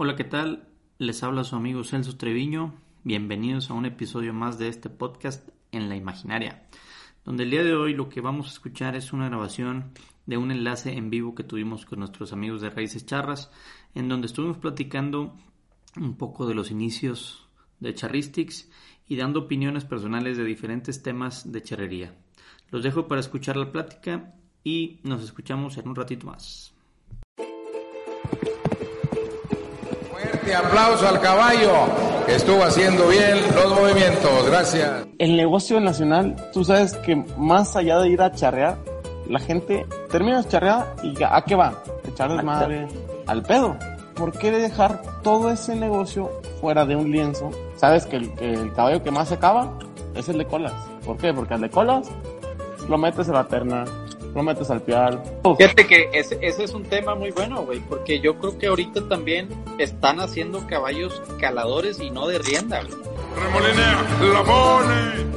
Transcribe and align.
Hola, 0.00 0.14
¿qué 0.14 0.22
tal? 0.22 0.68
Les 0.98 1.24
habla 1.24 1.42
su 1.42 1.56
amigo 1.56 1.82
Celso 1.82 2.16
Treviño. 2.16 2.72
Bienvenidos 3.02 3.68
a 3.68 3.74
un 3.74 3.84
episodio 3.84 4.32
más 4.32 4.56
de 4.56 4.68
este 4.68 4.90
podcast 4.90 5.48
en 5.72 5.88
la 5.88 5.96
imaginaria, 5.96 6.68
donde 7.24 7.42
el 7.42 7.50
día 7.50 7.64
de 7.64 7.74
hoy 7.74 7.94
lo 7.94 8.08
que 8.08 8.20
vamos 8.20 8.46
a 8.46 8.52
escuchar 8.52 8.94
es 8.94 9.12
una 9.12 9.28
grabación 9.28 9.90
de 10.24 10.36
un 10.36 10.52
enlace 10.52 10.92
en 10.92 11.10
vivo 11.10 11.34
que 11.34 11.42
tuvimos 11.42 11.84
con 11.84 11.98
nuestros 11.98 12.32
amigos 12.32 12.60
de 12.60 12.70
Raíces 12.70 13.06
Charras, 13.06 13.50
en 13.96 14.08
donde 14.08 14.28
estuvimos 14.28 14.58
platicando 14.58 15.34
un 15.96 16.16
poco 16.16 16.46
de 16.46 16.54
los 16.54 16.70
inicios 16.70 17.48
de 17.80 17.92
Charristics 17.92 18.70
y 19.08 19.16
dando 19.16 19.40
opiniones 19.40 19.84
personales 19.84 20.36
de 20.36 20.44
diferentes 20.44 21.02
temas 21.02 21.50
de 21.50 21.60
charrería. 21.60 22.14
Los 22.70 22.84
dejo 22.84 23.08
para 23.08 23.20
escuchar 23.20 23.56
la 23.56 23.72
plática 23.72 24.32
y 24.62 25.00
nos 25.02 25.24
escuchamos 25.24 25.76
en 25.76 25.88
un 25.88 25.96
ratito 25.96 26.28
más. 26.28 26.77
Fuerte 30.48 30.66
aplauso 30.66 31.06
al 31.06 31.20
caballo 31.20 31.72
que 32.24 32.36
estuvo 32.36 32.64
haciendo 32.64 33.06
bien 33.08 33.36
los 33.54 33.68
movimientos. 33.68 34.46
Gracias. 34.46 35.06
El 35.18 35.36
negocio 35.36 35.78
nacional, 35.78 36.36
tú 36.54 36.64
sabes 36.64 36.94
que 36.96 37.16
más 37.36 37.76
allá 37.76 37.98
de 37.98 38.08
ir 38.08 38.22
a 38.22 38.32
charrear, 38.32 38.78
la 39.28 39.40
gente 39.40 39.86
termina 40.10 40.40
de 40.40 40.48
charrear 40.48 40.94
y 41.02 41.14
¿a 41.22 41.42
qué 41.42 41.54
va? 41.54 41.82
Echar 42.06 42.32
desmadre 42.32 42.88
al 43.26 43.42
pedo. 43.42 43.76
¿Por 44.14 44.32
qué 44.38 44.50
dejar 44.50 45.02
todo 45.22 45.50
ese 45.50 45.76
negocio 45.76 46.30
fuera 46.62 46.86
de 46.86 46.96
un 46.96 47.10
lienzo? 47.10 47.50
Sabes 47.76 48.06
que 48.06 48.16
el, 48.16 48.32
que 48.34 48.54
el 48.54 48.72
caballo 48.72 49.02
que 49.02 49.10
más 49.10 49.28
se 49.28 49.34
acaba 49.34 49.78
es 50.14 50.30
el 50.30 50.38
de 50.38 50.46
colas. 50.46 50.72
¿Por 51.04 51.18
qué? 51.18 51.34
Porque 51.34 51.54
al 51.54 51.60
de 51.60 51.68
colas 51.68 52.08
lo 52.88 52.96
metes 52.96 53.28
a 53.28 53.32
la 53.32 53.48
terna, 53.48 53.84
lo 54.38 54.44
metes 54.44 54.70
al 54.70 54.80
pial. 54.82 55.20
Fíjate 55.58 55.84
que 55.88 56.10
ese, 56.12 56.38
ese 56.40 56.62
es 56.62 56.72
un 56.72 56.84
tema 56.84 57.16
muy 57.16 57.32
bueno, 57.32 57.64
güey, 57.64 57.80
porque 57.80 58.20
yo 58.20 58.38
creo 58.38 58.56
que 58.56 58.68
ahorita 58.68 59.08
también 59.08 59.48
están 59.78 60.20
haciendo 60.20 60.64
caballos 60.68 61.20
caladores 61.40 61.98
y 62.00 62.10
no 62.10 62.28
de 62.28 62.38
rienda, 62.38 62.84
güey. 62.84 62.94
Remolinea, 63.34 64.06
la 64.32 64.44
pone. 64.44 65.28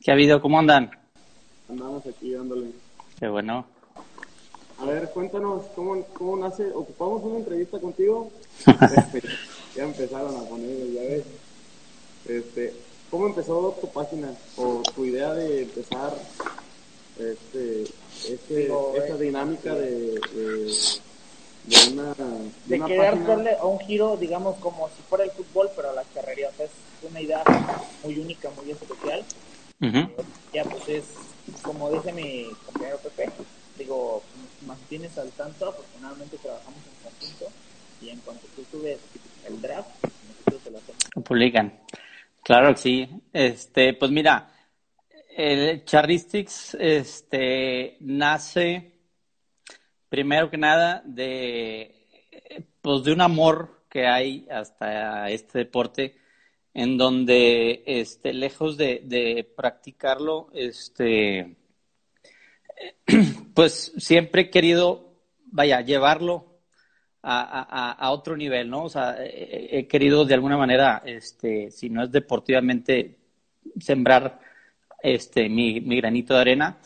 ¿Qué 0.00 0.10
ha 0.10 0.14
habido? 0.14 0.40
¿Cómo 0.40 0.58
andan? 0.58 0.90
Andamos 1.68 2.06
aquí 2.06 2.32
dándole. 2.32 2.68
Qué 3.20 3.28
bueno. 3.28 3.66
A 4.80 4.86
ver, 4.86 5.10
cuéntanos 5.12 5.64
cómo, 5.76 6.02
cómo 6.14 6.38
nace. 6.38 6.70
Ocupamos 6.74 7.22
una 7.24 7.38
entrevista 7.38 7.78
contigo. 7.78 8.30
Este, 8.66 9.22
ya 9.76 9.84
empezaron 9.84 10.34
a 10.34 10.48
poner, 10.48 10.92
ya 10.92 11.00
ves. 11.02 11.24
Este, 12.26 12.72
¿Cómo 13.10 13.26
empezó 13.26 13.76
tu 13.82 13.88
página 13.88 14.32
o 14.56 14.82
tu 14.94 15.04
idea 15.04 15.34
de 15.34 15.62
empezar 15.62 16.14
este, 17.18 17.82
este, 18.28 18.56
Digo, 18.56 18.94
esta 18.96 19.14
eh, 19.14 19.18
dinámica 19.18 19.74
de, 19.74 19.90
de, 19.90 20.74
de 21.64 21.92
una, 21.92 22.14
de 22.66 22.76
una 22.76 22.86
querer 22.86 23.10
página? 23.10 23.26
darle 23.28 23.56
a 23.58 23.64
un 23.64 23.78
giro, 23.80 24.16
digamos, 24.16 24.56
como 24.58 24.88
si 24.88 25.02
fuera 25.08 25.24
el 25.24 25.30
fútbol, 25.30 25.70
pero 25.76 25.90
a 25.90 25.94
la 25.94 26.04
carrería. 26.14 26.48
O 26.48 26.52
sea, 26.52 26.66
es 26.66 26.72
una 27.08 27.20
idea 27.20 27.42
muy 28.02 28.18
única, 28.18 28.50
muy 28.50 28.70
especial. 28.70 29.24
Ya, 30.52 30.64
pues 30.64 30.88
es, 30.88 31.04
como 31.62 31.90
dice 31.90 32.12
mi 32.12 32.48
compañero 32.64 32.98
Pepe, 32.98 33.30
digo, 33.78 34.22
mantienes 34.66 35.16
al 35.18 35.30
tanto. 35.30 35.68
Afortunadamente 35.68 36.38
trabajamos 36.38 36.78
en 36.78 37.10
conjunto 37.10 37.46
y 38.00 38.08
en 38.10 38.18
cuanto 38.20 38.46
tú 38.56 38.64
subes 38.70 38.98
el 39.46 39.60
draft, 39.60 39.88
nosotros 40.02 40.62
te 40.62 40.70
lo 40.70 40.78
hacemos. 40.78 41.26
Publican. 41.26 41.78
Claro 42.42 42.74
que 42.74 42.80
sí. 42.80 43.08
Este, 43.32 43.94
pues 43.94 44.10
mira, 44.10 44.53
el 45.36 45.84
Charristics 45.84 46.76
este, 46.78 47.96
nace 48.00 48.92
primero 50.08 50.48
que 50.48 50.56
nada 50.56 51.02
de, 51.04 51.92
pues 52.80 53.02
de 53.02 53.12
un 53.12 53.20
amor 53.20 53.84
que 53.88 54.06
hay 54.06 54.46
hasta 54.48 55.28
este 55.30 55.58
deporte 55.58 56.16
en 56.72 56.96
donde 56.96 57.82
este, 57.86 58.32
lejos 58.32 58.76
de, 58.76 59.02
de 59.04 59.48
practicarlo, 59.56 60.50
este, 60.52 61.56
pues 63.54 63.92
siempre 63.96 64.42
he 64.42 64.50
querido, 64.50 65.14
vaya, 65.46 65.80
llevarlo 65.80 66.60
a, 67.22 67.40
a, 67.40 67.92
a 67.92 68.10
otro 68.12 68.36
nivel, 68.36 68.70
¿no? 68.70 68.84
O 68.84 68.88
sea, 68.88 69.16
he, 69.18 69.78
he 69.78 69.88
querido 69.88 70.24
de 70.24 70.34
alguna 70.34 70.56
manera, 70.56 71.02
este, 71.04 71.70
si 71.70 71.90
no 71.90 72.04
es 72.04 72.12
deportivamente, 72.12 73.18
sembrar 73.80 74.40
este, 75.04 75.48
mi, 75.48 75.80
mi 75.80 75.96
granito 75.96 76.34
de 76.34 76.40
arena. 76.40 76.78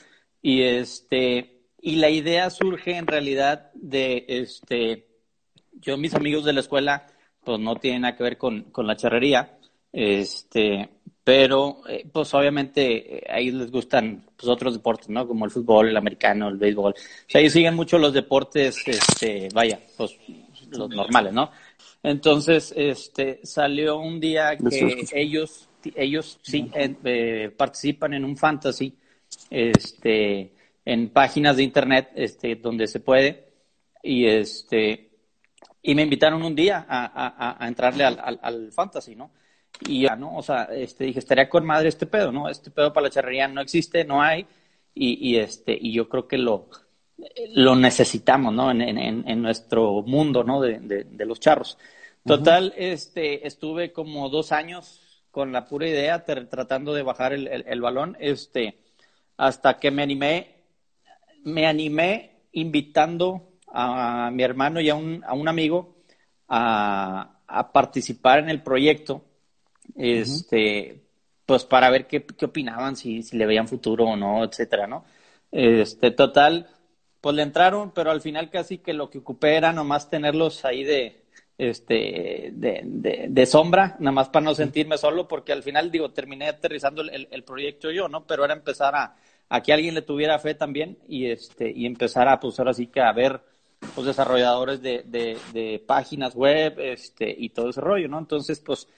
Y, 0.43 0.62
este, 0.62 1.62
y 1.81 1.97
la 1.97 2.11
idea 2.11 2.51
surge 2.51 2.97
en 2.97 3.06
realidad 3.06 3.71
de, 3.75 4.25
este, 4.29 5.06
yo, 5.81 5.97
mis 5.97 6.15
amigos 6.15 6.45
de 6.45 6.53
la 6.53 6.61
escuela, 6.61 7.06
pues 7.45 7.59
no 7.61 7.77
tienen 7.77 8.03
nada 8.03 8.17
que 8.17 8.25
ver 8.25 8.37
con, 8.37 8.65
con 8.65 8.87
la 8.87 8.97
charrería, 8.97 9.59
este, 9.93 10.89
pero 11.25 11.83
eh, 11.89 12.06
pues 12.12 12.33
obviamente 12.34 13.19
eh, 13.19 13.25
a 13.29 13.39
ellos 13.39 13.55
les 13.55 13.71
gustan 13.71 14.25
pues, 14.37 14.49
otros 14.49 14.75
deportes, 14.75 15.09
¿no? 15.09 15.27
Como 15.27 15.45
el 15.45 15.50
fútbol, 15.50 15.89
el 15.89 15.97
americano, 15.97 16.49
el 16.49 16.56
béisbol. 16.56 16.93
O 16.93 17.25
sea, 17.27 17.41
ellos 17.41 17.53
siguen 17.53 17.75
mucho 17.75 17.99
los 17.99 18.12
deportes, 18.12 18.83
este, 18.87 19.49
vaya, 19.55 19.81
pues 19.97 20.17
los 20.71 20.91
normales, 20.91 21.33
¿no? 21.33 21.50
Entonces, 22.03 22.73
este, 22.77 23.41
salió 23.45 23.99
un 23.99 24.21
día 24.21 24.56
que 24.56 25.06
ellos, 25.12 25.69
ellos 25.97 26.38
sí 26.43 26.71
eh, 26.75 26.94
eh, 27.04 27.54
participan 27.56 28.15
en 28.15 28.25
un 28.25 28.37
fantasy, 28.37 28.97
este, 29.50 30.53
en 30.84 31.10
páginas 31.10 31.56
de 31.56 31.62
internet, 31.62 32.10
este, 32.15 32.56
donde 32.56 32.87
se 32.87 33.00
puede, 33.00 33.49
y 34.03 34.26
este, 34.26 35.10
y 35.82 35.94
me 35.94 36.03
invitaron 36.03 36.43
un 36.43 36.54
día 36.54 36.87
a, 36.88 37.06
a, 37.06 37.65
a 37.65 37.69
entrarle 37.69 38.04
al, 38.04 38.19
al, 38.21 38.38
al 38.43 38.72
fantasy, 38.72 39.15
¿no? 39.15 39.31
Y 39.87 40.03
ya, 40.03 40.16
¿no? 40.16 40.37
O 40.37 40.43
sea, 40.43 40.65
este, 40.65 41.04
dije, 41.04 41.19
estaría 41.19 41.49
con 41.49 41.65
madre 41.65 41.88
este 41.88 42.06
pedo, 42.06 42.32
¿no? 42.32 42.49
Este 42.49 42.70
pedo 42.70 42.93
para 42.93 43.05
la 43.05 43.10
charrería 43.10 43.47
no 43.49 43.60
existe, 43.60 44.05
no 44.05 44.22
hay, 44.22 44.47
y, 44.94 45.31
y 45.31 45.37
este, 45.37 45.76
y 45.81 45.93
yo 45.93 46.09
creo 46.09 46.26
que 46.26 46.38
lo, 46.38 46.69
lo 47.55 47.76
necesitamos, 47.76 48.53
¿no? 48.53 48.70
En, 48.70 48.81
en, 48.82 49.28
en 49.28 49.43
nuestro 49.43 50.03
mundo, 50.03 50.43
¿no? 50.43 50.60
De, 50.60 50.78
de, 50.81 51.05
de 51.05 51.26
los 51.26 51.38
charros. 51.38 51.78
Total, 52.26 52.75
este, 52.76 53.47
estuve 53.47 53.93
como 53.93 54.28
dos 54.28 54.53
años 54.53 55.08
con 55.38 55.53
la 55.53 55.66
pura 55.66 55.87
idea, 55.87 56.25
tratando 56.25 56.93
de 56.93 57.04
bajar 57.04 57.32
el, 57.32 57.47
el, 57.47 57.65
el 57.69 57.81
balón, 57.81 58.16
este, 58.19 58.76
hasta 59.37 59.78
que 59.78 59.93
me 59.93 60.03
animé, 60.03 60.56
me 61.44 61.65
animé 61.65 62.41
invitando 62.50 63.53
a 63.69 64.32
mi 64.32 64.43
hermano 64.43 64.81
y 64.81 64.88
a 64.91 64.97
un, 64.97 65.22
a 65.25 65.34
un 65.34 65.47
amigo 65.47 65.94
a, 66.49 67.38
a 67.47 67.71
participar 67.71 68.41
en 68.41 68.50
el 68.50 68.65
proyecto, 68.65 69.22
este, 69.94 71.04
pues 71.47 71.65
para 71.65 71.88
ver 71.88 72.09
qué, 72.09 72.26
qué 72.26 72.47
opinaban, 72.47 72.97
si, 72.97 73.22
si 73.22 73.37
le 73.37 73.47
veían 73.47 73.69
futuro 73.69 74.06
o 74.06 74.16
no, 74.16 74.43
etcétera, 74.43 74.88
¿no? 74.88 75.05
Este, 75.53 76.10
total, 76.10 76.66
pues 77.20 77.37
le 77.37 77.43
entraron, 77.43 77.93
pero 77.93 78.10
al 78.10 78.22
final 78.22 78.50
casi 78.50 78.78
que 78.78 78.93
lo 78.93 79.09
que 79.09 79.19
ocupé 79.19 79.55
era 79.55 79.72
nomás 79.72 80.10
tenerlos 80.10 80.65
ahí 80.65 80.82
de, 80.82 81.28
este, 81.59 82.53
de, 82.55 82.83
de, 82.85 83.27
de 83.29 83.47
sombra, 83.47 83.97
nada 83.99 84.13
más 84.13 84.29
para 84.29 84.45
no 84.45 84.55
sentirme 84.55 84.97
solo, 84.97 85.27
porque 85.27 85.53
al 85.53 85.65
final, 85.65 85.91
digo, 85.91 86.13
terminé 86.13 86.49
aterrizando 86.49 87.03
el, 87.03 87.11
el, 87.11 87.29
el 87.33 87.43
proyecto 87.43 87.91
yo, 87.91 88.09
¿no? 88.09 88.25
Pero 88.27 88.45
era 88.45 88.55
empezar 88.55 88.95
a, 88.95 89.17
a 89.49 89.63
que 89.63 89.73
alguien 89.73 89.95
le 89.95 90.03
tuviera 90.03 90.39
fe 90.39 90.55
también 90.55 90.99
y, 91.09 91.27
este, 91.27 91.71
y 91.71 91.85
empezar 91.85 92.29
a, 92.29 92.39
pues 92.39 92.59
ahora 92.61 92.73
sí 92.73 92.87
que 92.87 93.01
a 93.01 93.13
ver, 93.13 93.41
pues 93.95 94.07
desarrolladores 94.07 94.81
de, 94.83 95.03
de, 95.05 95.83
páginas 95.85 96.35
web, 96.35 96.79
este, 96.79 97.35
y 97.37 97.51
todo 97.51 97.71
ese 97.71 97.81
rollo, 97.81 98.09
¿no? 98.09 98.19
Entonces, 98.19 98.61
pues 98.61 98.89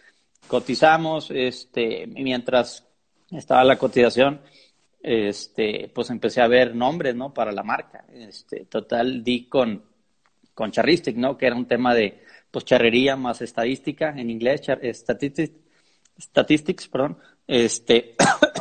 cotizamos, 0.46 1.30
este, 1.30 2.06
mientras 2.06 2.86
estaba 3.30 3.64
la 3.64 3.78
cotización, 3.78 4.40
este, 5.02 5.90
pues 5.94 6.10
empecé 6.10 6.40
a 6.42 6.48
ver 6.48 6.74
nombres, 6.74 7.14
¿no? 7.14 7.32
Para 7.32 7.52
la 7.52 7.62
marca. 7.62 8.04
Este, 8.12 8.66
total, 8.66 9.22
di 9.22 9.48
con, 9.48 9.82
con 10.54 10.70
Charristic, 10.70 11.16
¿no? 11.16 11.36
Que 11.38 11.46
era 11.46 11.56
un 11.56 11.66
tema 11.66 11.94
de, 11.94 12.22
pues, 12.50 12.64
charrería 12.64 13.16
más 13.16 13.40
estadística, 13.42 14.10
en 14.16 14.30
inglés, 14.30 14.62
char, 14.62 14.80
statistics, 14.92 15.52
statistics, 16.20 16.88
perdón. 16.88 17.18
Este, 17.46 18.14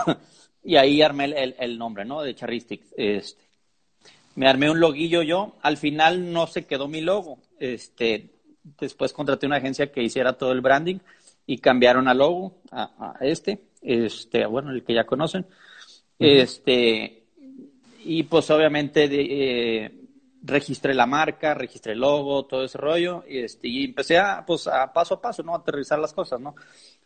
y 0.64 0.76
ahí 0.76 1.02
armé 1.02 1.26
el, 1.26 1.56
el, 1.60 1.78
nombre, 1.78 2.06
¿no? 2.06 2.22
De 2.22 2.36
Charristic. 2.36 2.84
Este, 2.96 3.44
me 4.36 4.48
armé 4.48 4.70
un 4.70 4.80
loguillo 4.80 5.22
yo. 5.22 5.56
Al 5.62 5.78
final 5.78 6.32
no 6.32 6.48
se 6.48 6.66
quedó 6.66 6.88
mi 6.88 7.02
logo. 7.02 7.40
Este, 7.60 8.30
después 8.80 9.14
contraté 9.14 9.46
una 9.46 9.58
agencia 9.58 9.92
que 9.92 10.04
hiciera 10.04 10.34
todo 10.34 10.52
el 10.52 10.62
branding 10.62 11.00
y 11.46 11.58
cambiaron 11.58 12.08
al 12.08 12.20
logo 12.20 12.62
a, 12.72 13.16
a 13.20 13.26
este, 13.26 13.60
este, 13.82 14.46
bueno, 14.46 14.72
el 14.72 14.84
que 14.84 14.94
ya 14.94 15.06
conocen. 15.06 15.46
Este, 16.18 17.24
y 18.04 18.24
pues 18.24 18.50
obviamente 18.50 19.08
de, 19.08 19.22
eh, 19.30 19.92
registré 20.42 20.94
la 20.94 21.06
marca, 21.06 21.54
registré 21.54 21.94
el 21.94 22.00
logo, 22.00 22.46
todo 22.46 22.64
ese 22.64 22.78
rollo, 22.78 23.24
y, 23.28 23.40
este, 23.40 23.68
y 23.68 23.86
empecé 23.86 24.18
a, 24.18 24.46
pues, 24.46 24.68
a 24.68 24.92
paso 24.94 25.16
a 25.16 25.22
paso, 25.22 25.44
¿no? 25.44 25.54
A 25.54 25.58
aterrizar 25.60 26.00
las 26.00 26.14
cosas, 26.14 26.40
¿no? 26.40 26.56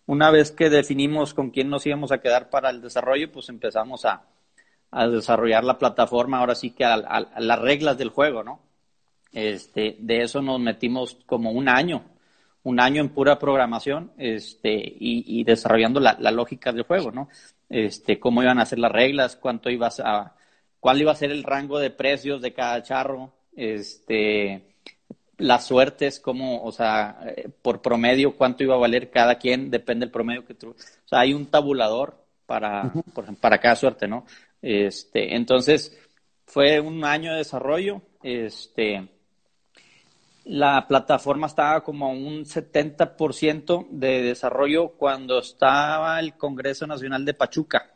Una 0.06 0.32
vez 0.32 0.52
que 0.52 0.70
definimos 0.70 1.34
con 1.34 1.50
quién 1.50 1.70
nos 1.70 1.86
íbamos 1.86 2.12
a 2.12 2.20
quedar 2.20 2.50
para 2.50 2.70
el 2.70 2.82
desarrollo, 2.82 3.32
pues 3.32 3.50
empezamos 3.50 4.06
a, 4.06 4.24
a 4.92 5.08
desarrollar 5.08 5.64
la 5.64 5.78
plataforma, 5.78 6.40
ahora 6.40 6.56
sí 6.56 6.72
que 6.72 6.86
a, 6.86 6.98
las 7.38 7.60
reglas 7.60 7.98
del 7.98 8.10
juego, 8.10 8.44
¿no? 8.44 8.60
Este, 9.32 9.98
de 10.00 10.22
eso 10.22 10.42
nos 10.42 10.60
metimos 10.60 11.18
como 11.26 11.52
un 11.52 11.68
año, 11.68 12.04
un 12.62 12.80
año 12.80 13.02
en 13.02 13.10
pura 13.10 13.40
programación, 13.40 14.12
este, 14.18 14.72
y, 15.00 15.44
desarrollando 15.44 16.00
la, 16.00 16.32
lógica 16.32 16.72
del 16.72 16.84
juego, 16.84 17.12
¿no? 17.12 17.30
Este, 17.70 18.20
cómo 18.20 18.44
iban 18.44 18.60
a 18.60 18.66
ser 18.66 18.80
las 18.80 18.92
reglas, 18.92 19.36
cuánto 19.36 19.72
ibas 19.72 20.00
a, 20.00 20.36
cuál 20.84 21.00
iba 21.00 21.14
a 21.14 21.16
ser 21.16 21.32
el 21.32 21.46
rango 21.46 21.80
de 21.80 21.92
precios 21.92 22.42
de 22.42 22.52
cada 22.52 22.84
charro, 22.84 23.32
este, 23.56 24.76
las 25.38 25.66
suertes, 25.66 26.20
cómo, 26.20 26.62
o 26.62 26.74
sea, 26.74 27.22
eh, 27.26 27.48
por 27.62 27.82
promedio, 27.82 28.36
cuánto 28.36 28.66
iba 28.66 28.76
a 28.76 28.80
valer 28.80 29.10
cada 29.10 29.36
quien, 29.36 29.72
depende 29.72 30.06
del 30.06 30.12
promedio 30.12 30.46
que 30.46 30.56
tú, 30.56 30.72
o 30.72 31.08
sea, 31.08 31.22
hay 31.22 31.34
un 31.34 31.46
tabulador 31.46 32.26
para, 32.46 32.92
para 33.40 33.60
cada 33.60 33.78
suerte, 33.78 34.10
¿no? 34.10 34.26
Este, 34.62 35.38
entonces, 35.38 35.98
fue 36.46 36.82
un 36.82 37.06
año 37.06 37.32
de 37.32 37.38
desarrollo, 37.38 38.02
este, 38.22 39.08
la 40.44 40.86
plataforma 40.86 41.48
estaba 41.48 41.82
como 41.82 42.08
a 42.08 42.10
un 42.10 42.44
70% 42.44 43.88
de 43.90 44.22
desarrollo 44.22 44.90
cuando 44.98 45.40
estaba 45.40 46.20
el 46.20 46.36
Congreso 46.36 46.86
Nacional 46.86 47.24
de 47.24 47.36
Pachuca. 47.36 47.93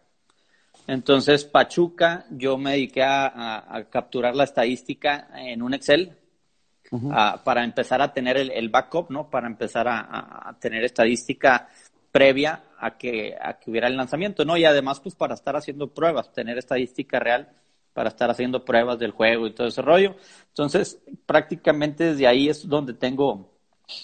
Entonces, 0.87 1.43
Pachuca, 1.43 2.25
yo 2.31 2.57
me 2.57 2.71
dediqué 2.71 3.03
a, 3.03 3.85
capturar 3.91 4.35
la 4.35 4.45
estadística 4.45 5.27
en 5.35 5.61
un 5.61 5.73
Excel 5.73 6.15
para 7.43 7.65
empezar 7.65 8.01
a 8.01 8.13
tener 8.13 8.37
el, 8.37 8.69
backup, 8.69 9.11
¿no? 9.11 9.29
Para 9.29 9.47
empezar 9.47 9.85
a, 9.89 10.55
tener 10.61 10.85
estadística 10.85 11.67
previa 12.09 12.63
a 12.79 12.97
que, 12.97 13.35
a 13.39 13.59
que 13.59 13.69
hubiera 13.69 13.87
el 13.87 13.97
lanzamiento, 13.97 14.45
¿no? 14.45 14.55
Y 14.55 14.63
además, 14.63 15.01
pues 15.01 15.13
para 15.13 15.33
estar 15.33 15.57
haciendo 15.57 15.93
pruebas, 15.93 16.31
tener 16.31 16.57
estadística 16.57 17.19
real 17.19 17.49
para 17.91 18.09
estar 18.09 18.29
haciendo 18.29 18.63
pruebas 18.63 18.97
del 18.97 19.11
juego 19.11 19.47
y 19.47 19.53
todo 19.53 19.67
ese 19.67 19.81
rollo. 19.81 20.15
Entonces, 20.49 21.01
prácticamente 21.25 22.11
desde 22.11 22.27
ahí 22.27 22.47
es 22.47 22.67
donde 22.69 22.93
tengo 22.93 23.51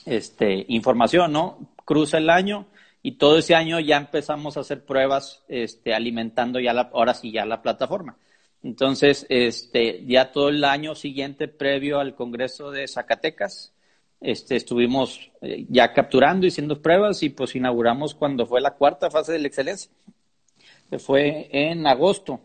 este, 0.05 0.65
información, 0.67 1.31
¿no? 1.31 1.59
Cruza 1.85 2.17
el 2.17 2.29
año 2.29 2.65
y 3.03 3.17
todo 3.17 3.37
ese 3.37 3.53
año 3.53 3.79
ya 3.79 3.97
empezamos 3.97 4.57
a 4.57 4.61
hacer 4.61 4.83
pruebas 4.83 5.43
este, 5.47 5.93
alimentando 5.93 6.59
ya 6.59 6.73
la, 6.73 6.89
ahora 6.93 7.13
sí 7.13 7.31
ya 7.31 7.45
la 7.45 7.61
plataforma. 7.61 8.17
Entonces, 8.63 9.27
este, 9.29 10.03
ya 10.05 10.31
todo 10.31 10.49
el 10.49 10.63
año 10.63 10.95
siguiente, 10.95 11.47
previo 11.47 11.99
al 11.99 12.15
Congreso 12.15 12.71
de 12.71 12.87
Zacatecas, 12.87 13.73
este, 14.21 14.55
estuvimos 14.55 15.31
eh, 15.41 15.65
ya 15.69 15.93
capturando 15.93 16.47
y 16.47 16.49
haciendo 16.49 16.81
pruebas 16.81 17.21
y 17.21 17.29
pues 17.29 17.55
inauguramos 17.55 18.15
cuando 18.15 18.47
fue 18.47 18.61
la 18.61 18.71
cuarta 18.71 19.11
fase 19.11 19.33
de 19.33 19.39
la 19.39 19.47
excelencia, 19.47 19.91
que 20.89 20.97
fue 20.97 21.49
en 21.51 21.85
agosto 21.85 22.39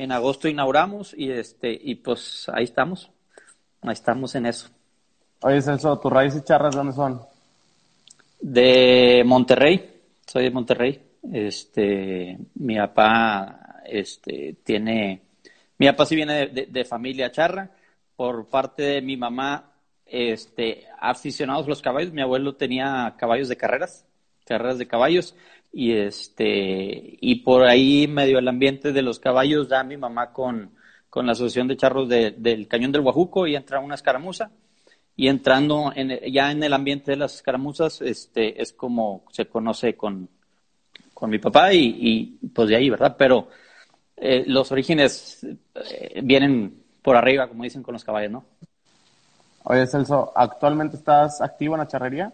en 0.00 0.12
agosto 0.12 0.48
inauguramos 0.48 1.14
y 1.14 1.30
este 1.30 1.78
y 1.78 1.96
pues 1.96 2.48
ahí 2.54 2.64
estamos. 2.64 3.10
Ahí 3.82 3.92
estamos 3.92 4.34
en 4.34 4.46
eso. 4.46 4.68
Oye, 5.42 5.60
Celso, 5.60 5.98
¿tus 5.98 6.10
raíces 6.10 6.42
charras 6.42 6.74
dónde 6.74 6.94
son? 6.94 7.20
De 8.40 9.22
Monterrey. 9.24 10.00
Soy 10.26 10.44
de 10.44 10.50
Monterrey. 10.50 11.00
Este, 11.32 12.38
mi 12.54 12.76
papá 12.76 13.82
este 13.84 14.56
tiene 14.64 15.22
mi 15.78 15.86
papá 15.86 16.04
sí 16.04 16.14
viene 16.14 16.46
de, 16.48 16.84
familia 16.84 17.32
charra. 17.32 17.70
Por 18.14 18.50
parte 18.50 18.82
de 18.82 19.00
mi 19.00 19.16
mamá, 19.16 19.72
este, 20.04 20.86
aficionados 21.00 21.64
a 21.64 21.68
los 21.70 21.80
caballos. 21.80 22.12
Mi 22.12 22.20
abuelo 22.20 22.54
tenía 22.54 23.14
caballos 23.16 23.48
de 23.48 23.56
carreras, 23.56 24.06
carreras 24.44 24.76
de 24.76 24.86
caballos 24.86 25.34
y 25.72 25.92
este 25.92 27.16
y 27.20 27.36
por 27.36 27.64
ahí 27.64 28.08
medio 28.08 28.38
el 28.38 28.48
ambiente 28.48 28.92
de 28.92 29.02
los 29.02 29.20
caballos 29.20 29.68
da 29.68 29.84
mi 29.84 29.96
mamá 29.96 30.32
con, 30.32 30.74
con 31.08 31.26
la 31.26 31.32
asociación 31.32 31.68
de 31.68 31.76
charros 31.76 32.08
del 32.08 32.68
cañón 32.68 32.92
del 32.92 33.02
Guajuco 33.02 33.46
y 33.46 33.54
entra 33.54 33.80
una 33.80 33.94
escaramuza 33.94 34.50
y 35.20 35.28
entrando 35.28 35.92
en, 35.94 36.18
ya 36.32 36.50
en 36.50 36.62
el 36.62 36.72
ambiente 36.72 37.10
de 37.10 37.18
las 37.18 37.34
escaramuzas 37.34 38.00
este 38.00 38.62
es 38.62 38.72
como 38.72 39.24
se 39.30 39.44
conoce 39.44 39.94
con, 39.94 40.30
con 41.12 41.28
mi 41.28 41.38
papá 41.38 41.74
y, 41.74 42.38
pues 42.54 42.70
de 42.70 42.76
ahí 42.76 42.88
verdad 42.88 43.16
pero 43.18 43.48
eh, 44.16 44.44
los 44.46 44.72
orígenes 44.72 45.46
eh, 45.74 46.22
vienen 46.24 46.82
por 47.02 47.16
arriba 47.16 47.48
como 47.48 47.64
dicen 47.64 47.82
con 47.82 47.92
los 47.92 48.02
caballos 48.02 48.32
no 48.32 48.44
oye 49.64 49.86
Celso 49.86 50.32
actualmente 50.34 50.96
estás 50.96 51.42
activo 51.42 51.74
en 51.74 51.80
la 51.80 51.86
charrería 51.86 52.32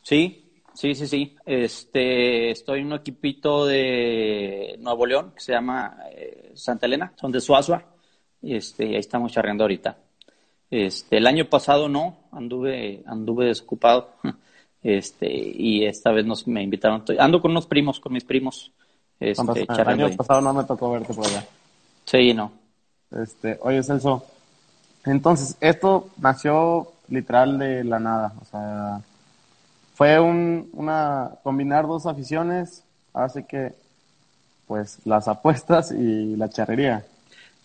sí 0.00 0.44
Sí, 0.74 0.94
sí, 0.94 1.06
sí. 1.06 1.34
Este, 1.46 2.50
estoy 2.50 2.80
en 2.80 2.88
un 2.88 2.92
equipito 2.92 3.64
de 3.64 4.76
Nuevo 4.78 5.06
León 5.06 5.32
que 5.34 5.40
se 5.40 5.52
llama 5.52 6.00
eh, 6.10 6.52
Santa 6.54 6.84
Elena, 6.84 7.14
son 7.16 7.32
de 7.32 7.40
Suazua. 7.40 7.82
Este, 8.42 8.84
ahí 8.84 8.96
estamos 8.96 9.32
charreando 9.32 9.64
ahorita. 9.64 9.96
Este, 10.70 11.18
el 11.18 11.26
año 11.26 11.44
pasado 11.46 11.88
no, 11.88 12.16
anduve, 12.32 13.02
anduve 13.06 13.46
desocupado. 13.46 14.10
Este, 14.82 15.26
y 15.28 15.84
esta 15.84 16.12
vez 16.12 16.24
nos 16.24 16.46
me 16.46 16.62
invitaron. 16.62 17.02
Ando 17.18 17.42
con 17.42 17.50
unos 17.50 17.66
primos, 17.66 17.98
con 17.98 18.12
mis 18.12 18.22
primos. 18.22 18.70
Este, 19.18 19.66
el 19.68 19.88
año 19.88 20.08
pasado 20.16 20.40
no 20.40 20.54
me 20.54 20.62
tocó 20.62 20.92
verte 20.92 21.12
por 21.12 21.26
allá. 21.26 21.44
Sí, 22.04 22.32
no. 22.32 22.52
Este, 23.10 23.58
oye, 23.62 23.82
Celso, 23.82 24.24
entonces, 25.06 25.56
esto 25.60 26.10
nació 26.18 26.92
literal 27.08 27.58
de 27.58 27.84
la 27.84 28.00
nada, 28.00 28.32
o 28.40 28.44
sea, 28.44 29.00
fue 29.94 30.18
un, 30.18 30.68
una 30.72 31.30
combinar 31.44 31.86
dos 31.86 32.06
aficiones, 32.06 32.84
así 33.14 33.44
que 33.44 33.72
pues 34.66 34.98
las 35.04 35.28
apuestas 35.28 35.92
y 35.92 36.34
la 36.36 36.48
charrería. 36.48 37.04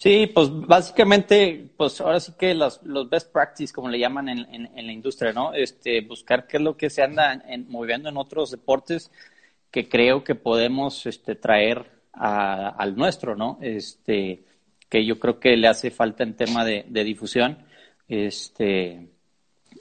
Sí, 0.02 0.26
pues 0.26 0.50
básicamente, 0.52 1.70
pues 1.78 2.02
ahora 2.02 2.20
sí 2.20 2.32
que 2.36 2.56
los, 2.56 2.82
los 2.82 3.08
best 3.08 3.32
practice, 3.32 3.72
como 3.72 3.88
le 3.88 4.00
llaman 4.00 4.30
en, 4.30 4.68
en, 4.76 4.88
la 4.88 4.92
industria, 4.92 5.32
¿no? 5.32 5.54
Este, 5.54 6.02
buscar 6.02 6.48
qué 6.48 6.58
es 6.58 6.64
lo 6.64 6.76
que 6.76 6.90
se 6.90 7.04
anda 7.04 7.34
en, 7.48 7.70
moviendo 7.70 8.10
en 8.10 8.18
otros 8.18 8.50
deportes 8.50 9.12
que 9.70 9.88
creo 9.88 10.24
que 10.24 10.34
podemos 10.34 11.06
este, 11.06 11.36
traer 11.36 11.86
al 12.14 12.96
nuestro, 12.96 13.36
¿no? 13.36 13.60
Este, 13.62 14.44
que 14.90 15.06
yo 15.06 15.20
creo 15.20 15.40
que 15.40 15.56
le 15.56 15.68
hace 15.68 15.92
falta 15.92 16.24
en 16.24 16.36
tema 16.36 16.66
de, 16.66 16.84
de 16.88 17.04
difusión. 17.04 17.60
Este, 18.08 19.08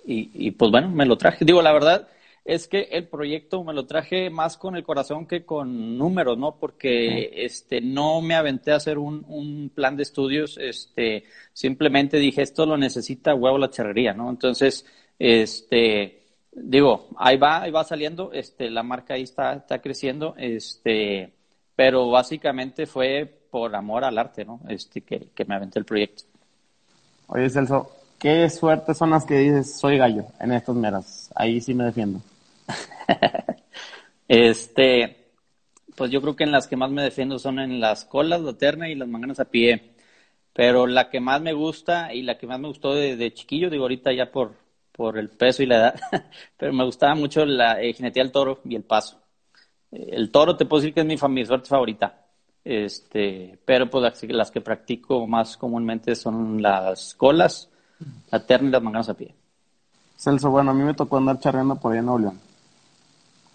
y, 0.04 0.48
y 0.48 0.50
pues 0.50 0.70
bueno, 0.70 0.90
me 0.90 1.06
lo 1.06 1.16
traje. 1.16 1.46
Digo, 1.46 1.62
la 1.62 1.72
verdad, 1.72 2.08
es 2.50 2.66
que 2.66 2.88
el 2.90 3.06
proyecto 3.06 3.62
me 3.62 3.72
lo 3.72 3.86
traje 3.86 4.28
más 4.28 4.56
con 4.56 4.74
el 4.74 4.82
corazón 4.82 5.24
que 5.24 5.44
con 5.44 5.96
números, 5.96 6.36
¿no? 6.36 6.56
Porque 6.56 7.30
este 7.32 7.80
no 7.80 8.20
me 8.22 8.34
aventé 8.34 8.72
a 8.72 8.76
hacer 8.76 8.98
un, 8.98 9.24
un 9.28 9.70
plan 9.72 9.96
de 9.96 10.02
estudios, 10.02 10.58
este 10.58 11.22
simplemente 11.52 12.16
dije 12.16 12.42
esto 12.42 12.66
lo 12.66 12.76
necesita 12.76 13.36
huevo 13.36 13.56
la 13.56 13.70
charrería, 13.70 14.14
¿no? 14.14 14.28
Entonces, 14.28 14.84
este 15.16 16.22
digo, 16.50 17.06
ahí 17.18 17.36
va, 17.36 17.62
ahí 17.62 17.70
va 17.70 17.84
saliendo, 17.84 18.32
este 18.32 18.68
la 18.68 18.82
marca 18.82 19.14
ahí 19.14 19.22
está 19.22 19.54
está 19.54 19.80
creciendo, 19.80 20.34
este 20.36 21.32
pero 21.76 22.10
básicamente 22.10 22.84
fue 22.86 23.32
por 23.48 23.76
amor 23.76 24.02
al 24.02 24.18
arte, 24.18 24.44
¿no? 24.44 24.58
Este 24.68 25.02
que, 25.02 25.28
que 25.36 25.44
me 25.44 25.54
aventé 25.54 25.78
el 25.78 25.84
proyecto. 25.84 26.24
Oye, 27.28 27.48
Celso, 27.48 27.92
¿qué 28.18 28.50
suerte 28.50 28.92
son 28.92 29.10
las 29.10 29.24
que 29.24 29.38
dices 29.38 29.78
soy 29.78 29.98
gallo 29.98 30.24
en 30.40 30.50
estos 30.50 30.74
meros? 30.74 31.30
Ahí 31.36 31.60
sí 31.60 31.74
me 31.74 31.84
defiendo. 31.84 32.20
este, 34.28 35.20
pues 35.96 36.10
yo 36.10 36.20
creo 36.22 36.36
que 36.36 36.44
en 36.44 36.52
las 36.52 36.66
que 36.66 36.76
más 36.76 36.90
me 36.90 37.02
defiendo 37.02 37.38
son 37.38 37.58
en 37.58 37.80
las 37.80 38.04
colas, 38.04 38.40
la 38.40 38.54
terna 38.54 38.88
y 38.88 38.94
las 38.94 39.08
manganas 39.08 39.40
a 39.40 39.44
pie. 39.44 39.94
Pero 40.52 40.86
la 40.86 41.10
que 41.10 41.20
más 41.20 41.40
me 41.40 41.52
gusta 41.52 42.12
y 42.12 42.22
la 42.22 42.36
que 42.38 42.46
más 42.46 42.58
me 42.58 42.68
gustó 42.68 42.94
de, 42.94 43.32
chiquillo, 43.34 43.70
digo 43.70 43.84
ahorita 43.84 44.12
ya 44.12 44.30
por, 44.30 44.54
por 44.92 45.18
el 45.18 45.28
peso 45.28 45.62
y 45.62 45.66
la 45.66 45.76
edad, 45.76 46.00
pero 46.56 46.72
me 46.72 46.84
gustaba 46.84 47.14
mucho 47.14 47.44
la 47.44 47.80
eh, 47.80 47.92
jinetía 47.92 48.22
del 48.22 48.32
toro 48.32 48.60
y 48.64 48.74
el 48.76 48.82
paso. 48.82 49.20
El 49.92 50.30
toro 50.30 50.56
te 50.56 50.66
puedo 50.66 50.80
decir 50.80 50.94
que 50.94 51.00
es 51.00 51.06
mi, 51.06 51.16
mi 51.34 51.46
suerte 51.46 51.68
favorita. 51.68 52.26
Este, 52.64 53.58
pero 53.64 53.88
pues 53.88 54.22
las, 54.28 54.50
que 54.50 54.60
practico 54.60 55.26
más 55.26 55.56
comúnmente 55.56 56.14
son 56.14 56.60
las 56.60 57.14
colas, 57.14 57.70
la 58.30 58.44
terna 58.44 58.68
y 58.68 58.72
las 58.72 58.82
manganas 58.82 59.08
a 59.08 59.14
pie. 59.14 59.34
Celso, 60.16 60.50
bueno, 60.50 60.70
a 60.70 60.74
mí 60.74 60.82
me 60.82 60.94
tocó 60.94 61.16
andar 61.16 61.38
charreando 61.40 61.76
por 61.76 61.92
ahí 61.92 61.98
en 61.98 62.06
Nuevo. 62.06 62.34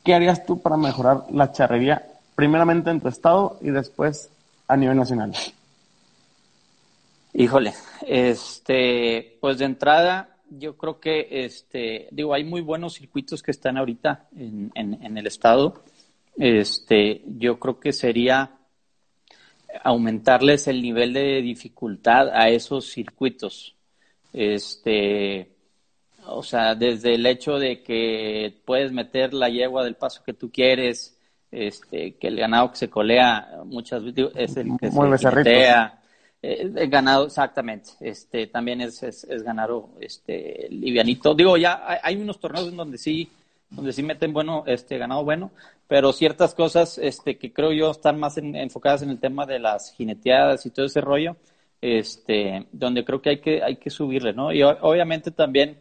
¿Qué 0.05 0.13
harías 0.13 0.45
tú 0.45 0.61
para 0.61 0.77
mejorar 0.77 1.25
la 1.31 1.51
charrería, 1.51 2.05
primeramente 2.35 2.91
en 2.91 3.01
tu 3.01 3.09
estado 3.09 3.57
y 3.61 3.71
después 3.71 4.29
a 4.67 4.77
nivel 4.77 4.95
nacional? 4.95 5.33
Híjole, 7.33 7.73
este, 8.07 9.37
pues 9.41 9.57
de 9.57 9.65
entrada, 9.65 10.37
yo 10.49 10.77
creo 10.77 10.99
que, 10.99 11.27
este, 11.31 12.07
digo, 12.11 12.33
hay 12.33 12.45
muy 12.45 12.61
buenos 12.61 12.93
circuitos 12.93 13.43
que 13.43 13.51
están 13.51 13.77
ahorita 13.77 14.27
en, 14.37 14.71
en, 14.75 15.17
el 15.17 15.27
estado. 15.27 15.83
Este, 16.37 17.23
yo 17.25 17.59
creo 17.59 17.79
que 17.79 17.91
sería 17.91 18.51
aumentarles 19.83 20.67
el 20.67 20.81
nivel 20.81 21.13
de 21.13 21.41
dificultad 21.41 22.29
a 22.29 22.47
esos 22.49 22.89
circuitos. 22.89 23.75
Este, 24.31 25.54
o 26.27 26.43
sea, 26.43 26.75
desde 26.75 27.15
el 27.15 27.25
hecho 27.25 27.59
de 27.59 27.81
que 27.83 28.53
puedes 28.65 28.91
meter 28.91 29.33
la 29.33 29.49
yegua 29.49 29.83
del 29.83 29.95
paso 29.95 30.23
que 30.23 30.33
tú 30.33 30.51
quieres, 30.51 31.17
este, 31.51 32.15
que 32.15 32.27
el 32.27 32.37
ganado 32.37 32.71
que 32.71 32.77
se 32.77 32.89
colea 32.89 33.61
muchas 33.65 34.03
veces 34.03 34.31
es 34.35 34.57
el 34.57 34.77
que 34.79 34.91
se 34.91 35.29
colea, 35.29 36.01
Eh, 36.47 36.87
ganado, 36.87 37.25
exactamente. 37.25 37.91
Este, 37.99 38.45
también 38.47 38.79
es, 38.81 39.01
es, 39.01 39.43
ganado 39.43 39.89
este, 39.99 40.67
livianito. 40.69 41.33
Digo, 41.33 41.57
ya 41.57 41.99
hay, 42.03 42.17
unos 42.17 42.39
torneos 42.39 42.67
en 42.67 42.77
donde 42.77 42.99
sí, 42.99 43.27
donde 43.69 43.91
sí 43.91 44.03
meten 44.03 44.31
bueno, 44.31 44.63
este, 44.67 44.99
ganado 44.99 45.23
bueno, 45.23 45.49
pero 45.87 46.13
ciertas 46.13 46.53
cosas 46.53 46.99
este, 46.99 47.37
que 47.37 47.51
creo 47.51 47.71
yo 47.71 47.89
están 47.89 48.19
más 48.19 48.37
enfocadas 48.37 49.01
en 49.01 49.09
el 49.09 49.19
tema 49.19 49.47
de 49.47 49.57
las 49.57 49.91
jineteadas 49.93 50.65
y 50.67 50.69
todo 50.69 50.85
ese 50.85 51.01
rollo, 51.01 51.35
este, 51.81 52.67
donde 52.71 53.03
creo 53.03 53.21
que 53.23 53.29
hay 53.31 53.39
que, 53.39 53.63
hay 53.63 53.77
que 53.77 53.89
subirle, 53.89 54.33
¿no? 54.33 54.51
Y 54.51 54.61
obviamente 54.61 55.31
también 55.31 55.79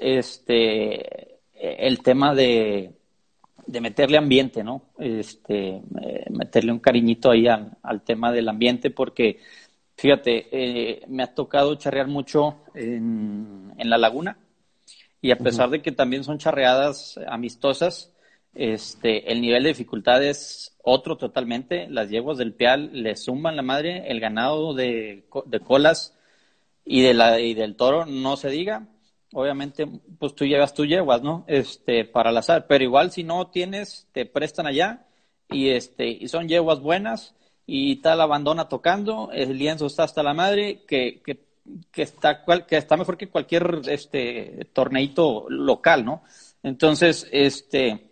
este, 0.00 1.38
el 1.54 2.02
tema 2.02 2.34
de, 2.34 2.92
de 3.66 3.80
meterle 3.80 4.16
ambiente, 4.16 4.64
¿no? 4.64 4.82
Este, 4.98 5.82
eh, 6.00 6.24
meterle 6.30 6.72
un 6.72 6.78
cariñito 6.78 7.30
ahí 7.30 7.46
al, 7.46 7.76
al, 7.82 8.02
tema 8.02 8.32
del 8.32 8.48
ambiente, 8.48 8.90
porque 8.90 9.40
fíjate, 9.96 10.46
eh, 10.50 11.02
me 11.08 11.22
ha 11.22 11.34
tocado 11.34 11.74
charrear 11.74 12.06
mucho 12.06 12.62
en, 12.74 13.72
en 13.76 13.90
la 13.90 13.98
laguna 13.98 14.38
y 15.20 15.32
a 15.32 15.38
pesar 15.38 15.70
de 15.70 15.82
que 15.82 15.92
también 15.92 16.24
son 16.24 16.38
charreadas 16.38 17.18
amistosas, 17.26 18.12
este, 18.54 19.30
el 19.30 19.40
nivel 19.40 19.64
de 19.64 19.70
dificultad 19.70 20.22
es 20.24 20.76
otro 20.82 21.16
totalmente. 21.16 21.88
Las 21.88 22.08
yeguas 22.08 22.38
del 22.38 22.54
pial 22.54 22.90
le 22.92 23.16
suman 23.16 23.56
la 23.56 23.62
madre, 23.62 24.10
el 24.10 24.20
ganado 24.20 24.74
de, 24.74 25.26
de 25.46 25.60
colas 25.60 26.16
y, 26.84 27.02
de 27.02 27.14
la, 27.14 27.40
y 27.40 27.54
del 27.54 27.76
toro 27.76 28.06
no 28.06 28.36
se 28.36 28.48
diga 28.48 28.86
obviamente, 29.32 29.86
pues 30.18 30.34
tú 30.34 30.44
llevas 30.46 30.74
tu 30.74 30.84
yeguas, 30.84 31.22
¿no? 31.22 31.44
Este, 31.46 32.04
para 32.04 32.32
la 32.32 32.40
azar, 32.40 32.66
pero 32.66 32.84
igual 32.84 33.10
si 33.10 33.24
no 33.24 33.48
tienes, 33.48 34.06
te 34.12 34.26
prestan 34.26 34.66
allá 34.66 35.06
y 35.50 35.70
este, 35.70 36.08
y 36.08 36.28
son 36.28 36.48
yeguas 36.48 36.80
buenas 36.80 37.34
y 37.66 37.96
tal 37.96 38.20
abandona 38.20 38.68
tocando, 38.68 39.30
el 39.32 39.58
lienzo 39.58 39.86
está 39.86 40.04
hasta 40.04 40.22
la 40.22 40.34
madre, 40.34 40.84
que, 40.86 41.20
que, 41.24 41.40
que 41.90 42.02
está 42.02 42.44
que 42.66 42.76
está 42.76 42.96
mejor 42.96 43.18
que 43.18 43.28
cualquier 43.28 43.82
este 43.88 44.68
torneito 44.72 45.46
local, 45.50 46.04
¿no? 46.04 46.22
Entonces, 46.62 47.28
este, 47.30 48.08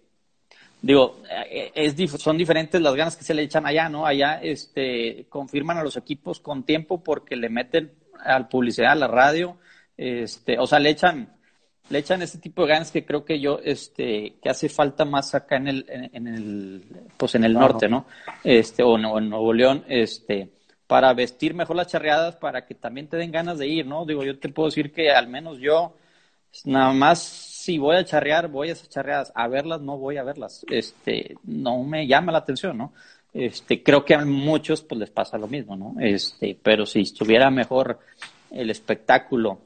digo, 0.82 1.22
eh, 1.50 1.72
es, 1.74 1.94
son 2.20 2.36
diferentes 2.36 2.80
las 2.80 2.94
ganas 2.94 3.16
que 3.16 3.24
se 3.24 3.34
le 3.34 3.42
echan 3.42 3.66
allá, 3.66 3.88
¿no? 3.88 4.06
Allá, 4.06 4.40
este, 4.42 5.26
confirman 5.28 5.78
a 5.78 5.82
los 5.82 5.96
equipos 5.96 6.40
con 6.40 6.64
tiempo 6.64 7.02
porque 7.02 7.36
le 7.36 7.48
meten 7.48 7.92
al 8.24 8.48
publicidad, 8.48 8.92
a 8.92 8.96
la 8.96 9.08
radio, 9.08 9.56
este, 9.96 10.58
o 10.58 10.66
sea, 10.66 10.78
le 10.78 10.90
echan, 10.90 11.36
le 11.88 11.98
echan 11.98 12.22
ese 12.22 12.38
tipo 12.38 12.62
de 12.62 12.68
ganas 12.68 12.90
que 12.90 13.04
creo 13.04 13.24
que 13.24 13.40
yo, 13.40 13.60
este, 13.62 14.36
que 14.42 14.48
hace 14.48 14.68
falta 14.68 15.04
más 15.04 15.34
acá 15.34 15.56
en 15.56 15.68
el, 15.68 15.86
en, 15.88 16.26
el, 16.26 16.84
pues 17.16 17.34
en 17.34 17.44
el 17.44 17.54
norte, 17.54 17.88
¿no? 17.88 18.06
Este, 18.44 18.82
o, 18.82 18.96
en 18.96 19.30
Nuevo 19.30 19.52
León, 19.52 19.84
este, 19.88 20.50
para 20.86 21.12
vestir 21.14 21.54
mejor 21.54 21.76
las 21.76 21.88
charreadas, 21.88 22.36
para 22.36 22.66
que 22.66 22.74
también 22.74 23.08
te 23.08 23.16
den 23.16 23.32
ganas 23.32 23.58
de 23.58 23.68
ir, 23.68 23.86
¿no? 23.86 24.04
Digo, 24.04 24.24
yo 24.24 24.38
te 24.38 24.48
puedo 24.48 24.68
decir 24.68 24.92
que 24.92 25.10
al 25.10 25.28
menos 25.28 25.58
yo, 25.58 25.94
nada 26.64 26.92
más 26.92 27.22
si 27.66 27.78
voy 27.78 27.96
a 27.96 28.04
charrear, 28.04 28.48
voy 28.48 28.68
a 28.68 28.72
esas 28.72 28.88
charreadas, 28.88 29.32
a 29.34 29.48
verlas 29.48 29.80
no 29.80 29.98
voy 29.98 30.18
a 30.18 30.22
verlas, 30.22 30.64
este, 30.70 31.36
no 31.42 31.82
me 31.82 32.06
llama 32.06 32.30
la 32.30 32.38
atención, 32.38 32.78
¿no? 32.78 32.92
Este, 33.34 33.82
creo 33.82 34.04
que 34.04 34.14
a 34.14 34.24
muchos 34.24 34.82
pues 34.82 35.00
les 35.00 35.10
pasa 35.10 35.36
lo 35.36 35.48
mismo, 35.48 35.76
¿no? 35.76 35.96
Este, 36.00 36.56
pero 36.62 36.86
si 36.86 37.00
estuviera 37.00 37.50
mejor 37.50 37.98
el 38.52 38.70
espectáculo 38.70 39.58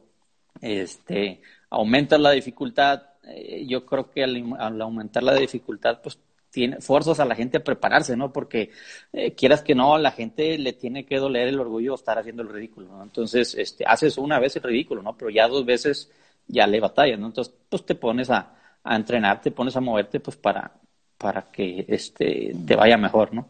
este, 0.60 1.40
aumenta 1.70 2.18
la 2.18 2.30
dificultad. 2.32 3.02
Eh, 3.24 3.66
yo 3.66 3.84
creo 3.86 4.10
que 4.10 4.24
al, 4.24 4.80
aumentar 4.80 5.22
la 5.22 5.34
dificultad, 5.34 6.00
pues 6.02 6.18
tiene, 6.50 6.80
fuerzas 6.80 7.20
a 7.20 7.24
la 7.24 7.34
gente 7.34 7.58
a 7.58 7.64
prepararse, 7.64 8.16
¿no? 8.16 8.32
Porque 8.32 8.70
eh, 9.12 9.34
quieras 9.34 9.62
que 9.62 9.74
no, 9.74 9.94
a 9.94 9.98
la 9.98 10.10
gente 10.10 10.58
le 10.58 10.72
tiene 10.72 11.06
que 11.06 11.18
doler 11.18 11.48
el 11.48 11.60
orgullo 11.60 11.94
estar 11.94 12.18
haciendo 12.18 12.42
el 12.42 12.48
ridículo, 12.48 12.88
¿no? 12.88 13.02
Entonces, 13.02 13.54
este, 13.54 13.84
haces 13.86 14.18
una 14.18 14.38
vez 14.38 14.56
el 14.56 14.62
ridículo, 14.62 15.02
¿no? 15.02 15.16
Pero 15.16 15.30
ya 15.30 15.48
dos 15.48 15.64
veces 15.64 16.10
ya 16.46 16.66
le 16.66 16.80
batallas, 16.80 17.18
¿no? 17.18 17.26
Entonces, 17.26 17.54
pues 17.68 17.86
te 17.86 17.94
pones 17.94 18.30
a, 18.30 18.54
a 18.82 18.96
entrenar, 18.96 19.40
te 19.40 19.50
pones 19.52 19.76
a 19.76 19.80
moverte, 19.80 20.20
pues 20.20 20.36
para, 20.36 20.72
para 21.18 21.42
que 21.50 21.84
este, 21.88 22.54
te 22.66 22.76
vaya 22.76 22.96
mejor, 22.96 23.32
¿no? 23.34 23.48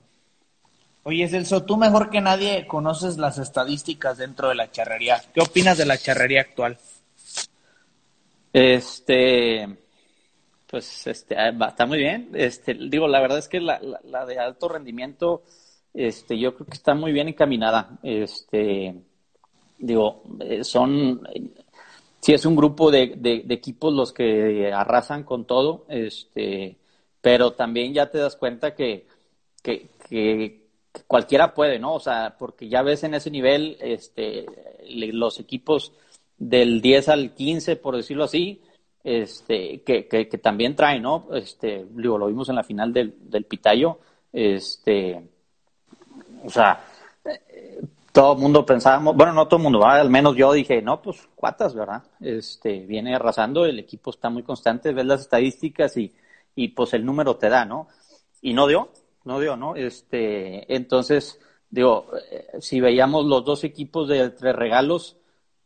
Oye, 1.02 1.28
Celso, 1.28 1.64
tú 1.64 1.78
mejor 1.78 2.10
que 2.10 2.20
nadie 2.20 2.66
conoces 2.66 3.16
las 3.16 3.38
estadísticas 3.38 4.18
dentro 4.18 4.48
de 4.48 4.54
la 4.54 4.70
charrería. 4.70 5.22
¿Qué 5.32 5.40
opinas 5.40 5.78
de 5.78 5.86
la 5.86 5.96
charrería 5.96 6.42
actual? 6.42 6.78
Este, 8.52 9.66
pues 10.66 11.06
este, 11.06 11.36
ah, 11.36 11.52
está 11.68 11.86
muy 11.86 11.98
bien. 11.98 12.30
Este, 12.34 12.74
digo, 12.74 13.08
la 13.08 13.20
verdad 13.20 13.38
es 13.38 13.48
que 13.48 13.60
la, 13.60 13.80
de 14.26 14.38
alto 14.38 14.68
rendimiento, 14.68 15.42
este, 15.94 16.38
yo 16.38 16.54
creo 16.54 16.66
que 16.66 16.76
está 16.76 16.94
muy 16.94 17.12
bien 17.12 17.28
encaminada. 17.28 17.98
Este, 18.02 18.94
digo, 19.78 20.22
eh, 20.40 20.64
son, 20.64 21.26
sí 22.20 22.34
es 22.34 22.44
un 22.44 22.56
grupo 22.56 22.90
de, 22.90 23.14
de, 23.16 23.42
equipos 23.54 23.94
los 23.94 24.12
que 24.12 24.70
arrasan 24.70 25.24
con 25.24 25.46
todo, 25.46 25.86
este, 25.88 26.76
pero 27.22 27.52
también 27.52 27.94
ya 27.94 28.10
te 28.10 28.18
das 28.18 28.36
cuenta 28.36 28.74
que, 28.74 29.06
que, 29.62 29.88
que 30.08 30.59
cualquiera 31.06 31.54
puede, 31.54 31.78
¿no? 31.78 31.94
O 31.94 32.00
sea, 32.00 32.36
porque 32.38 32.68
ya 32.68 32.82
ves 32.82 33.04
en 33.04 33.14
ese 33.14 33.30
nivel, 33.30 33.76
este, 33.80 34.46
los 34.88 35.38
equipos 35.40 35.92
del 36.38 36.80
10 36.80 37.08
al 37.08 37.34
15, 37.34 37.76
por 37.76 37.96
decirlo 37.96 38.24
así, 38.24 38.62
este, 39.02 39.82
que, 39.82 40.06
que, 40.06 40.38
también 40.38 40.76
trae, 40.76 41.00
¿no? 41.00 41.28
Este, 41.32 41.86
digo, 41.90 42.18
lo 42.18 42.26
vimos 42.26 42.48
en 42.48 42.56
la 42.56 42.64
final 42.64 42.92
del, 42.92 43.14
del 43.20 43.44
Pitayo, 43.44 43.98
este, 44.32 45.22
o 46.44 46.50
sea, 46.50 46.84
todo 48.12 48.34
el 48.34 48.38
mundo 48.40 48.66
pensábamos, 48.66 49.16
bueno, 49.16 49.32
no 49.32 49.46
todo 49.46 49.58
el 49.58 49.62
mundo, 49.62 49.84
al 49.84 50.10
menos 50.10 50.36
yo 50.36 50.52
dije, 50.52 50.82
no, 50.82 51.00
pues 51.00 51.28
cuatas, 51.34 51.74
¿verdad? 51.74 52.02
Este, 52.20 52.80
viene 52.80 53.14
arrasando, 53.14 53.64
el 53.64 53.78
equipo 53.78 54.10
está 54.10 54.30
muy 54.30 54.42
constante, 54.42 54.92
ves 54.92 55.06
las 55.06 55.20
estadísticas 55.22 55.96
y, 55.96 56.12
y 56.54 56.68
pues 56.68 56.92
el 56.94 57.04
número 57.04 57.36
te 57.36 57.48
da, 57.48 57.64
¿no? 57.64 57.88
Y 58.42 58.52
no 58.52 58.66
dio, 58.66 58.90
no 59.30 59.38
dio, 59.38 59.56
¿no? 59.56 59.76
Este, 59.76 60.74
entonces, 60.74 61.40
digo, 61.70 62.08
eh, 62.32 62.48
si 62.60 62.80
veíamos 62.80 63.24
los 63.26 63.44
dos 63.44 63.62
equipos 63.62 64.08
de 64.08 64.30
tres 64.30 64.56
regalos, 64.56 65.18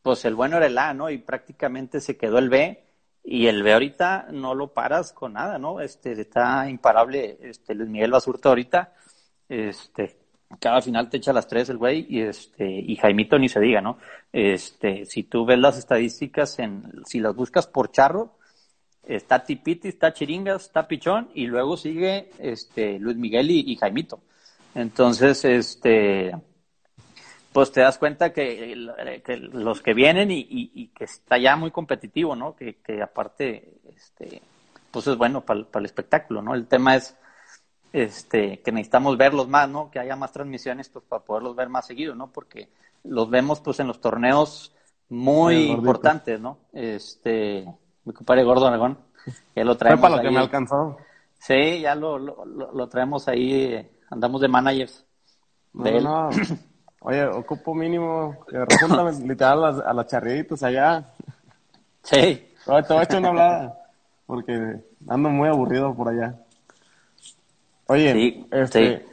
pues 0.03 0.27
el 0.27 0.35
bueno 0.35 0.59
era 0.59 0.67
el 0.67 0.77
A, 0.77 0.93
¿no? 0.93 1.09
Y 1.09 1.17
prácticamente 1.17 2.01
se 2.03 2.19
quedó 2.19 2.39
el 2.39 2.51
B. 2.51 2.85
Y 3.25 3.47
el 3.47 3.63
B 3.63 3.73
ahorita 3.73 4.27
no 4.33 4.55
lo 4.55 4.75
paras 4.75 5.15
con 5.15 5.33
nada, 5.33 5.59
¿no? 5.59 5.81
Este, 5.81 6.13
está 6.13 6.69
imparable, 6.69 7.39
este, 7.41 7.75
Luis 7.75 7.89
Miguel 7.89 8.11
Basurta 8.11 8.51
ahorita, 8.51 8.93
este, 9.49 10.15
cada 10.61 10.83
final 10.83 11.09
te 11.09 11.17
echa 11.17 11.33
las 11.33 11.49
tres 11.49 11.71
el 11.71 11.79
güey, 11.79 12.07
y 12.07 12.21
este, 12.21 12.69
y 12.69 12.97
Jaimito 12.97 13.39
ni 13.39 13.49
se 13.49 13.61
diga, 13.61 13.81
¿no? 13.81 13.97
Este, 14.31 15.07
si 15.07 15.23
tú 15.23 15.47
ves 15.47 15.59
las 15.59 15.79
estadísticas 15.79 16.59
en, 16.59 17.03
si 17.07 17.19
las 17.19 17.35
buscas 17.35 17.67
por 17.67 17.91
charro, 17.91 18.37
está 19.07 19.45
Tipiti, 19.45 19.89
está 19.89 20.13
Chiringas, 20.13 20.63
está 20.63 20.87
Pichón, 20.89 21.29
y 21.35 21.47
luego 21.47 21.77
sigue, 21.77 22.31
este, 22.39 22.99
Luis 22.99 23.17
Miguel 23.17 23.51
y, 23.51 23.73
y 23.73 23.77
Jaimito. 23.77 24.21
Entonces, 24.75 25.45
este, 25.45 26.35
pues 27.55 27.71
te 27.71 27.83
das 27.83 27.99
cuenta 27.99 28.33
que, 28.33 28.75
los 29.53 29.81
que 29.81 29.95
vienen 29.95 30.29
y, 30.33 30.89
que 30.89 31.05
está 31.05 31.39
ya 31.39 31.55
muy 31.55 31.71
competitivo, 31.71 32.35
¿no? 32.35 32.57
Que, 32.57 32.77
aparte, 33.01 33.75
este, 33.95 34.43
pues 34.91 35.07
es 35.07 35.17
bueno 35.17 35.43
para 35.43 35.65
el 35.75 35.85
espectáculo, 35.85 36.43
¿no? 36.43 36.57
El 36.57 36.67
tema 36.67 36.97
es 36.97 37.17
este, 37.93 38.59
que 38.61 38.73
necesitamos 38.73 39.17
verlos 39.17 39.47
más, 39.47 39.69
¿no? 39.69 39.89
Que 39.89 40.01
haya 40.01 40.17
más 40.17 40.33
transmisiones, 40.33 40.89
pues 40.89 41.05
para 41.05 41.23
poderlos 41.23 41.55
ver 41.55 41.69
más 41.69 41.87
seguido, 41.87 42.17
¿no? 42.17 42.33
Porque 42.33 42.71
los 43.05 43.31
vemos, 43.31 43.61
pues, 43.61 43.79
en 43.79 43.87
los 43.87 44.01
torneos 44.01 44.75
muy 45.09 45.71
importantes, 45.71 46.41
¿no? 46.41 46.59
Este, 46.73 47.69
mi 48.05 48.13
compadre 48.13 48.45
Gordo 48.45 48.67
Aragón, 48.67 48.99
ya 49.55 49.65
lo 49.65 49.77
traemos 49.77 50.01
Fue 50.01 50.11
para 50.11 50.23
lo 50.23 50.29
que 50.29 50.35
me 50.35 50.41
alcanzó. 50.41 50.97
Sí, 51.39 51.81
ya 51.81 51.95
lo, 51.95 52.19
lo, 52.19 52.89
traemos 52.89 53.29
ahí, 53.29 53.91
andamos 54.11 54.41
de 54.41 54.49
managers. 54.49 55.05
De 55.73 56.01
no, 56.01 56.31
Oye, 57.01 57.27
ocupo 57.27 57.75
mínimo, 57.75 58.35
resulta 58.49 59.11
literal 59.27 59.65
a, 59.65 59.71
las, 59.71 59.87
a 59.87 59.93
las 59.93 60.07
charriditas 60.07 60.63
allá. 60.63 61.13
Sí. 62.03 62.51
Oye, 62.67 62.83
te 62.83 62.93
voy 62.95 63.01
a 63.01 63.03
echar 63.03 63.19
una 63.19 63.29
hablada, 63.29 63.79
porque 64.25 64.81
ando 65.07 65.29
muy 65.29 65.49
aburrido 65.49 65.95
por 65.95 66.09
allá. 66.09 66.35
Oye, 67.89 68.47
este, 68.51 69.05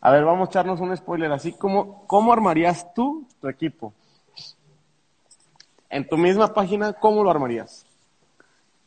a 0.00 0.10
ver, 0.10 0.24
vamos 0.24 0.48
a 0.48 0.50
echarnos 0.50 0.80
un 0.80 0.96
spoiler. 0.96 1.30
Así 1.30 1.52
como, 1.52 2.04
¿cómo 2.08 2.32
armarías 2.32 2.92
tú 2.94 3.28
tu 3.40 3.48
equipo? 3.48 3.94
En 5.88 6.08
tu 6.08 6.16
misma 6.16 6.52
página, 6.52 6.94
¿cómo 6.94 7.22
lo 7.22 7.30
armarías? 7.30 7.85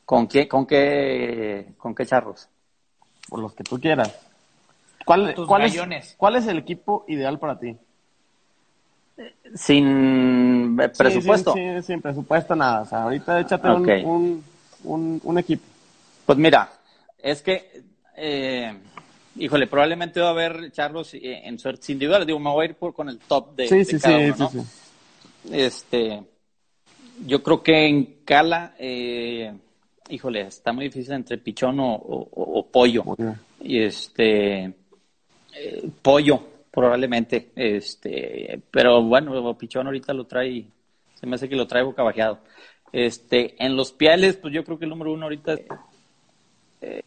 ¿Con 0.10 0.28
qué, 0.28 0.48
con 0.48 0.66
qué, 0.66 1.68
con 1.78 1.94
qué 1.94 2.04
charros? 2.04 2.50
Por 3.28 3.42
los 3.42 3.54
que 3.54 3.64
tú 3.64 3.80
quieras. 3.80 4.12
¿Cuál, 5.06 5.36
cuál 5.36 5.66
es, 5.66 6.16
¿Cuál 6.18 6.36
es 6.38 6.48
el 6.48 6.58
equipo 6.58 7.06
ideal 7.08 7.38
para 7.38 7.60
ti? 7.60 7.78
Sin 9.54 10.76
presupuesto. 10.98 11.54
Sí, 11.54 11.62
sin 11.84 12.02
presupuesto, 12.02 12.56
nada. 12.56 12.82
O 12.82 12.86
sea, 12.88 13.04
ahorita 13.04 13.40
échate 13.40 13.70
un, 13.70 14.44
un, 14.84 15.22
un, 15.24 15.38
equipo. 15.38 15.64
Pues 16.26 16.40
mira, 16.40 16.72
es 17.22 17.44
que 17.44 17.84
eh, 18.16 18.74
híjole, 19.36 19.68
probablemente 19.68 20.20
va 20.22 20.30
a 20.30 20.32
haber 20.32 20.72
charlos 20.72 21.14
eh, 21.14 21.42
en 21.44 21.60
suertes 21.60 21.88
individuales. 21.92 22.26
Digo, 22.26 22.40
me 22.40 22.50
voy 22.50 22.66
a 22.66 22.70
ir 22.70 22.76
por, 22.76 22.96
con 22.96 23.10
el 23.10 23.20
top 23.20 23.56
de, 23.56 24.00
cada 24.02 24.18
uno, 24.18 24.52
¿no? 24.56 24.66
Este, 25.56 26.24
yo 27.28 27.44
creo 27.44 27.62
que 27.62 27.86
en 27.86 28.24
Cala, 28.26 28.74
eh, 28.80 29.54
híjole, 30.10 30.42
está 30.42 30.74
muy 30.74 30.86
difícil 30.86 31.14
entre 31.14 31.38
pichón 31.38 31.78
o, 31.80 32.68
pollo. 32.72 33.04
Y 33.62 33.84
este, 33.84 34.74
eh, 35.56 35.90
pollo, 36.02 36.40
probablemente. 36.72 37.52
Este, 37.56 38.60
pero 38.72 39.04
bueno, 39.04 39.58
pichón 39.58 39.88
ahorita 39.88 40.14
lo 40.14 40.26
trae, 40.26 40.66
se 41.16 41.28
me 41.28 41.36
hace 41.36 41.48
que 41.48 41.56
lo 41.56 41.68
trae 41.68 41.84
boca 41.84 42.04
bajeado. 42.04 42.40
Este, 42.92 43.64
en 43.64 43.76
los 43.76 43.92
piales, 43.92 44.38
pues 44.38 44.54
yo 44.54 44.64
creo 44.64 44.80
que 44.80 44.86
el 44.86 44.90
número 44.90 45.14
uno 45.14 45.24
ahorita 45.24 45.54
es 45.54 45.62
eh, 46.82 47.02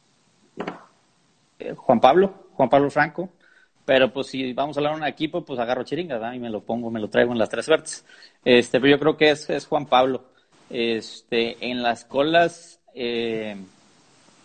Juan 1.75 2.00
Pablo, 2.00 2.47
Juan 2.54 2.68
Pablo 2.68 2.90
Franco. 2.90 3.30
Pero 3.85 4.12
pues 4.12 4.28
si 4.28 4.52
vamos 4.52 4.76
a 4.76 4.80
hablar 4.80 4.94
de 4.94 5.00
un 5.00 5.09
equipo, 5.09 5.44
pues 5.44 5.59
agarro 5.59 5.82
chiringas, 5.82 6.35
y 6.35 6.38
me 6.38 6.50
lo 6.50 6.61
pongo, 6.61 6.90
me 6.90 7.00
lo 7.00 7.11
traigo 7.11 7.32
en 7.32 7.38
las 7.38 7.49
tres 7.49 7.66
suertes. 7.66 8.06
Este, 8.44 8.78
pero 8.78 8.92
yo 8.92 8.99
creo 9.00 9.16
que 9.16 9.30
es, 9.30 9.50
es 9.50 9.66
Juan 9.66 9.87
Pablo. 9.87 10.25
Este, 10.71 11.68
en 11.68 11.82
las 11.82 12.04
colas, 12.04 12.80
eh, 12.94 13.56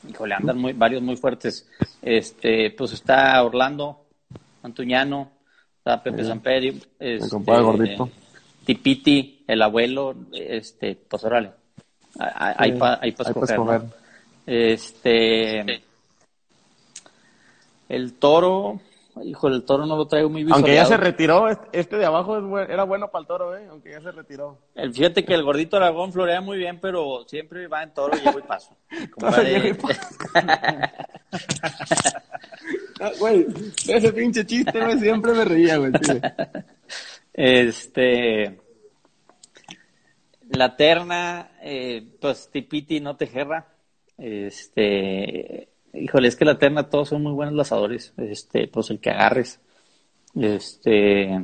híjole, 0.09 0.35
andan 0.35 0.57
muy, 0.57 0.73
varios 0.73 1.01
muy 1.01 1.15
fuertes. 1.15 1.67
Este, 2.01 2.71
pues 2.71 2.93
está 2.93 3.43
Orlando, 3.43 4.05
Antuñano, 4.63 5.31
está 5.77 6.01
Pepe 6.01 6.23
Samperio, 6.23 6.73
este, 6.99 7.35
gordito. 7.37 8.09
Tipiti, 8.65 9.43
el 9.47 9.61
abuelo, 9.61 10.15
este, 10.33 10.95
pues 10.95 11.23
órale. 11.23 11.51
Ahí 12.19 12.73
para 12.73 13.05
escoger. 13.05 13.81
Este, 14.45 15.83
el 17.89 18.13
toro, 18.13 18.79
hijo, 19.23 19.47
el 19.47 19.63
toro 19.63 19.85
no 19.85 19.95
lo 19.95 20.07
traigo 20.07 20.29
muy 20.29 20.43
bien. 20.43 20.53
Aunque 20.53 20.73
ya 20.73 20.85
se 20.85 20.97
retiró, 20.97 21.47
este 21.71 21.97
de 21.97 22.05
abajo 22.05 22.59
era 22.59 22.83
bueno 22.83 23.09
para 23.09 23.21
el 23.21 23.27
toro, 23.27 23.57
¿eh? 23.57 23.67
Aunque 23.69 23.91
ya 23.91 24.01
se 24.01 24.11
retiró. 24.11 24.57
El, 24.75 24.93
fíjate 24.93 25.25
que 25.25 25.33
el 25.33 25.43
gordito 25.43 25.77
Aragón 25.77 26.11
florea 26.11 26.41
muy 26.41 26.57
bien, 26.57 26.79
pero 26.79 27.25
siempre 27.27 27.67
va 27.67 27.83
en 27.83 27.93
toro, 27.93 28.17
llego 28.17 28.39
y 28.39 28.43
paso. 28.43 28.75
Ah, 32.99 33.11
güey, 33.19 33.45
ese 33.87 34.11
pinche 34.11 34.45
chiste, 34.45 34.79
güey, 34.83 34.99
siempre 34.99 35.31
me 35.33 35.45
reía, 35.45 35.77
güey. 35.77 35.91
Este. 37.33 38.59
La 40.49 40.75
terna, 40.75 41.51
eh, 41.61 42.03
pues 42.19 42.49
Tipiti 42.51 42.99
no 42.99 43.15
te 43.15 43.27
jerra. 43.27 43.67
Este 44.17 45.69
híjole, 46.01 46.27
es 46.27 46.35
que 46.35 46.45
la 46.45 46.57
terna 46.57 46.89
todos 46.89 47.09
son 47.09 47.23
muy 47.23 47.33
buenos 47.33 47.55
lazadores, 47.55 48.13
este, 48.17 48.67
pues 48.67 48.89
el 48.89 48.99
que 48.99 49.09
agarres. 49.09 49.59
Este, 50.35 51.43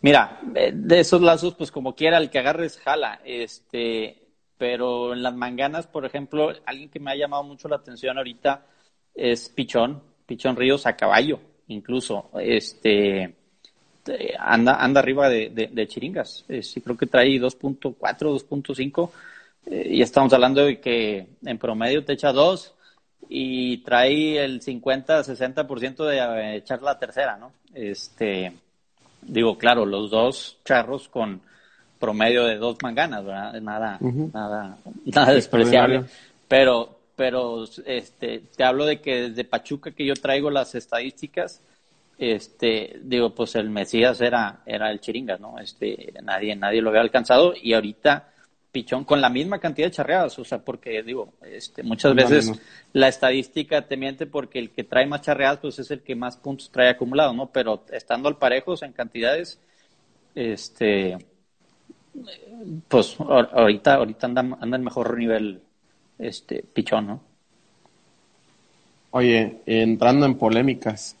mira, 0.00 0.40
de 0.42 1.00
esos 1.00 1.20
lazos, 1.20 1.54
pues 1.54 1.70
como 1.70 1.94
quiera, 1.94 2.18
el 2.18 2.30
que 2.30 2.38
agarres 2.38 2.78
jala, 2.78 3.20
este, 3.24 4.24
pero 4.58 5.12
en 5.12 5.22
las 5.22 5.34
manganas, 5.34 5.86
por 5.86 6.04
ejemplo, 6.04 6.52
alguien 6.66 6.88
que 6.88 7.00
me 7.00 7.10
ha 7.10 7.16
llamado 7.16 7.42
mucho 7.42 7.68
la 7.68 7.76
atención 7.76 8.16
ahorita 8.16 8.66
es 9.14 9.48
Pichón, 9.48 10.02
Pichón 10.26 10.56
Ríos 10.56 10.86
a 10.86 10.96
caballo, 10.96 11.40
incluso, 11.68 12.30
este, 12.40 13.34
anda, 14.38 14.76
anda 14.76 15.00
arriba 15.00 15.28
de, 15.28 15.86
chiringas, 15.88 16.44
sí 16.62 16.80
creo 16.80 16.96
que 16.96 17.06
trae 17.06 17.38
2.4, 17.40 17.96
2.5, 17.98 19.10
eh, 19.66 19.88
y 19.90 20.02
estamos 20.02 20.32
hablando 20.32 20.64
de 20.64 20.80
que 20.80 21.26
en 21.44 21.58
promedio 21.58 22.04
te 22.04 22.12
echa 22.12 22.32
dos, 22.32 22.74
y 23.28 23.78
trae 23.78 24.44
el 24.44 24.60
50-60% 24.60 26.04
de 26.06 26.18
eh, 26.18 26.56
echar 26.56 26.82
la 26.82 26.98
tercera, 26.98 27.36
¿no? 27.36 27.52
Este, 27.72 28.52
digo, 29.22 29.56
claro, 29.58 29.84
los 29.86 30.10
dos 30.10 30.58
charros 30.64 31.08
con 31.08 31.40
promedio 31.98 32.44
de 32.44 32.56
dos 32.56 32.76
manganas, 32.82 33.24
¿verdad? 33.24 33.60
Nada, 33.60 33.98
nada, 34.00 34.76
nada 35.04 35.32
despreciable. 35.32 36.04
Pero, 36.48 36.98
pero, 37.16 37.64
este, 37.86 38.42
te 38.54 38.64
hablo 38.64 38.84
de 38.84 39.00
que 39.00 39.30
desde 39.30 39.44
Pachuca 39.44 39.90
que 39.92 40.04
yo 40.04 40.14
traigo 40.14 40.50
las 40.50 40.74
estadísticas, 40.74 41.62
este, 42.18 43.00
digo, 43.02 43.34
pues 43.34 43.54
el 43.56 43.70
Mesías 43.70 44.20
era, 44.20 44.60
era 44.66 44.90
el 44.90 45.00
Chiringas, 45.00 45.40
¿no? 45.40 45.58
Este, 45.58 46.12
nadie, 46.22 46.54
nadie 46.54 46.82
lo 46.82 46.90
había 46.90 47.00
alcanzado 47.00 47.54
y 47.60 47.72
ahorita 47.72 48.28
pichón 48.74 49.04
con 49.04 49.20
la 49.20 49.30
misma 49.30 49.60
cantidad 49.60 49.86
de 49.86 49.92
charreadas, 49.92 50.36
o 50.40 50.44
sea, 50.44 50.58
porque 50.58 51.00
digo, 51.04 51.32
este, 51.42 51.84
muchas 51.84 52.12
veces 52.12 52.52
la 52.92 53.06
estadística 53.06 53.86
te 53.86 53.96
miente 53.96 54.26
porque 54.26 54.58
el 54.58 54.70
que 54.70 54.82
trae 54.82 55.06
más 55.06 55.22
charreadas 55.22 55.60
pues 55.60 55.78
es 55.78 55.92
el 55.92 56.02
que 56.02 56.16
más 56.16 56.36
puntos 56.36 56.70
trae 56.72 56.90
acumulado, 56.90 57.32
¿no? 57.32 57.46
Pero 57.46 57.84
estando 57.92 58.28
al 58.28 58.36
parejos 58.36 58.82
en 58.82 58.92
cantidades, 58.92 59.60
este, 60.34 61.16
pues 62.88 63.16
ahorita, 63.20 63.94
ahorita 63.94 64.26
anda, 64.26 64.40
anda 64.60 64.76
en 64.76 64.82
mejor 64.82 65.16
nivel, 65.16 65.62
este, 66.18 66.64
pichón, 66.64 67.06
¿no? 67.06 67.20
Oye, 69.12 69.60
entrando 69.66 70.26
en 70.26 70.34
polémicas, 70.34 71.16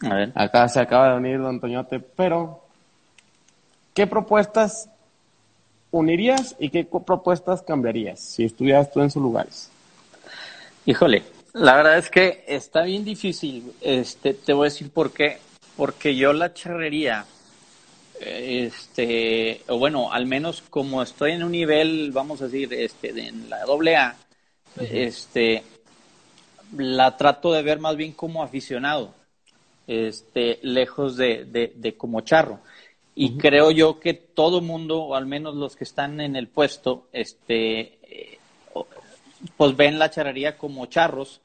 a 0.00 0.14
ver. 0.14 0.32
acá 0.36 0.68
se 0.68 0.78
acaba 0.78 1.10
de 1.10 1.16
unir 1.16 1.40
Don 1.40 1.58
Toñote, 1.58 1.98
pero 1.98 2.62
¿qué 3.92 4.06
propuestas 4.06 4.93
unirías 5.94 6.56
y 6.58 6.70
qué 6.70 6.84
propuestas 6.84 7.62
cambiarías 7.62 8.20
si 8.20 8.44
estuvieras 8.44 8.92
tú 8.92 9.00
en 9.00 9.10
sus 9.10 9.22
lugares? 9.22 9.70
Híjole, 10.86 11.22
la 11.52 11.76
verdad 11.76 11.98
es 11.98 12.10
que 12.10 12.44
está 12.46 12.82
bien 12.82 13.04
difícil. 13.04 13.72
Este, 13.80 14.34
te 14.34 14.52
voy 14.52 14.66
a 14.66 14.70
decir 14.70 14.90
por 14.90 15.12
qué. 15.12 15.38
Porque 15.76 16.14
yo 16.14 16.32
la 16.32 16.54
charrería, 16.54 17.26
este, 18.20 19.60
o 19.66 19.76
bueno, 19.76 20.12
al 20.12 20.26
menos 20.26 20.62
como 20.62 21.02
estoy 21.02 21.32
en 21.32 21.42
un 21.42 21.50
nivel, 21.50 22.12
vamos 22.12 22.40
a 22.42 22.44
decir, 22.44 22.72
este, 22.74 23.08
en 23.10 23.50
la 23.50 23.64
doble 23.64 23.96
A, 23.96 24.16
este, 24.78 25.64
la 26.76 27.16
trato 27.16 27.52
de 27.52 27.62
ver 27.62 27.80
más 27.80 27.96
bien 27.96 28.12
como 28.12 28.44
aficionado, 28.44 29.14
este, 29.88 30.60
lejos 30.62 31.16
de, 31.16 31.44
de, 31.44 31.72
de 31.74 31.96
como 31.96 32.20
charro. 32.20 32.60
Y 33.16 33.36
creo 33.36 33.70
yo 33.70 34.00
que 34.00 34.14
todo 34.14 34.60
mundo, 34.60 35.02
o 35.02 35.14
al 35.14 35.26
menos 35.26 35.54
los 35.54 35.76
que 35.76 35.84
están 35.84 36.20
en 36.20 36.34
el 36.34 36.48
puesto, 36.48 37.06
este, 37.12 37.98
eh, 38.02 38.38
pues 39.56 39.76
ven 39.76 39.98
la 39.98 40.10
charrería 40.10 40.58
como 40.58 40.86
charros, 40.86 41.40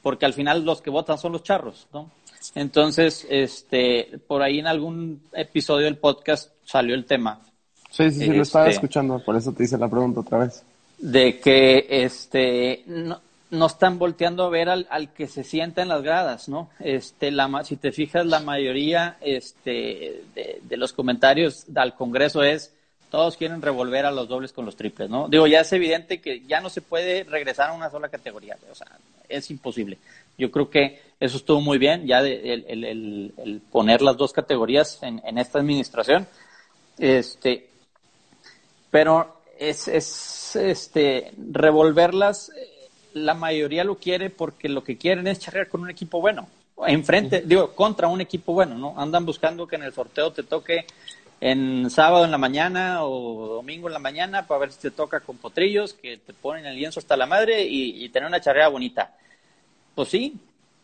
porque 0.00 0.24
al 0.24 0.32
final 0.32 0.64
los 0.64 0.80
que 0.80 0.90
votan 0.90 1.18
son 1.18 1.32
los 1.32 1.42
charros, 1.42 1.86
¿no? 1.92 2.10
Entonces, 2.54 3.26
este, 3.30 4.18
por 4.26 4.42
ahí 4.42 4.58
en 4.58 4.66
algún 4.66 5.22
episodio 5.32 5.84
del 5.84 5.96
podcast 5.96 6.50
salió 6.64 6.94
el 6.94 7.04
tema. 7.04 7.40
Sí, 7.90 8.10
sí, 8.10 8.20
sí, 8.20 8.26
lo 8.26 8.42
estaba 8.42 8.66
este, 8.66 8.76
escuchando, 8.76 9.22
por 9.22 9.36
eso 9.36 9.52
te 9.52 9.64
hice 9.64 9.76
la 9.78 9.88
pregunta 9.88 10.20
otra 10.20 10.38
vez. 10.38 10.64
De 10.98 11.38
que, 11.38 11.86
este, 11.88 12.84
no, 12.86 13.20
no 13.52 13.66
están 13.66 13.98
volteando 13.98 14.44
a 14.44 14.48
ver 14.48 14.70
al, 14.70 14.86
al, 14.90 15.12
que 15.12 15.28
se 15.28 15.44
sienta 15.44 15.82
en 15.82 15.88
las 15.88 16.02
gradas, 16.02 16.48
¿no? 16.48 16.70
Este, 16.80 17.30
la, 17.30 17.62
si 17.64 17.76
te 17.76 17.92
fijas, 17.92 18.24
la 18.24 18.40
mayoría 18.40 19.18
este, 19.20 20.22
de, 20.34 20.76
los 20.78 20.94
comentarios 20.94 21.66
al 21.74 21.94
Congreso 21.94 22.42
es, 22.42 22.74
todos 23.10 23.36
quieren 23.36 23.60
revolver 23.60 24.06
a 24.06 24.10
los 24.10 24.26
dobles 24.26 24.54
con 24.54 24.64
los 24.64 24.74
triples, 24.74 25.10
¿no? 25.10 25.28
Digo, 25.28 25.46
ya 25.46 25.60
es 25.60 25.72
evidente 25.74 26.22
que 26.22 26.40
ya 26.46 26.62
no 26.62 26.70
se 26.70 26.80
puede 26.80 27.24
regresar 27.24 27.68
a 27.68 27.74
una 27.74 27.90
sola 27.90 28.08
categoría, 28.08 28.56
o 28.70 28.74
sea, 28.74 28.86
es 29.28 29.50
imposible. 29.50 29.98
Yo 30.38 30.50
creo 30.50 30.70
que 30.70 31.02
eso 31.20 31.36
estuvo 31.36 31.60
muy 31.60 31.76
bien, 31.76 32.06
ya 32.06 32.20
el, 32.20 32.64
el, 32.66 33.34
el, 33.36 33.60
poner 33.70 34.00
las 34.00 34.16
dos 34.16 34.32
categorías 34.32 35.02
en, 35.02 35.20
en 35.26 35.36
esta 35.36 35.58
administración, 35.58 36.26
este, 36.96 37.68
pero 38.90 39.42
es, 39.58 39.88
es 39.88 40.56
este, 40.56 41.32
revolverlas 41.36 42.50
la 43.14 43.34
mayoría 43.34 43.84
lo 43.84 43.96
quiere 43.96 44.30
porque 44.30 44.68
lo 44.68 44.82
que 44.82 44.98
quieren 44.98 45.26
es 45.26 45.38
charrear 45.38 45.68
con 45.68 45.82
un 45.82 45.90
equipo 45.90 46.20
bueno. 46.20 46.48
Enfrente, 46.86 47.42
digo, 47.44 47.74
contra 47.74 48.08
un 48.08 48.20
equipo 48.20 48.52
bueno, 48.52 48.76
¿no? 48.76 48.94
Andan 48.98 49.24
buscando 49.24 49.66
que 49.66 49.76
en 49.76 49.84
el 49.84 49.92
sorteo 49.92 50.32
te 50.32 50.42
toque 50.42 50.86
en 51.40 51.90
sábado 51.90 52.24
en 52.24 52.30
la 52.30 52.38
mañana 52.38 53.04
o 53.04 53.56
domingo 53.56 53.88
en 53.88 53.92
la 53.92 53.98
mañana 53.98 54.46
para 54.46 54.60
ver 54.60 54.72
si 54.72 54.78
te 54.78 54.90
toca 54.92 55.18
con 55.20 55.38
potrillos 55.38 55.92
que 55.92 56.16
te 56.16 56.32
ponen 56.32 56.66
el 56.66 56.76
lienzo 56.76 57.00
hasta 57.00 57.16
la 57.16 57.26
madre 57.26 57.64
y, 57.64 58.08
tener 58.10 58.28
una 58.28 58.40
charrea 58.40 58.68
bonita. 58.68 59.14
Pues 59.94 60.08
sí, 60.08 60.34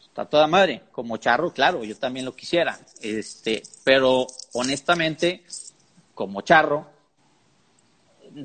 está 0.00 0.24
toda 0.24 0.46
madre. 0.46 0.82
Como 0.92 1.16
charro, 1.16 1.52
claro, 1.52 1.84
yo 1.84 1.96
también 1.96 2.26
lo 2.26 2.34
quisiera. 2.34 2.78
Este, 3.00 3.62
pero 3.84 4.26
honestamente, 4.52 5.44
como 6.14 6.40
charro, 6.42 6.86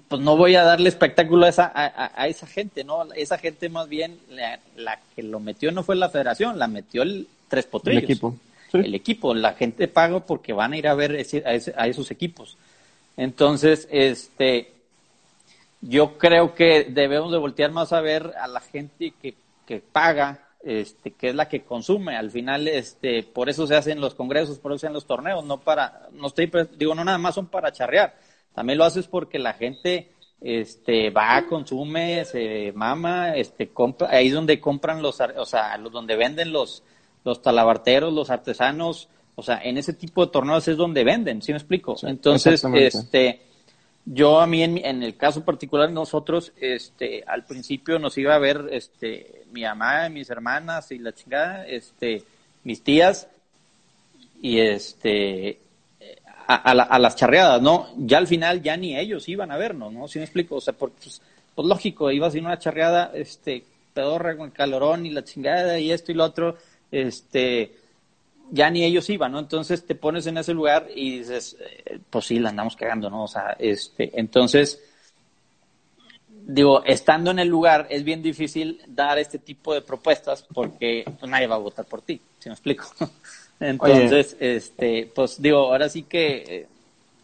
pues 0.08 0.22
no 0.22 0.38
voy 0.38 0.56
a 0.56 0.64
darle 0.64 0.90
espectáculo 0.90 1.46
a 1.46 1.50
esa, 1.50 1.72
a, 1.74 2.28
esa 2.28 2.48
gente, 2.48 2.84
¿no? 2.84 3.12
Esa 3.14 3.38
gente 3.38 3.70
más 3.70 3.88
bien, 3.90 4.18
la, 4.76 5.00
que 5.16 5.24
lo 5.24 5.40
metió 5.40 5.72
no 5.72 5.84
fue 5.84 5.96
la 5.96 6.10
federación, 6.10 6.60
la 6.60 6.68
metió 6.68 7.04
el 7.04 7.28
Tres 7.48 7.66
Potrillos. 7.66 8.04
El 8.04 8.10
equipo. 8.10 8.36
El 8.74 8.96
equipo, 8.96 9.34
la 9.36 9.54
gente 9.54 9.88
paga 9.88 10.20
porque 10.22 10.54
van 10.54 10.74
a 10.74 10.78
ir 10.78 10.88
a 10.88 10.96
ver 10.96 11.26
a, 11.46 11.86
esos 11.88 12.10
equipos. 12.10 12.58
Entonces, 13.18 13.88
este, 13.92 14.72
yo 15.82 16.18
creo 16.18 16.56
que 16.56 16.86
debemos 16.90 17.32
de 17.32 17.38
voltear 17.38 17.72
más 17.72 17.94
a 17.94 18.02
ver 18.02 18.34
a 18.40 18.48
la 18.48 18.62
gente 18.62 19.14
que, 19.22 19.36
que 19.68 19.80
paga 19.80 20.40
este, 20.64 21.12
que 21.12 21.30
es 21.30 21.36
la 21.36 21.50
que 21.50 21.64
consume. 21.64 22.16
Al 22.16 22.32
final, 22.32 22.68
este, 22.68 23.22
por 23.24 23.50
eso 23.50 23.68
se 23.68 23.76
hacen 23.76 24.00
los 24.00 24.16
congresos, 24.16 24.60
por 24.60 24.72
eso 24.72 24.80
se 24.80 24.88
hacen 24.88 24.94
los 24.94 25.06
torneos, 25.06 25.44
no 25.44 25.60
para, 25.60 26.08
no 26.14 26.28
estoy, 26.28 26.50
digo, 26.78 26.96
no 26.96 27.04
nada 27.04 27.18
más 27.18 27.36
son 27.36 27.48
para 27.48 27.72
charrear. 27.72 28.16
También 28.54 28.78
lo 28.78 28.86
haces 28.86 29.08
porque 29.08 29.40
la 29.40 29.54
gente, 29.54 30.12
este, 30.42 31.10
va, 31.10 31.46
consume, 31.48 32.26
se 32.26 32.72
mama, 32.74 33.36
este, 33.36 33.70
compra, 33.70 34.10
ahí 34.10 34.28
es 34.28 34.34
donde 34.34 34.60
compran 34.60 35.02
los, 35.02 35.20
o 35.20 35.46
sea, 35.46 35.78
los, 35.78 35.92
donde 35.92 36.16
venden 36.16 36.52
los, 36.52 36.84
los 37.24 37.42
talabarteros, 37.42 38.14
los 38.14 38.30
artesanos, 38.30 39.10
o 39.36 39.42
sea, 39.42 39.60
en 39.64 39.78
ese 39.78 39.94
tipo 39.94 40.26
de 40.26 40.32
torneos 40.32 40.68
es 40.68 40.78
donde 40.78 41.04
venden, 41.04 41.42
¿sí 41.42 41.52
me 41.52 41.58
explico? 41.58 41.96
Entonces, 42.04 42.64
este, 42.74 43.42
yo 44.06 44.40
a 44.42 44.48
mí 44.48 44.62
en, 44.64 45.02
el 45.02 45.16
caso 45.16 45.44
particular 45.44 45.92
nosotros, 45.92 46.52
este, 46.58 47.24
al 47.26 47.46
principio 47.46 47.98
nos 48.00 48.18
iba 48.18 48.36
a 48.36 48.40
ver, 48.40 48.68
este, 48.72 49.46
mi 49.52 49.64
mamá, 49.64 50.10
mis 50.10 50.30
hermanas 50.30 50.92
y 50.92 51.00
la 51.00 51.14
chingada, 51.14 51.66
este, 51.66 52.24
mis 52.64 52.84
tías 52.84 53.28
y 54.42 54.60
este, 54.60 55.60
a, 56.48 57.00
las 57.00 57.16
charreadas, 57.16 57.62
¿no? 57.62 57.88
Ya 57.98 58.18
al 58.18 58.28
final 58.28 58.62
ya 58.62 58.78
ni 58.78 58.98
ellos 58.98 59.28
iban 59.30 59.52
a 59.52 59.58
vernos, 59.58 59.92
¿no? 59.92 60.08
Si 60.08 60.20
me 60.20 60.26
explico, 60.26 60.56
o 60.56 60.62
sea, 60.62 60.74
pues, 60.74 61.22
pues, 61.56 61.68
lógico, 61.68 62.12
iba 62.12 62.28
a 62.28 62.32
ser 62.32 62.42
una 62.42 62.60
charreada, 62.60 63.12
este, 63.14 63.64
pedorra 63.94 64.36
con 64.36 64.48
el 64.48 64.54
calorón 64.54 65.06
y 65.06 65.12
la 65.12 65.24
chingada 65.24 65.80
y 65.80 65.92
esto 65.92 66.12
y 66.12 66.16
lo 66.16 66.24
otro, 66.24 66.58
este, 66.92 67.76
ya 68.52 68.70
ni 68.70 68.84
ellos 68.84 69.10
iban, 69.10 69.32
¿no? 69.32 69.40
Entonces 69.40 69.86
te 69.86 69.96
pones 69.96 70.28
en 70.28 70.38
ese 70.38 70.54
lugar 70.54 70.88
y 70.94 71.20
dices, 71.20 71.58
eh, 71.60 72.00
pues 72.10 72.26
sí, 72.26 72.40
la 72.40 72.50
andamos 72.50 72.76
cagando, 72.76 73.10
¿no? 73.10 73.24
O 73.24 73.28
sea, 73.28 73.56
este, 73.60 74.12
entonces, 74.20 74.82
digo, 76.28 76.84
estando 76.86 77.32
en 77.32 77.40
el 77.40 77.48
lugar 77.48 77.88
es 77.90 78.04
bien 78.04 78.22
difícil 78.22 78.82
dar 78.88 79.18
este 79.18 79.40
tipo 79.40 79.74
de 79.74 79.82
propuestas 79.82 80.46
porque 80.54 81.06
nadie 81.28 81.48
va 81.48 81.56
a 81.56 81.60
votar 81.60 81.86
por 81.86 82.02
ti, 82.02 82.20
si 82.40 82.50
me 82.50 82.54
explico. 82.54 82.86
entonces, 83.60 84.36
este, 84.40 85.12
pues 85.14 85.42
digo, 85.42 85.60
ahora 85.60 85.90
sí 85.90 86.04
que 86.04 86.44
eh, 86.48 86.68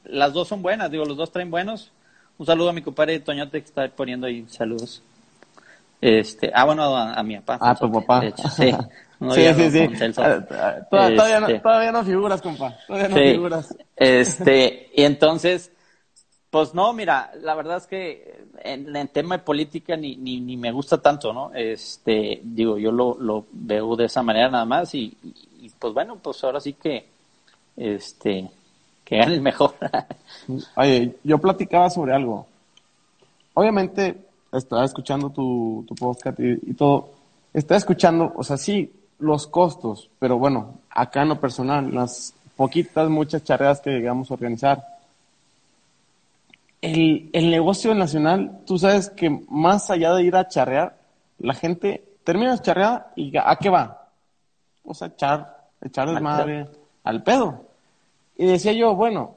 las 0.06 0.34
dos 0.34 0.48
son 0.48 0.62
buenas, 0.62 0.90
digo, 0.92 1.06
los 1.06 1.18
dos 1.18 1.32
traen 1.32 1.52
buenos. 1.52 1.92
Un 2.38 2.46
saludo 2.46 2.70
a 2.70 2.74
mi 2.74 2.82
compadre 2.82 3.20
Toñote 3.20 3.60
que 3.60 3.68
está 3.68 3.88
poniendo 3.90 4.28
ahí 4.28 4.46
saludos. 4.48 5.04
Este, 6.02 6.50
ah, 6.54 6.64
bueno, 6.64 6.96
a, 6.96 7.22
mi 7.24 7.38
papá. 7.40 7.58
Ah, 7.60 7.76
tu 7.76 7.92
papá. 7.92 8.22
sí. 8.56 8.72
sí, 9.32 9.54
sí, 9.54 9.72
sí. 9.72 10.14
Ah, 10.18 10.46
ah, 10.52 10.76
todavía, 10.90 11.40
no, 11.42 11.48
este, 11.48 11.60
todavía 11.60 11.92
no 11.92 12.04
figuras, 12.06 12.42
compa. 12.42 12.78
Todavía 12.88 13.10
no 13.10 13.16
figuras. 13.16 13.76
Este, 13.96 14.90
y 14.96 15.04
entonces, 15.04 15.72
pues 16.50 16.74
no, 16.74 16.94
mira, 16.94 17.32
la 17.42 17.54
verdad 17.56 17.78
es 17.78 17.88
que 17.88 18.46
en, 18.64 18.96
el 18.96 19.10
tema 19.10 19.38
de 19.38 19.44
política 19.44 19.98
ni, 19.98 20.16
ni, 20.16 20.40
ni, 20.40 20.56
me 20.56 20.72
gusta 20.72 21.02
tanto, 21.02 21.34
¿no? 21.34 21.52
Este, 21.54 22.40
digo, 22.44 22.78
yo 22.78 22.92
lo, 22.92 23.18
lo 23.20 23.46
veo 23.52 23.98
de 23.98 24.06
esa 24.06 24.24
manera 24.24 24.50
nada 24.50 24.66
más 24.66 24.96
y, 24.96 25.18
y, 25.62 25.70
pues 25.78 25.94
bueno, 25.94 26.18
pues 26.18 26.44
ahora 26.44 26.60
sí 26.60 26.74
que, 26.74 27.06
este, 27.76 28.50
que 29.04 29.18
gane 29.18 29.36
el 29.36 29.42
mejor. 29.42 29.76
Oye, 30.76 31.18
yo 31.24 31.38
platicaba 31.38 31.90
sobre 31.90 32.14
algo. 32.14 32.48
Obviamente, 33.54 34.16
estaba 34.52 34.86
escuchando 34.86 35.30
tu, 35.30 35.84
tu 35.88 35.96
podcast 35.96 36.40
y, 36.40 36.74
todo. 36.74 37.12
Estaba 37.54 37.78
escuchando, 37.78 38.32
o 38.36 38.44
sea, 38.44 38.58
sí, 38.58 38.92
los 39.20 39.48
costos, 39.48 40.10
pero 40.20 40.38
bueno, 40.38 40.76
acá 40.90 41.24
en 41.24 41.30
lo 41.30 41.40
personal, 41.40 41.94
las 41.94 42.34
poquitas, 42.56 43.10
muchas 43.10 43.44
charreas 43.44 43.82
que 43.82 43.92
llegamos 43.92 44.32
a 44.32 44.36
organizar. 44.36 44.84
El, 46.82 47.30
el 47.34 47.52
negocio 47.52 47.94
nacional, 47.94 48.62
tú 48.66 48.78
sabes 48.78 49.10
que 49.10 49.30
más 49.50 49.90
allá 49.90 50.14
de 50.14 50.24
ir 50.24 50.36
a 50.36 50.48
charrear, 50.48 50.96
la 51.40 51.54
gente 51.54 52.04
termina 52.24 52.56
de 52.56 52.62
charrear 52.62 53.12
y 53.16 53.36
¿a 53.38 53.56
qué 53.58 53.70
va? 53.70 53.99
Pues 54.90 55.04
a 55.04 55.06
echar, 55.06 55.68
echar 55.84 56.10
desmadre 56.10 56.68
al 57.04 57.22
pedo. 57.22 57.62
Y 58.36 58.48
decía 58.48 58.74
yo, 58.74 58.96
bueno, 58.96 59.36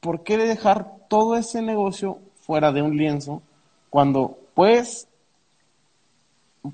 ¿por 0.00 0.24
qué 0.24 0.36
dejar 0.36 0.98
todo 1.08 1.38
ese 1.38 1.62
negocio 1.62 2.18
fuera 2.42 2.70
de 2.70 2.82
un 2.82 2.94
lienzo 2.94 3.40
cuando 3.88 4.36
puedes, 4.52 5.08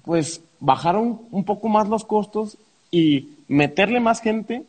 pues, 0.03 0.43
bajaron 0.59 1.21
un 1.31 1.45
poco 1.45 1.69
más 1.69 1.89
los 1.89 2.05
costos 2.05 2.59
y 2.91 3.29
meterle 3.47 4.01
más 4.01 4.21
gente 4.21 4.65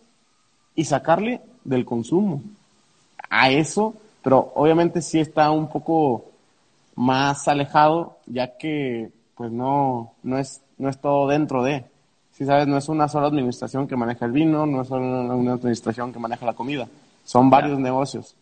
y 0.76 0.86
sacarle 0.86 1.42
del 1.64 1.84
consumo. 1.84 2.44
A 3.28 3.50
eso, 3.50 3.96
pero 4.22 4.52
obviamente 4.54 5.02
sí 5.02 5.20
está 5.20 5.50
un 5.50 5.68
poco 5.68 6.26
más 6.94 7.48
alejado, 7.48 8.20
ya 8.28 8.56
que 8.56 9.10
pues 9.34 9.52
no, 9.52 10.12
no 10.22 10.38
es, 10.38 10.62
no 10.78 10.90
es 10.90 11.02
todo 11.02 11.28
dentro 11.28 11.64
de. 11.64 11.86
Si 12.42 12.48
sabes, 12.48 12.66
no 12.66 12.76
es 12.76 12.90
una 12.90 13.08
sola 13.08 13.28
administración 13.28 13.88
que 13.88 13.96
maneja 13.96 14.26
el 14.26 14.32
vino, 14.32 14.66
no 14.66 14.82
es 14.82 14.88
solo 14.88 15.06
una 15.36 15.54
administración 15.54 16.12
que 16.12 16.18
maneja 16.18 16.44
la 16.44 16.56
comida, 16.56 16.88
son 17.24 17.52
varios 17.52 17.78
negocios. 17.78 18.36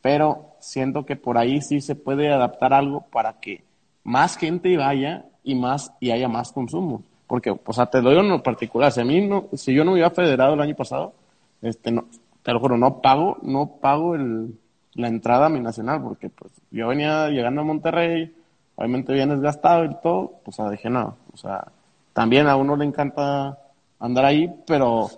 Pero 0.00 0.50
siento 0.60 1.04
que 1.04 1.16
por 1.16 1.36
ahí 1.36 1.60
sí 1.60 1.80
se 1.80 1.96
puede 1.96 2.32
adaptar 2.32 2.72
algo 2.72 3.00
para 3.10 3.40
que 3.40 3.64
más 4.04 4.36
gente 4.36 4.76
vaya 4.76 5.24
y 5.42 5.56
más 5.56 5.92
y 5.98 6.12
haya 6.12 6.28
más 6.28 6.52
consumo. 6.52 7.02
Porque, 7.26 7.50
o 7.50 7.72
sea, 7.72 7.86
te 7.86 8.00
doy 8.00 8.14
uno 8.14 8.40
particular. 8.40 8.92
Si 8.92 9.00
a 9.00 9.04
mí 9.04 9.26
no, 9.26 9.46
si 9.54 9.74
yo 9.74 9.82
no 9.82 9.90
me 9.90 9.94
hubiera 9.94 10.10
federado 10.10 10.54
el 10.54 10.60
año 10.60 10.76
pasado, 10.76 11.12
este, 11.60 11.90
no, 11.90 12.04
te 12.44 12.52
lo 12.52 12.60
juro, 12.60 12.78
no 12.78 13.00
pago, 13.00 13.38
no 13.42 13.66
pago 13.80 14.14
el, 14.14 14.56
la 14.92 15.08
entrada 15.08 15.46
a 15.46 15.48
mi 15.48 15.58
nacional, 15.58 16.00
porque 16.00 16.28
pues 16.28 16.52
yo 16.70 16.86
venía 16.86 17.28
llegando 17.30 17.62
a 17.62 17.64
Monterrey, 17.64 18.32
obviamente 18.76 19.12
vienes 19.12 19.40
gastado 19.40 19.86
y 19.86 19.96
todo, 20.00 20.34
pues 20.44 20.56
o 20.60 20.62
sea, 20.62 20.70
dije 20.70 20.88
no, 20.88 21.16
o 21.32 21.36
sea, 21.36 21.66
también 22.14 22.46
a 22.46 22.56
uno 22.56 22.76
le 22.76 22.86
encanta 22.86 23.58
andar 24.00 24.24
ahí, 24.24 24.50
pero 24.66 25.10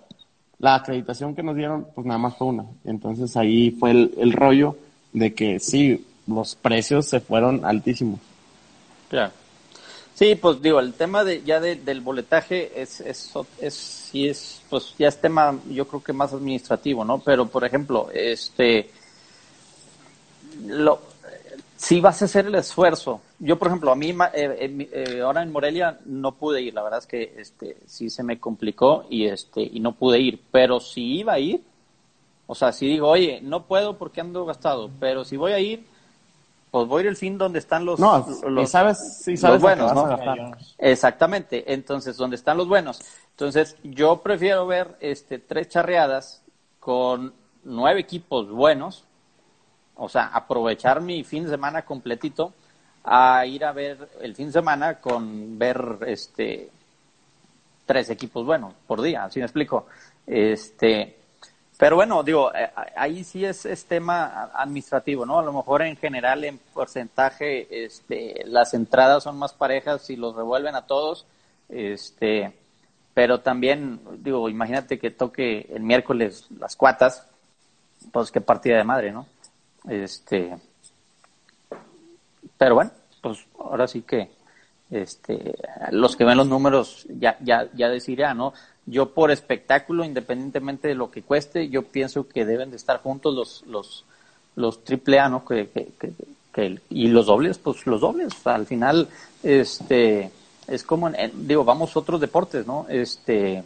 la 0.59 0.75
acreditación 0.75 1.33
que 1.33 1.43
nos 1.43 1.55
dieron, 1.55 1.87
pues 1.95 2.05
nada 2.05 2.17
más 2.17 2.35
fue 2.35 2.47
una. 2.47 2.65
Entonces 2.83 3.37
ahí 3.37 3.71
fue 3.71 3.91
el, 3.91 4.13
el 4.17 4.33
rollo 4.33 4.75
de 5.13 5.33
que 5.33 5.59
sí, 5.59 6.05
los 6.27 6.55
precios 6.55 7.07
se 7.07 7.21
fueron 7.21 7.63
altísimos. 7.63 8.19
Claro. 9.09 9.31
Sí, 10.17 10.33
pues 10.33 10.59
digo, 10.63 10.79
el 10.79 10.93
tema 10.93 11.23
de 11.23 11.43
ya 11.43 11.59
del 11.59 12.01
boletaje 12.01 12.81
es, 12.81 13.01
es, 13.01 13.31
es, 13.61 13.73
sí 13.75 14.27
es, 14.27 14.63
pues 14.67 14.95
ya 14.97 15.09
es 15.09 15.21
tema, 15.21 15.55
yo 15.69 15.87
creo 15.87 16.03
que 16.03 16.11
más 16.11 16.33
administrativo, 16.33 17.05
¿no? 17.05 17.19
Pero, 17.19 17.45
por 17.45 17.63
ejemplo, 17.63 18.09
este, 18.11 18.89
lo, 20.65 20.99
si 21.77 22.01
vas 22.01 22.21
a 22.21 22.25
hacer 22.25 22.47
el 22.47 22.55
esfuerzo, 22.55 23.21
yo, 23.37 23.57
por 23.57 23.67
ejemplo, 23.67 23.91
a 23.91 23.95
mí, 23.95 24.09
eh, 24.33 24.87
eh, 24.91 25.21
ahora 25.21 25.43
en 25.43 25.51
Morelia 25.51 25.99
no 26.05 26.33
pude 26.33 26.61
ir, 26.61 26.73
la 26.73 26.81
verdad 26.81 26.99
es 26.99 27.05
que, 27.05 27.35
este, 27.37 27.77
sí 27.85 28.09
se 28.09 28.23
me 28.23 28.39
complicó 28.39 29.05
y, 29.09 29.27
este, 29.27 29.61
y 29.61 29.79
no 29.79 29.91
pude 29.91 30.19
ir, 30.19 30.41
pero 30.51 30.79
si 30.79 31.19
iba 31.19 31.33
a 31.33 31.39
ir, 31.39 31.63
o 32.47 32.55
sea, 32.55 32.71
si 32.71 32.87
digo, 32.87 33.07
oye, 33.07 33.41
no 33.43 33.63
puedo 33.63 33.97
porque 33.97 34.21
ando 34.21 34.43
gastado, 34.45 34.89
pero 34.99 35.23
si 35.23 35.37
voy 35.37 35.51
a 35.51 35.59
ir, 35.59 35.85
pues 36.71 36.87
voy 36.87 36.99
a 36.99 37.01
ir 37.03 37.07
el 37.09 37.15
fin 37.15 37.37
donde 37.37 37.59
están 37.59 37.85
los, 37.85 37.99
no, 37.99 38.25
los, 38.47 38.69
sabes, 38.71 39.21
sí 39.23 39.37
sabes 39.37 39.61
buenos, 39.61 39.93
¿no? 39.93 40.09
Exactamente, 40.79 41.71
entonces, 41.73 42.17
donde 42.17 42.37
están 42.37 42.57
los 42.57 42.67
buenos. 42.67 43.01
Entonces, 43.31 43.75
yo 43.83 44.17
prefiero 44.23 44.65
ver 44.65 44.95
este 44.99 45.37
tres 45.37 45.69
charreadas 45.69 46.41
con 46.79 47.33
nueve 47.63 47.99
equipos 47.99 48.49
buenos, 48.49 49.03
o 49.97 50.09
sea, 50.09 50.27
aprovechar 50.27 51.01
mi 51.01 51.23
fin 51.23 51.43
de 51.43 51.49
semana 51.49 51.83
completito 51.83 52.53
a 53.03 53.45
ir 53.45 53.63
a 53.63 53.71
ver 53.71 54.09
el 54.21 54.35
fin 54.35 54.47
de 54.47 54.53
semana 54.53 54.95
con 54.99 55.57
ver 55.57 55.99
este 56.07 56.69
tres 57.85 58.09
equipos 58.09 58.45
buenos 58.45 58.73
por 58.85 59.01
día, 59.01 59.23
así 59.23 59.39
me 59.39 59.45
explico. 59.45 59.87
Este, 60.25 61.15
pero 61.77 61.95
bueno, 61.95 62.21
digo, 62.23 62.53
eh, 62.53 62.69
ahí 62.95 63.23
sí 63.23 63.45
es, 63.45 63.65
es, 63.65 63.85
tema 63.85 64.51
administrativo, 64.53 65.25
¿no? 65.25 65.39
A 65.39 65.43
lo 65.43 65.53
mejor 65.53 65.83
en 65.83 65.95
general, 65.95 66.43
en 66.43 66.59
porcentaje, 66.73 67.85
este, 67.85 68.43
las 68.45 68.73
entradas 68.73 69.23
son 69.23 69.37
más 69.37 69.53
parejas 69.53 70.01
si 70.05 70.15
los 70.15 70.35
revuelven 70.35 70.75
a 70.75 70.85
todos, 70.85 71.25
este, 71.69 72.53
pero 73.13 73.39
también, 73.39 73.99
digo, 74.23 74.49
imagínate 74.49 74.99
que 74.99 75.11
toque 75.11 75.67
el 75.73 75.81
miércoles 75.81 76.47
las 76.59 76.75
cuatas, 76.75 77.25
pues 78.11 78.31
qué 78.31 78.41
partida 78.41 78.77
de 78.77 78.83
madre, 78.83 79.11
¿no? 79.11 79.27
Este, 79.87 80.57
pero 82.57 82.75
bueno, 82.75 82.91
pues 83.21 83.45
ahora 83.59 83.87
sí 83.87 84.01
que, 84.01 84.29
este, 84.89 85.55
los 85.91 86.15
que 86.15 86.23
ven 86.23 86.37
los 86.37 86.47
números 86.47 87.05
ya, 87.09 87.37
ya, 87.41 87.69
ya 87.73 87.89
decidirán, 87.89 88.37
¿no? 88.37 88.53
Yo 88.85 89.13
por 89.13 89.31
espectáculo, 89.31 90.05
independientemente 90.05 90.87
de 90.87 90.95
lo 90.95 91.11
que 91.11 91.21
cueste, 91.21 91.69
yo 91.69 91.83
pienso 91.83 92.27
que 92.27 92.45
deben 92.45 92.71
de 92.71 92.77
estar 92.77 93.01
juntos 93.01 93.35
los 93.35 93.63
los 93.67 94.05
los 94.55 94.83
triple 94.83 95.19
A, 95.19 95.29
¿no? 95.29 95.45
Que, 95.45 95.69
que, 95.69 95.87
que, 96.51 96.79
y 96.89 97.07
los 97.07 97.27
dobles, 97.27 97.59
pues 97.59 97.85
los 97.85 98.01
dobles. 98.01 98.33
al 98.45 98.65
final, 98.65 99.07
este, 99.43 100.31
es 100.67 100.83
como, 100.83 101.11
digo, 101.33 101.63
vamos 101.63 101.95
a 101.95 101.99
otros 101.99 102.19
deportes, 102.19 102.65
¿no? 102.65 102.87
Este, 102.89 103.63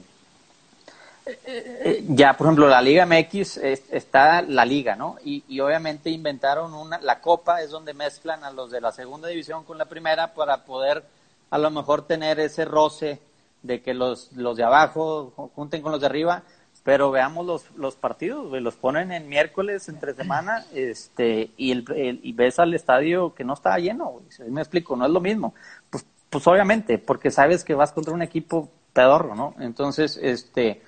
ya, 2.07 2.35
por 2.35 2.47
ejemplo, 2.47 2.67
la 2.67 2.81
Liga 2.81 3.05
MX 3.05 3.57
está 3.57 4.41
la 4.41 4.65
liga, 4.65 4.95
¿no? 4.95 5.17
Y, 5.23 5.59
obviamente 5.59 6.09
inventaron 6.09 6.73
una, 6.73 6.99
la 6.99 7.21
copa 7.21 7.61
es 7.61 7.69
donde 7.69 7.93
mezclan 7.93 8.43
a 8.43 8.51
los 8.51 8.71
de 8.71 8.81
la 8.81 8.91
segunda 8.91 9.27
división 9.27 9.63
con 9.63 9.77
la 9.77 9.85
primera 9.85 10.33
para 10.33 10.65
poder 10.65 11.03
a 11.49 11.57
lo 11.57 11.69
mejor 11.69 12.07
tener 12.07 12.39
ese 12.39 12.65
roce 12.65 13.19
de 13.61 13.81
que 13.81 13.93
los, 13.93 14.31
los 14.33 14.57
de 14.57 14.63
abajo 14.63 15.51
junten 15.55 15.81
con 15.81 15.91
los 15.91 16.01
de 16.01 16.07
arriba, 16.07 16.43
pero 16.83 17.11
veamos 17.11 17.45
los, 17.45 17.71
los 17.75 17.95
partidos, 17.95 18.51
los 18.59 18.75
ponen 18.75 19.11
en 19.11 19.29
miércoles, 19.29 19.87
entre 19.89 20.15
semana, 20.15 20.65
este, 20.73 21.51
y, 21.57 21.71
el, 21.71 22.19
y 22.23 22.33
ves 22.33 22.57
al 22.57 22.73
estadio 22.73 23.35
que 23.35 23.43
no 23.43 23.53
está 23.53 23.77
lleno, 23.77 24.21
me 24.47 24.61
explico, 24.61 24.95
no 24.95 25.05
es 25.05 25.11
lo 25.11 25.19
mismo. 25.19 25.53
Pues, 25.89 26.05
pues 26.29 26.47
obviamente, 26.47 26.97
porque 26.97 27.29
sabes 27.29 27.63
que 27.63 27.75
vas 27.75 27.91
contra 27.91 28.13
un 28.13 28.21
equipo 28.21 28.69
pedorro, 28.93 29.35
¿no? 29.35 29.53
Entonces, 29.59 30.17
este, 30.21 30.81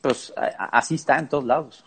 pues 0.00 0.32
así 0.36 0.94
está 0.94 1.18
en 1.18 1.28
todos 1.28 1.44
lados. 1.44 1.84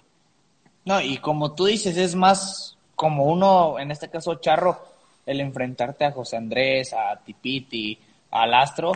No, 0.86 1.00
y 1.02 1.18
como 1.18 1.54
tú 1.54 1.66
dices, 1.66 1.98
es 1.98 2.16
más 2.16 2.78
como 2.96 3.26
uno, 3.26 3.80
en 3.80 3.92
este 3.92 4.10
caso 4.10 4.36
Charro, 4.36 4.80
el 5.26 5.40
enfrentarte 5.40 6.06
a 6.06 6.12
José 6.12 6.38
Andrés, 6.38 6.94
a 6.94 7.18
Tipiti, 7.18 7.98
al 8.32 8.54
Astro, 8.54 8.92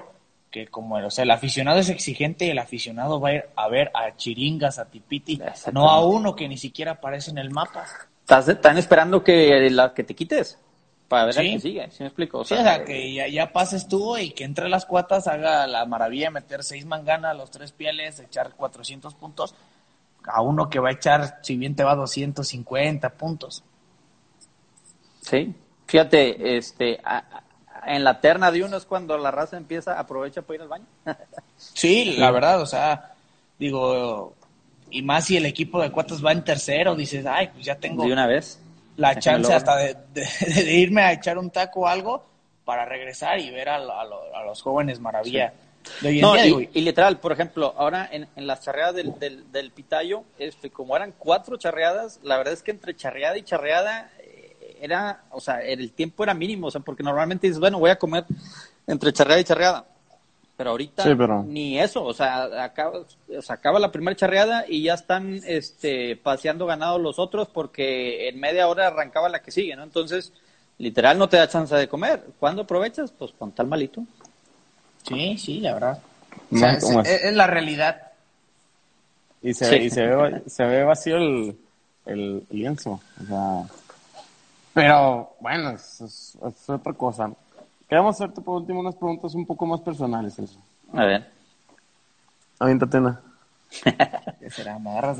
que 0.51 0.67
como, 0.67 0.95
o 0.95 1.09
sea, 1.09 1.23
el 1.23 1.31
aficionado 1.31 1.79
es 1.79 1.89
exigente 1.89 2.45
y 2.45 2.49
el 2.49 2.59
aficionado 2.59 3.19
va 3.19 3.29
a 3.29 3.33
ir 3.33 3.45
a 3.55 3.67
ver 3.69 3.91
a 3.93 4.15
chiringas, 4.15 4.79
a 4.79 4.85
Tipiti, 4.85 5.39
no 5.71 5.89
a 5.89 6.05
uno 6.05 6.35
que 6.35 6.47
ni 6.47 6.57
siquiera 6.57 6.93
aparece 6.93 7.31
en 7.31 7.37
el 7.37 7.51
mapa. 7.51 7.85
Están 8.29 8.77
esperando 8.77 9.23
que, 9.23 9.69
la, 9.69 9.93
que 9.93 10.03
te 10.03 10.13
quites 10.13 10.59
para 11.07 11.25
ver 11.25 11.33
¿Sí? 11.35 11.59
sigue, 11.59 11.89
¿sí 11.91 11.97
me 12.03 12.07
explico? 12.07 12.39
O 12.39 12.45
sea, 12.45 12.83
que 12.83 13.13
ya, 13.13 13.27
ya, 13.27 13.53
pases 13.53 13.87
tú 13.87 14.17
y 14.17 14.31
que 14.31 14.43
entre 14.43 14.67
las 14.67 14.85
cuatas 14.85 15.27
haga 15.27 15.65
la 15.65 15.85
maravilla, 15.85 16.31
meter 16.31 16.63
seis 16.63 16.85
manganas, 16.85 17.35
los 17.35 17.49
tres 17.49 17.71
pieles, 17.71 18.19
echar 18.19 18.53
400 18.55 19.13
puntos, 19.15 19.55
a 20.25 20.41
uno 20.41 20.69
que 20.69 20.79
va 20.79 20.89
a 20.89 20.93
echar, 20.93 21.39
si 21.43 21.55
bien 21.55 21.75
te 21.75 21.83
va 21.83 21.95
250 21.95 23.09
puntos. 23.11 23.63
Sí, 25.21 25.53
fíjate, 25.85 26.57
este, 26.57 26.99
en 27.85 28.03
la 28.03 28.19
terna 28.19 28.51
de 28.51 28.63
uno 28.63 28.75
es 28.75 28.85
cuando 28.85 29.17
la 29.17 29.31
raza 29.31 29.55
empieza, 29.55 29.97
aprovecha 29.97 30.41
para 30.41 30.55
ir 30.55 30.61
al 30.63 30.67
baño. 30.67 30.85
sí, 31.57 32.15
la 32.17 32.31
verdad, 32.31 32.61
o 32.61 32.65
sea, 32.65 33.13
digo, 33.57 34.35
y 34.89 35.01
más 35.01 35.25
si 35.25 35.37
el 35.37 35.45
equipo 35.45 35.81
de 35.81 35.89
cuatas 35.89 36.23
va 36.23 36.33
en 36.33 36.43
tercero, 36.43 36.95
dices, 36.95 37.25
ay, 37.25 37.47
pues 37.53 37.65
ya 37.65 37.75
tengo... 37.75 38.03
De 38.03 38.11
una 38.11 38.27
vez 38.27 38.59
la 38.97 39.15
chance 39.19 39.53
hasta 39.53 39.77
de, 39.77 39.95
irme 40.73 41.01
a 41.01 41.13
echar 41.13 41.37
un 41.37 41.49
taco 41.49 41.81
o 41.81 41.87
algo 41.87 42.25
para 42.65 42.85
regresar 42.85 43.39
y 43.39 43.49
ver 43.49 43.69
a, 43.69 43.79
los 43.79 44.61
jóvenes 44.61 44.99
maravilla. 44.99 45.53
no, 46.01 46.35
y, 46.35 46.81
literal, 46.81 47.17
por 47.19 47.31
ejemplo, 47.31 47.73
ahora 47.77 48.09
en, 48.11 48.27
las 48.35 48.61
charreadas 48.61 48.95
del, 48.95 49.17
del, 49.17 49.49
del, 49.51 49.71
Pitayo, 49.71 50.23
este, 50.37 50.69
como 50.69 50.95
eran 50.97 51.13
cuatro 51.17 51.55
charreadas, 51.55 52.19
la 52.23 52.37
verdad 52.37 52.53
es 52.53 52.63
que 52.63 52.71
entre 52.71 52.95
charreada 52.95 53.37
y 53.37 53.43
charreada 53.43 54.11
eh, 54.19 54.77
era, 54.81 55.23
o 55.31 55.39
sea, 55.39 55.61
el 55.61 55.93
tiempo 55.93 56.23
era 56.23 56.33
mínimo, 56.33 56.67
o 56.67 56.71
sea, 56.71 56.81
porque 56.81 57.03
normalmente 57.03 57.47
dices, 57.47 57.61
bueno, 57.61 57.79
voy 57.79 57.91
a 57.91 57.97
comer 57.97 58.25
entre 58.85 59.13
charreada 59.13 59.39
y 59.39 59.45
charreada. 59.45 59.85
Pero 60.57 60.71
ahorita 60.71 61.05
ni 61.45 61.79
eso, 61.79 62.03
o 62.03 62.13
sea, 62.15 62.63
acaba, 62.63 62.97
o 62.99 63.05
acaba 63.47 63.79
la 63.79 63.91
primera 63.91 64.15
charreada 64.15 64.65
y 64.67 64.81
ya 64.81 64.95
están 64.95 65.39
este, 65.45 66.15
paseando 66.15 66.65
ganado 66.65 66.97
los 66.97 67.19
otros 67.19 67.47
porque 67.47 68.27
en 68.27 68.39
media 68.39 68.67
hora 68.67 68.87
arrancaba 68.87 69.29
la 69.29 69.43
que 69.43 69.51
sigue, 69.51 69.75
¿no? 69.75 69.83
Entonces, 69.83 70.33
literal 70.79 71.19
no 71.19 71.29
te 71.29 71.37
da 71.37 71.47
chance 71.47 71.75
de 71.75 71.87
comer. 71.87 72.23
¿Cuándo 72.39 72.63
aprovechas? 72.63 73.11
Pues 73.11 73.31
con 73.37 73.51
tal 73.51 73.67
malito. 73.67 74.03
Sí, 75.07 75.37
sí, 75.37 75.59
la 75.59 75.75
verdad. 75.75 75.99
es, 77.05 77.33
la 77.35 77.45
realidad. 77.45 78.13
Y 79.43 79.53
se, 79.53 79.77
y 79.77 79.91
se, 79.91 80.07
ve, 80.07 80.41
se 80.47 80.65
ve 80.65 80.83
vacío 80.83 81.17
el, 81.17 81.55
el, 82.07 82.47
lienzo. 82.49 82.99
O 83.21 83.25
sea, 83.27 83.63
pero 84.73 85.35
bueno, 85.39 85.69
es 85.69 86.35
otra 86.67 86.93
cosa. 86.93 87.31
Queremos 87.87 88.15
hacerte 88.15 88.41
por 88.41 88.61
último 88.61 88.81
unas 88.81 88.95
preguntas 88.95 89.33
un 89.33 89.45
poco 89.45 89.65
más 89.65 89.79
personales, 89.79 90.37
eso. 90.37 90.59
A 90.93 91.05
ver. 91.05 91.31
Aviéntate 92.59 92.97
una. 92.97 93.21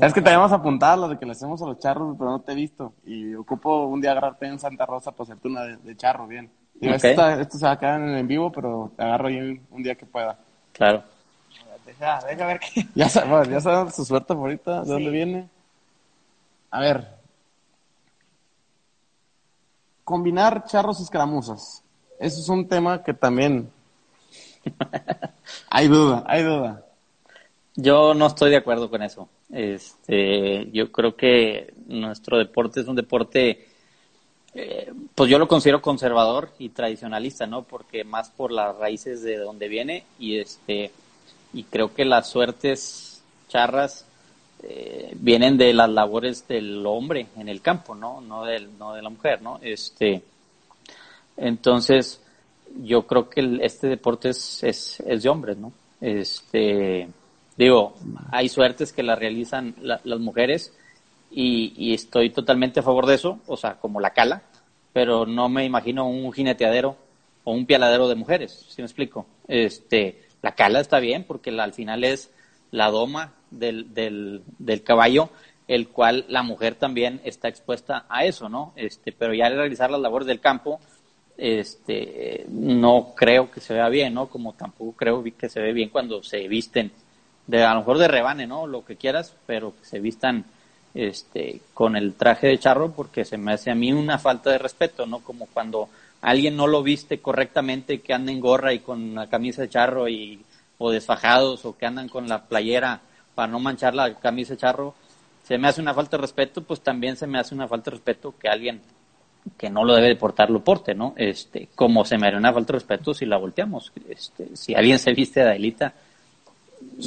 es 0.00 0.14
que 0.14 0.22
te 0.22 0.28
habíamos 0.28 0.52
apuntado 0.52 1.02
lo 1.02 1.08
de 1.08 1.18
que 1.18 1.26
le 1.26 1.32
hacemos 1.32 1.60
a 1.62 1.66
los 1.66 1.78
charros, 1.78 2.16
pero 2.18 2.30
no 2.30 2.40
te 2.40 2.52
he 2.52 2.54
visto. 2.54 2.92
Y 3.04 3.34
ocupo 3.34 3.86
un 3.86 4.00
día 4.00 4.12
agarrarte 4.12 4.46
en 4.46 4.58
Santa 4.58 4.84
Rosa 4.86 5.12
para 5.12 5.24
hacerte 5.24 5.48
una 5.48 5.62
de, 5.62 5.96
charro, 5.96 6.26
bien. 6.26 6.50
esto, 6.80 7.58
se 7.58 7.66
va 7.66 7.72
a 7.72 7.78
quedar 7.78 8.00
en, 8.00 8.16
en 8.16 8.26
vivo, 8.26 8.50
pero 8.52 8.92
te 8.96 9.02
agarro 9.02 9.28
ahí 9.28 9.60
un, 9.70 9.82
día 9.82 9.94
que 9.94 10.06
pueda. 10.06 10.38
Claro. 10.72 11.02
Deja, 11.86 12.20
deja 12.26 12.46
ver 12.46 12.60
qué. 12.60 12.86
Ya 12.94 13.08
sabes, 13.08 13.48
ya 13.48 13.60
sabes 13.60 13.94
su 13.94 14.04
suerte 14.04 14.34
favorita, 14.34 14.82
de 14.82 14.92
dónde 14.92 15.10
viene. 15.10 15.48
A 16.70 16.80
ver. 16.80 17.16
Combinar 20.04 20.64
charros 20.64 21.00
y 21.00 21.02
escaramuzas. 21.02 21.82
Eso 22.18 22.40
es 22.40 22.48
un 22.48 22.66
tema 22.66 23.02
que 23.02 23.14
también 23.14 23.70
hay 25.70 25.88
duda, 25.88 26.24
hay 26.26 26.42
duda. 26.42 26.84
Yo 27.76 28.12
no 28.14 28.26
estoy 28.26 28.50
de 28.50 28.56
acuerdo 28.56 28.90
con 28.90 29.02
eso. 29.02 29.28
Este, 29.50 30.68
yo 30.72 30.90
creo 30.90 31.16
que 31.16 31.72
nuestro 31.86 32.38
deporte 32.38 32.80
es 32.80 32.88
un 32.88 32.96
deporte, 32.96 33.68
eh, 34.54 34.92
pues 35.14 35.30
yo 35.30 35.38
lo 35.38 35.46
considero 35.46 35.80
conservador 35.80 36.50
y 36.58 36.70
tradicionalista, 36.70 37.46
¿no? 37.46 37.62
Porque 37.62 38.02
más 38.02 38.30
por 38.30 38.50
las 38.50 38.76
raíces 38.76 39.22
de 39.22 39.36
donde 39.36 39.68
viene 39.68 40.04
y 40.18 40.38
este, 40.38 40.90
y 41.52 41.62
creo 41.64 41.94
que 41.94 42.04
las 42.04 42.28
suertes 42.28 43.22
charras 43.48 44.04
eh, 44.64 45.12
vienen 45.14 45.56
de 45.56 45.72
las 45.72 45.88
labores 45.88 46.48
del 46.48 46.84
hombre 46.84 47.28
en 47.36 47.48
el 47.48 47.62
campo, 47.62 47.94
¿no? 47.94 48.20
No 48.20 48.44
del, 48.44 48.76
no 48.76 48.92
de 48.92 49.02
la 49.02 49.08
mujer, 49.08 49.40
¿no? 49.40 49.60
Este, 49.62 50.22
entonces, 51.38 52.20
yo 52.82 53.06
creo 53.06 53.28
que 53.28 53.58
este 53.62 53.88
deporte 53.88 54.30
es, 54.30 54.62
es, 54.62 55.00
es, 55.00 55.22
de 55.22 55.28
hombres, 55.28 55.56
¿no? 55.56 55.72
Este, 56.00 57.08
digo, 57.56 57.94
hay 58.30 58.48
suertes 58.48 58.92
que 58.92 59.02
la 59.02 59.16
realizan 59.16 59.74
las 59.80 60.20
mujeres 60.20 60.72
y, 61.30 61.72
y, 61.76 61.94
estoy 61.94 62.30
totalmente 62.30 62.80
a 62.80 62.82
favor 62.82 63.06
de 63.06 63.14
eso, 63.14 63.40
o 63.46 63.56
sea, 63.56 63.74
como 63.74 64.00
la 64.00 64.10
cala, 64.10 64.42
pero 64.92 65.26
no 65.26 65.48
me 65.48 65.64
imagino 65.64 66.08
un 66.08 66.32
jineteadero 66.32 66.96
o 67.44 67.52
un 67.52 67.66
pialadero 67.66 68.08
de 68.08 68.14
mujeres, 68.14 68.66
si 68.68 68.82
me 68.82 68.86
explico? 68.86 69.26
Este, 69.46 70.22
la 70.42 70.54
cala 70.54 70.80
está 70.80 71.00
bien 71.00 71.24
porque 71.24 71.50
al 71.50 71.72
final 71.72 72.04
es 72.04 72.30
la 72.70 72.90
doma 72.90 73.32
del, 73.50 73.94
del, 73.94 74.42
del 74.58 74.82
caballo, 74.82 75.30
el 75.66 75.88
cual 75.88 76.24
la 76.28 76.42
mujer 76.42 76.74
también 76.74 77.20
está 77.24 77.48
expuesta 77.48 78.06
a 78.08 78.24
eso, 78.24 78.48
¿no? 78.48 78.72
Este, 78.76 79.12
pero 79.12 79.34
ya 79.34 79.46
al 79.46 79.56
realizar 79.56 79.90
las 79.90 80.00
labores 80.00 80.26
del 80.26 80.40
campo, 80.40 80.80
este, 81.38 82.44
no 82.48 83.12
creo 83.14 83.50
que 83.50 83.60
se 83.60 83.72
vea 83.72 83.88
bien, 83.88 84.14
¿no? 84.14 84.26
Como 84.26 84.54
tampoco 84.54 84.92
creo 84.92 85.22
que 85.22 85.48
se 85.48 85.60
ve 85.60 85.72
bien 85.72 85.88
cuando 85.88 86.22
se 86.22 86.48
visten, 86.48 86.90
de, 87.46 87.62
a 87.62 87.72
lo 87.74 87.80
mejor 87.80 87.98
de 87.98 88.08
rebane, 88.08 88.46
¿no? 88.46 88.66
Lo 88.66 88.84
que 88.84 88.96
quieras, 88.96 89.34
pero 89.46 89.72
que 89.78 89.86
se 89.86 90.00
vistan 90.00 90.44
este, 90.94 91.60
con 91.74 91.96
el 91.96 92.14
traje 92.14 92.48
de 92.48 92.58
charro 92.58 92.90
porque 92.92 93.24
se 93.24 93.38
me 93.38 93.52
hace 93.52 93.70
a 93.70 93.76
mí 93.76 93.92
una 93.92 94.18
falta 94.18 94.50
de 94.50 94.58
respeto, 94.58 95.06
¿no? 95.06 95.20
Como 95.20 95.46
cuando 95.46 95.88
alguien 96.20 96.56
no 96.56 96.66
lo 96.66 96.82
viste 96.82 97.20
correctamente, 97.20 98.00
que 98.00 98.12
anda 98.12 98.32
en 98.32 98.40
gorra 98.40 98.72
y 98.72 98.80
con 98.80 99.14
la 99.14 99.28
camisa 99.28 99.62
de 99.62 99.68
charro 99.68 100.08
y, 100.08 100.44
o 100.78 100.90
desfajados 100.90 101.64
o 101.64 101.78
que 101.78 101.86
andan 101.86 102.08
con 102.08 102.28
la 102.28 102.46
playera 102.46 103.00
para 103.36 103.46
no 103.46 103.60
manchar 103.60 103.94
la 103.94 104.12
camisa 104.14 104.54
de 104.54 104.58
charro, 104.58 104.94
se 105.44 105.56
me 105.56 105.68
hace 105.68 105.80
una 105.80 105.94
falta 105.94 106.16
de 106.16 106.22
respeto, 106.22 106.62
pues 106.62 106.80
también 106.80 107.16
se 107.16 107.28
me 107.28 107.38
hace 107.38 107.54
una 107.54 107.68
falta 107.68 107.90
de 107.90 107.96
respeto 107.96 108.34
que 108.38 108.48
alguien 108.48 108.82
que 109.56 109.70
no 109.70 109.84
lo 109.84 109.94
debe 109.94 110.08
de 110.08 110.16
portar 110.16 110.50
lo 110.50 110.60
porte, 110.60 110.94
¿no? 110.94 111.14
Este, 111.16 111.68
como 111.74 112.04
se 112.04 112.18
me 112.18 112.26
haría 112.26 112.38
una 112.38 112.52
falta 112.52 112.72
de 112.72 112.78
respeto 112.78 113.14
si 113.14 113.26
la 113.26 113.36
volteamos. 113.36 113.92
Este, 114.08 114.56
si 114.56 114.74
alguien 114.74 114.98
se 114.98 115.12
viste 115.12 115.40
de 115.40 115.50
Adelita, 115.50 115.92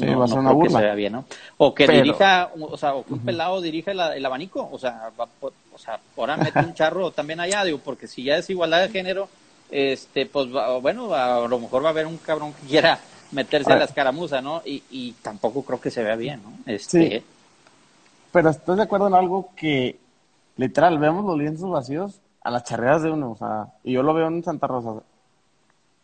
no, 0.01 0.19
va 0.19 0.25
a 0.25 0.27
ser 0.27 0.39
una 0.39 0.51
burla. 0.51 0.79
se 0.79 0.85
vea 0.85 0.95
bien, 0.95 1.13
¿no? 1.13 1.25
O 1.57 1.73
que 1.73 1.87
dirija, 1.87 2.51
o 2.59 2.77
sea, 2.77 2.95
o 2.95 3.05
que 3.05 3.13
un 3.13 3.19
pelado 3.19 3.61
dirija 3.61 3.91
el, 3.91 4.25
abanico, 4.25 4.67
o 4.71 4.79
sea, 4.79 5.11
o 5.17 5.77
sea, 5.77 5.99
ahora 6.17 6.37
mete 6.37 6.59
un 6.59 6.73
charro 6.73 7.11
también 7.11 7.39
allá, 7.39 7.63
digo, 7.63 7.79
porque 7.79 8.07
si 8.07 8.23
ya 8.23 8.37
es 8.37 8.49
igualdad 8.49 8.81
de 8.81 8.89
género, 8.89 9.29
este, 9.69 10.25
pues 10.25 10.47
bueno, 10.81 11.13
a 11.13 11.47
lo 11.47 11.59
mejor 11.59 11.83
va 11.83 11.87
a 11.87 11.91
haber 11.91 12.07
un 12.07 12.17
cabrón 12.17 12.53
que 12.53 12.67
quiera 12.67 12.99
meterse 13.31 13.71
a, 13.71 13.77
la 13.77 13.85
escaramuza, 13.85 14.41
¿no? 14.41 14.61
Y, 14.65 14.83
y 14.89 15.13
tampoco 15.21 15.63
creo 15.63 15.79
que 15.79 15.91
se 15.91 16.03
vea 16.03 16.15
bien, 16.15 16.41
¿no? 16.43 16.51
Este, 16.65 17.19
sí. 17.19 17.25
Pero 18.31 18.49
estás 18.49 18.77
de 18.77 18.83
acuerdo 18.83 19.07
en 19.07 19.13
algo 19.13 19.51
que 19.55 19.97
literal, 20.57 20.97
vemos 20.99 21.25
los 21.25 21.37
lienzos 21.37 21.69
vacíos 21.69 22.21
a 22.41 22.51
las 22.51 22.63
charreadas 22.63 23.03
de 23.03 23.11
uno, 23.11 23.31
o 23.31 23.35
sea, 23.35 23.67
y 23.83 23.93
yo 23.93 24.03
lo 24.03 24.13
veo 24.13 24.27
en 24.27 24.43
Santa 24.43 24.67
Rosa. 24.67 25.03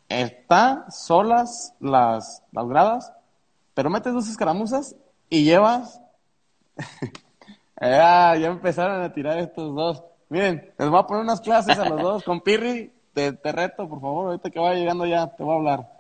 Está 0.10 0.86
solas 0.90 1.74
las, 1.80 2.44
las 2.52 2.68
gradas, 2.68 3.14
pero 3.74 3.90
metes 3.90 4.14
dos 4.14 4.30
escaramuzas 4.30 4.96
y 5.30 5.44
llevas. 5.44 6.00
ya, 7.82 8.36
ya 8.36 8.48
empezaron 8.48 9.02
a 9.02 9.12
tirar 9.12 9.38
estos 9.40 9.76
dos. 9.76 10.04
Miren, 10.30 10.72
les 10.78 10.90
voy 10.90 11.00
a 11.00 11.08
poner 11.08 11.24
unas 11.24 11.42
clases 11.42 11.78
a 11.78 11.90
los 11.90 12.02
dos 12.02 12.24
con 12.24 12.42
Pirri. 12.42 12.92
Te, 13.14 13.34
te 13.34 13.52
reto, 13.52 13.90
por 13.90 14.00
favor, 14.00 14.28
ahorita 14.28 14.50
que 14.50 14.60
vaya 14.60 14.80
llegando 14.80 15.06
ya 15.06 15.28
te 15.28 15.44
voy 15.44 15.54
a 15.54 15.58
hablar. 15.58 15.92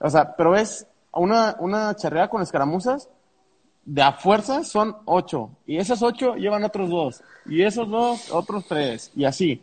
O 0.00 0.10
sea, 0.10 0.34
pero 0.36 0.56
es 0.56 0.86
una, 1.12 1.56
una 1.60 1.94
charreada 1.94 2.28
con 2.28 2.42
escaramuzas 2.42 3.08
de 3.86 4.02
a 4.02 4.12
fuerza 4.12 4.64
son 4.64 4.96
ocho. 5.04 5.50
Y 5.66 5.78
esas 5.78 6.02
ocho 6.02 6.34
llevan 6.34 6.64
otros 6.64 6.90
dos. 6.90 7.22
Y 7.46 7.62
esos 7.62 7.88
dos, 7.88 8.30
otros 8.30 8.66
tres. 8.66 9.10
Y 9.14 9.24
así. 9.24 9.62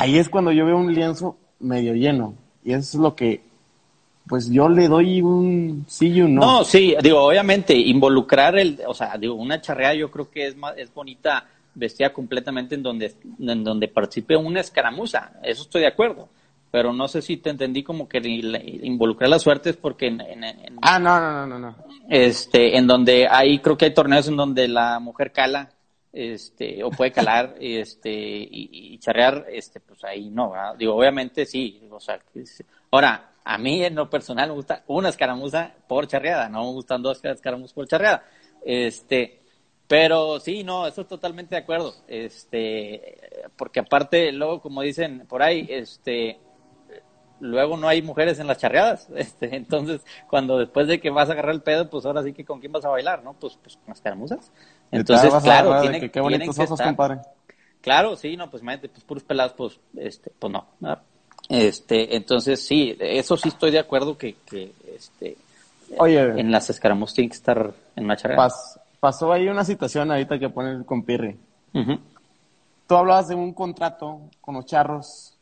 Ahí 0.00 0.16
es 0.16 0.28
cuando 0.28 0.52
yo 0.52 0.64
veo 0.64 0.76
un 0.76 0.94
lienzo 0.94 1.36
medio 1.58 1.92
lleno. 1.92 2.34
Y 2.62 2.70
eso 2.70 2.80
es 2.80 2.94
lo 2.94 3.16
que 3.16 3.42
pues 4.28 4.48
yo 4.48 4.68
le 4.68 4.86
doy 4.86 5.20
un 5.22 5.86
sí 5.88 6.08
y 6.08 6.20
un 6.20 6.36
no. 6.36 6.40
No, 6.40 6.64
sí, 6.64 6.94
digo, 7.02 7.20
obviamente, 7.20 7.74
involucrar 7.74 8.56
el, 8.56 8.80
o 8.86 8.94
sea, 8.94 9.16
digo, 9.18 9.34
una 9.34 9.60
charrea 9.60 9.94
yo 9.94 10.08
creo 10.08 10.30
que 10.30 10.46
es 10.46 10.56
más, 10.56 10.74
es 10.76 10.94
bonita 10.94 11.46
vestida 11.74 12.12
completamente 12.12 12.76
en 12.76 12.82
donde, 12.84 13.12
en 13.40 13.64
donde 13.64 13.88
participe 13.88 14.36
una 14.36 14.60
escaramuza, 14.60 15.32
eso 15.42 15.62
estoy 15.62 15.80
de 15.80 15.88
acuerdo. 15.88 16.28
Pero 16.70 16.92
no 16.92 17.08
sé 17.08 17.20
si 17.20 17.38
te 17.38 17.50
entendí 17.50 17.82
como 17.82 18.08
que 18.08 18.18
involucrar 18.82 19.30
la 19.30 19.40
suerte 19.40 19.70
es 19.70 19.76
porque 19.76 20.06
en, 20.06 20.20
Ah, 20.80 21.00
no, 21.00 21.18
no, 21.18 21.44
no, 21.44 21.58
no, 21.58 21.74
Este, 22.08 22.76
en 22.76 22.86
donde 22.86 23.26
hay, 23.28 23.58
creo 23.58 23.76
que 23.76 23.86
hay 23.86 23.94
torneos 23.94 24.28
en 24.28 24.36
donde 24.36 24.68
la 24.68 25.00
mujer 25.00 25.32
cala, 25.32 25.70
este, 26.12 26.82
o 26.82 26.90
puede 26.90 27.12
calar, 27.12 27.56
este, 27.60 28.10
y, 28.10 28.98
charrear, 28.98 29.46
este, 29.50 29.80
pues 29.80 30.02
ahí 30.04 30.30
no, 30.30 30.52
digo, 30.78 30.94
obviamente 30.94 31.46
sí, 31.46 31.86
o 31.90 32.00
sea, 32.00 32.20
ahora, 32.90 33.32
a 33.44 33.56
mí 33.56 33.82
en 33.82 33.94
lo 33.94 34.10
personal 34.10 34.48
me 34.48 34.54
gusta 34.54 34.84
una 34.88 35.08
escaramuza 35.08 35.72
por 35.86 36.06
charreada, 36.06 36.48
no 36.48 36.64
me 36.64 36.72
gustan 36.72 37.02
dos 37.02 37.24
escaramuzas 37.24 37.72
por 37.72 37.88
charreada. 37.88 38.22
Este, 38.62 39.40
pero 39.88 40.38
sí, 40.38 40.64
no, 40.64 40.86
eso 40.86 41.06
totalmente 41.06 41.54
de 41.54 41.62
acuerdo. 41.62 41.94
Este, 42.06 43.18
porque 43.56 43.80
aparte, 43.80 44.30
luego, 44.32 44.60
como 44.60 44.82
dicen 44.82 45.26
por 45.26 45.42
ahí, 45.42 45.66
este, 45.70 46.38
luego 47.40 47.76
no 47.76 47.88
hay 47.88 48.02
mujeres 48.02 48.38
en 48.38 48.46
las 48.46 48.58
charreadas. 48.58 49.08
Este, 49.16 49.56
entonces, 49.56 50.04
cuando 50.28 50.58
después 50.58 50.86
de 50.86 51.00
que 51.00 51.10
vas 51.10 51.30
a 51.30 51.32
agarrar 51.32 51.54
el 51.54 51.62
pedo, 51.62 51.88
pues 51.88 52.04
ahora 52.04 52.22
sí 52.22 52.34
que 52.34 52.44
con 52.44 52.60
quién 52.60 52.72
vas 52.72 52.84
a 52.84 52.90
bailar, 52.90 53.22
¿no? 53.24 53.32
Pues, 53.32 53.58
pues 53.62 53.76
con 53.76 53.88
las 53.88 54.00
caramuzas. 54.02 54.52
Entonces, 54.90 55.32
claro, 55.42 55.80
tiene, 55.80 56.00
que, 56.00 56.10
qué 56.10 56.20
bonitos 56.20 56.58
ojos, 56.58 56.80
compadre. 56.80 57.18
Claro, 57.80 58.16
sí, 58.16 58.36
no, 58.36 58.50
pues 58.50 58.62
imagínate, 58.62 58.88
pues 58.88 59.04
puros 59.04 59.22
pelados, 59.22 59.52
pues, 59.52 59.78
este, 59.96 60.32
pues 60.38 60.52
no. 60.52 60.66
Este, 61.48 62.16
entonces 62.16 62.64
sí, 62.66 62.96
eso 62.98 63.36
sí 63.36 63.48
estoy 63.48 63.70
de 63.70 63.78
acuerdo 63.78 64.18
que, 64.18 64.36
que 64.44 64.72
este, 64.94 65.36
Oye, 65.96 66.20
en 66.20 66.50
las 66.50 66.68
escaramuzas 66.68 67.14
tiene 67.14 67.30
que 67.30 67.36
estar 67.36 67.72
en 67.96 68.04
una 68.04 68.16
pasó 69.00 69.32
ahí 69.32 69.48
una 69.48 69.64
situación 69.64 70.10
ahorita 70.10 70.38
que 70.38 70.48
pones 70.48 70.84
con 70.84 71.02
Pirri. 71.02 71.36
Tú 71.72 72.96
hablabas 72.96 73.28
de 73.28 73.34
un 73.34 73.52
contrato 73.52 74.20
con 74.40 74.54
los 74.54 74.66
charros 74.66 75.34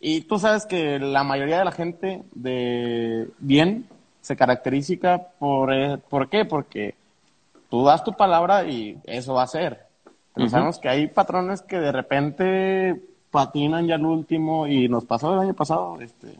y 0.00 0.22
tú 0.22 0.38
sabes 0.38 0.66
que 0.66 0.98
la 0.98 1.22
mayoría 1.22 1.58
de 1.58 1.64
la 1.64 1.72
gente 1.72 2.22
de 2.34 3.28
bien 3.38 3.86
se 4.20 4.36
caracteriza 4.36 5.18
por, 5.38 5.72
eh, 5.72 5.98
¿por 5.98 6.28
qué? 6.28 6.44
Porque 6.44 6.94
tú 7.72 7.82
das 7.82 8.04
tu 8.04 8.12
palabra 8.12 8.66
y 8.66 8.98
eso 9.04 9.32
va 9.32 9.44
a 9.44 9.46
ser. 9.46 9.86
Pero 10.34 10.46
sabemos 10.50 10.78
que 10.78 10.90
hay 10.90 11.06
patrones 11.06 11.62
que 11.62 11.78
de 11.78 11.90
repente 11.90 13.02
patinan 13.30 13.86
ya 13.86 13.94
al 13.94 14.04
último 14.04 14.66
y 14.66 14.90
nos 14.90 15.06
pasó 15.06 15.32
el 15.32 15.40
año 15.40 15.54
pasado, 15.54 15.98
este, 15.98 16.38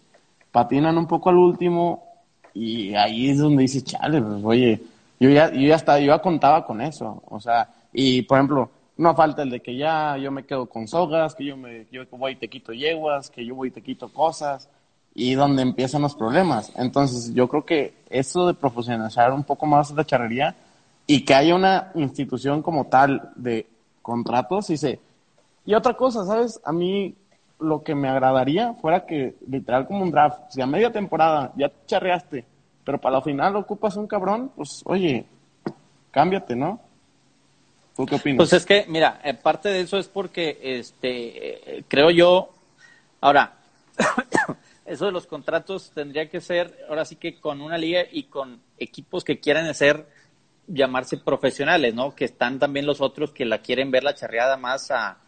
patinan 0.51 0.99
un 0.99 1.07
poco 1.07 1.31
al 1.31 1.39
último 1.39 2.05
y 2.53 2.95
ahí 2.95 3.31
es 3.31 3.39
donde 3.39 3.63
dice, 3.63 3.81
chale, 3.81 4.21
pues 4.21 4.45
oye, 4.45 4.83
yo 5.19 5.31
ya, 5.31 5.51
yo 5.51 5.69
ya 5.69 5.77
estaba, 5.77 5.99
yo 6.01 6.09
ya 6.09 6.19
contaba 6.19 6.67
con 6.67 6.83
eso, 6.83 7.23
o 7.27 7.41
sea, 7.41 7.67
y 7.95 8.21
por 8.21 8.37
ejemplo, 8.37 8.69
no 8.99 9.15
falta 9.15 9.41
el 9.41 9.49
de 9.49 9.61
que 9.61 9.75
ya 9.75 10.19
yo 10.19 10.31
me 10.31 10.45
quedo 10.45 10.67
con 10.67 10.87
sogas, 10.87 11.35
que 11.35 11.47
yo 11.47 11.57
me, 11.57 11.87
yo 11.91 12.03
voy 12.11 12.33
y 12.33 12.37
te 12.37 12.49
quito 12.49 12.75
yeguas, 12.75 13.31
que 13.31 13.47
yo 13.47 13.55
voy 13.55 13.69
y 13.69 13.71
te 13.71 13.81
quito 13.81 14.11
cosas, 14.11 14.69
y 15.15 15.33
donde 15.33 15.63
empiezan 15.63 16.03
los 16.03 16.15
problemas. 16.15 16.71
Entonces, 16.77 17.33
yo 17.33 17.49
creo 17.49 17.65
que 17.65 17.95
eso 18.11 18.47
de 18.47 18.53
profesionalizar 18.53 19.33
un 19.33 19.45
poco 19.45 19.65
más 19.65 19.93
la 19.93 20.05
charrería 20.05 20.55
y 21.07 21.25
que 21.25 21.35
haya 21.35 21.55
una 21.55 21.93
institución 21.95 22.63
como 22.63 22.87
tal 22.87 23.33
de 23.37 23.67
contratos 24.01 24.71
y 24.71 24.77
se, 24.77 25.01
y 25.65 25.75
otra 25.75 25.95
cosa, 25.95 26.25
¿sabes? 26.25 26.61
A 26.65 26.73
mí 26.73 27.15
lo 27.61 27.83
que 27.83 27.95
me 27.95 28.09
agradaría 28.09 28.75
fuera 28.75 29.07
que, 29.07 29.37
literal 29.49 29.87
como 29.87 30.03
un 30.03 30.11
draft, 30.11 30.51
si 30.51 30.61
a 30.61 30.67
media 30.67 30.91
temporada 30.91 31.53
ya 31.57 31.71
charreaste, 31.87 32.45
pero 32.85 33.01
para 33.01 33.17
la 33.17 33.23
final 33.23 33.57
ocupas 33.57 33.97
un 33.97 34.07
cabrón, 34.07 34.51
pues 34.57 34.83
oye, 34.85 35.25
cámbiate, 36.11 36.57
¿no? 36.57 36.81
¿Tú 37.97 38.07
qué 38.07 38.17
opinas? 38.17 38.39
Pues 38.39 38.53
es 38.53 38.67
que, 38.67 38.87
mira, 38.89 39.21
eh, 39.23 39.35
parte 39.35 39.69
de 39.69 39.81
eso 39.81 39.99
es 39.99 40.09
porque, 40.09 40.59
este, 40.63 41.79
eh, 41.79 41.85
creo 41.87 42.11
yo, 42.11 42.51
ahora, 43.21 43.53
eso 44.87 45.07
de 45.07 45.13
los 45.13 45.27
contratos 45.27 45.93
tendría 45.95 46.29
que 46.29 46.41
ser, 46.41 46.87
ahora 46.89 47.05
sí 47.05 47.17
que 47.17 47.39
con 47.39 47.61
una 47.61 47.79
liga 47.79 48.03
y 48.11 48.25
con 48.25 48.61
equipos 48.79 49.25
que 49.25 49.39
quieran 49.39 49.73
ser, 49.75 50.07
llamarse 50.67 51.19
profesionales, 51.19 51.95
¿no? 51.95 52.15
Que 52.15 52.25
están 52.25 52.59
también 52.59 52.87
los 52.87 53.01
otros 53.01 53.33
que 53.33 53.45
la 53.45 53.59
quieren 53.59 53.91
ver 53.91 54.05
la 54.05 54.15
charreada 54.15 54.57
más 54.57 54.91
a, 54.91 55.19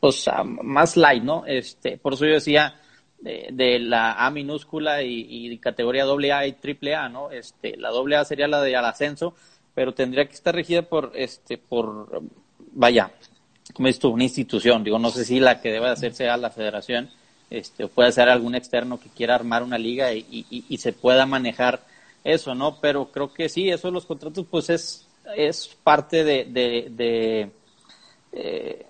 pues 0.00 0.28
más 0.62 0.96
light, 0.96 1.22
¿no? 1.22 1.44
Este, 1.46 1.96
por 1.96 2.14
eso 2.14 2.26
yo 2.26 2.34
decía 2.34 2.80
de, 3.20 3.78
la 3.78 4.14
A 4.14 4.30
minúscula 4.30 5.02
y, 5.02 5.56
categoría 5.58 6.04
doble 6.04 6.32
A 6.32 6.46
y 6.46 6.52
triple 6.52 6.94
A, 6.94 7.08
¿no? 7.08 7.30
Este, 7.30 7.76
la 7.76 7.90
doble 7.90 8.16
A 8.16 8.24
sería 8.24 8.48
la 8.48 8.62
de 8.62 8.76
al 8.76 8.84
ascenso, 8.84 9.34
pero 9.74 9.92
tendría 9.94 10.26
que 10.26 10.34
estar 10.34 10.54
regida 10.54 10.82
por, 10.82 11.12
este, 11.14 11.58
por, 11.58 12.22
vaya, 12.72 13.10
como 13.72 13.86
dices 13.86 14.00
tú, 14.00 14.08
una 14.10 14.24
institución. 14.24 14.82
Digo, 14.82 14.98
no 14.98 15.10
sé 15.10 15.24
si 15.24 15.40
la 15.40 15.60
que 15.60 15.70
debe 15.70 15.88
hacer 15.88 16.14
sea 16.14 16.36
la 16.36 16.50
federación, 16.50 17.10
este, 17.50 17.88
puede 17.88 18.12
ser 18.12 18.28
algún 18.28 18.54
externo 18.54 19.00
que 19.00 19.08
quiera 19.08 19.34
armar 19.34 19.62
una 19.62 19.78
liga 19.78 20.12
y, 20.12 20.78
se 20.78 20.92
pueda 20.92 21.26
manejar 21.26 21.80
eso, 22.24 22.54
¿no? 22.54 22.80
Pero 22.80 23.10
creo 23.10 23.32
que 23.32 23.48
sí, 23.48 23.70
eso 23.70 23.88
de 23.88 23.92
los 23.92 24.06
contratos, 24.06 24.46
pues 24.50 24.70
es, 24.70 25.08
es 25.36 25.68
parte 25.82 26.24
de, 26.24 26.44
de 26.44 27.50
eh, 28.32 28.86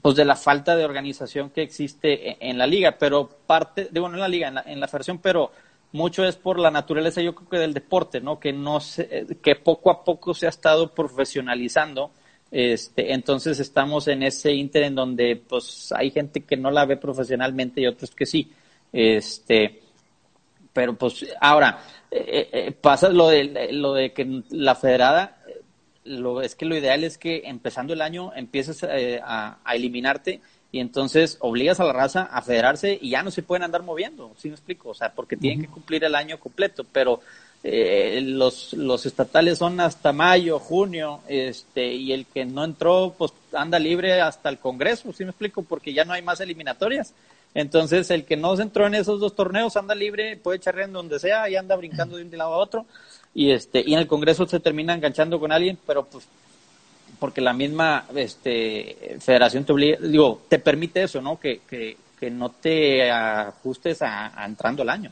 pues 0.00 0.16
de 0.16 0.24
la 0.24 0.36
falta 0.36 0.76
de 0.76 0.84
organización 0.84 1.50
que 1.50 1.62
existe 1.62 2.30
e-, 2.30 2.36
en, 2.40 2.58
la 2.58 2.66
liga, 2.66 2.96
pero 2.98 3.28
parte, 3.46 3.88
digo, 3.90 4.08
no 4.08 4.14
en 4.14 4.20
la 4.20 4.28
liga, 4.28 4.48
en 4.48 4.54
la, 4.54 4.64
en 4.66 4.80
la 4.80 4.88
federación, 4.88 5.18
pero 5.18 5.52
mucho 5.92 6.24
es 6.24 6.36
por 6.36 6.58
la 6.58 6.70
naturaleza, 6.70 7.20
yo 7.20 7.34
creo 7.34 7.48
que 7.48 7.58
del 7.58 7.74
deporte, 7.74 8.20
¿no? 8.20 8.40
Que 8.40 8.52
no 8.52 8.80
se, 8.80 9.26
que 9.42 9.54
poco 9.54 9.90
a 9.90 10.04
poco 10.04 10.34
se 10.34 10.46
ha 10.46 10.48
estado 10.48 10.92
profesionalizando. 10.92 12.10
Este, 12.50 13.12
entonces 13.12 13.58
estamos 13.60 14.08
en 14.08 14.22
ese 14.22 14.52
inter 14.52 14.84
en 14.84 14.94
donde 14.94 15.36
pues 15.36 15.92
hay 15.92 16.10
gente 16.10 16.40
que 16.40 16.56
no 16.56 16.70
la 16.70 16.84
ve 16.84 16.96
profesionalmente 16.96 17.80
y 17.80 17.86
otros 17.86 18.10
que 18.10 18.26
sí. 18.26 18.50
Este, 18.92 19.82
pero 20.74 20.94
pues 20.94 21.24
ahora 21.40 21.78
eh, 22.10 22.50
eh, 22.52 22.72
pasa 22.72 23.08
lo 23.08 23.28
de 23.28 23.72
lo 23.72 23.94
de 23.94 24.12
que 24.12 24.42
la 24.50 24.74
federada 24.74 25.38
lo, 26.04 26.42
es 26.42 26.54
que 26.54 26.66
lo 26.66 26.76
ideal 26.76 27.04
es 27.04 27.18
que 27.18 27.42
empezando 27.46 27.92
el 27.92 28.02
año 28.02 28.32
empieces 28.34 28.84
eh, 28.88 29.20
a, 29.24 29.58
eliminarte 29.74 30.40
y 30.70 30.80
entonces 30.80 31.38
obligas 31.40 31.80
a 31.80 31.84
la 31.84 31.92
raza 31.92 32.24
a 32.24 32.42
federarse 32.42 32.98
y 33.00 33.10
ya 33.10 33.22
no 33.22 33.30
se 33.30 33.42
pueden 33.42 33.62
andar 33.62 33.82
moviendo, 33.82 34.32
¿sí 34.36 34.48
me 34.48 34.54
explico? 34.54 34.90
O 34.90 34.94
sea, 34.94 35.12
porque 35.14 35.36
tienen 35.36 35.60
que 35.60 35.68
cumplir 35.68 36.02
el 36.04 36.16
año 36.16 36.38
completo, 36.40 36.84
pero 36.92 37.20
eh, 37.62 38.20
los, 38.22 38.72
los 38.72 39.06
estatales 39.06 39.58
son 39.58 39.78
hasta 39.78 40.12
mayo, 40.12 40.58
junio, 40.58 41.20
este, 41.28 41.94
y 41.94 42.12
el 42.12 42.26
que 42.26 42.44
no 42.44 42.64
entró, 42.64 43.14
pues 43.16 43.32
anda 43.52 43.78
libre 43.78 44.20
hasta 44.20 44.48
el 44.48 44.58
Congreso, 44.58 45.12
¿sí 45.12 45.24
me 45.24 45.30
explico? 45.30 45.62
Porque 45.62 45.92
ya 45.92 46.04
no 46.04 46.12
hay 46.12 46.22
más 46.22 46.40
eliminatorias. 46.40 47.14
Entonces, 47.54 48.10
el 48.10 48.24
que 48.24 48.36
no 48.36 48.56
se 48.56 48.62
entró 48.62 48.86
en 48.86 48.96
esos 48.96 49.20
dos 49.20 49.34
torneos 49.34 49.76
anda 49.76 49.94
libre, 49.94 50.36
puede 50.36 50.58
echar 50.58 50.78
en 50.80 50.92
donde 50.92 51.20
sea 51.20 51.48
y 51.48 51.56
anda 51.56 51.76
brincando 51.76 52.16
de 52.16 52.24
un 52.24 52.36
lado 52.36 52.54
a 52.54 52.58
otro 52.58 52.84
y 53.34 53.50
este 53.50 53.82
y 53.84 53.92
en 53.94 54.00
el 54.00 54.06
Congreso 54.06 54.46
se 54.46 54.60
termina 54.60 54.94
enganchando 54.94 55.40
con 55.40 55.50
alguien, 55.50 55.76
pero 55.86 56.04
pues 56.04 56.26
porque 57.18 57.40
la 57.40 57.52
misma 57.52 58.04
este 58.14 59.16
federación 59.20 59.64
te 59.64 59.72
obliga, 59.72 59.98
digo, 60.00 60.42
te 60.48 60.58
permite 60.58 61.02
eso, 61.02 61.20
¿no? 61.20 61.38
Que, 61.38 61.60
que, 61.68 61.96
que 62.18 62.30
no 62.30 62.50
te 62.50 63.10
ajustes 63.10 64.02
a, 64.02 64.44
entrando 64.44 64.82
el 64.82 64.90
año. 64.90 65.10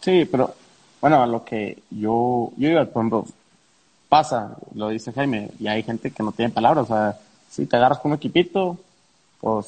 Sí, 0.00 0.24
pero 0.30 0.54
bueno, 1.00 1.22
a 1.22 1.26
lo 1.26 1.44
que 1.44 1.78
yo, 1.90 2.52
yo 2.56 2.68
iba, 2.68 2.84
por 2.86 3.24
pasa, 4.08 4.56
lo 4.74 4.88
dice 4.88 5.12
Jaime, 5.12 5.50
y 5.58 5.68
hay 5.68 5.82
gente 5.82 6.10
que 6.10 6.22
no 6.22 6.32
tiene 6.32 6.52
palabras, 6.52 6.84
o 6.84 6.88
sea, 6.88 7.18
si 7.48 7.66
te 7.66 7.76
agarras 7.76 7.98
con 8.00 8.10
un 8.10 8.16
equipito, 8.16 8.76
pues 9.40 9.66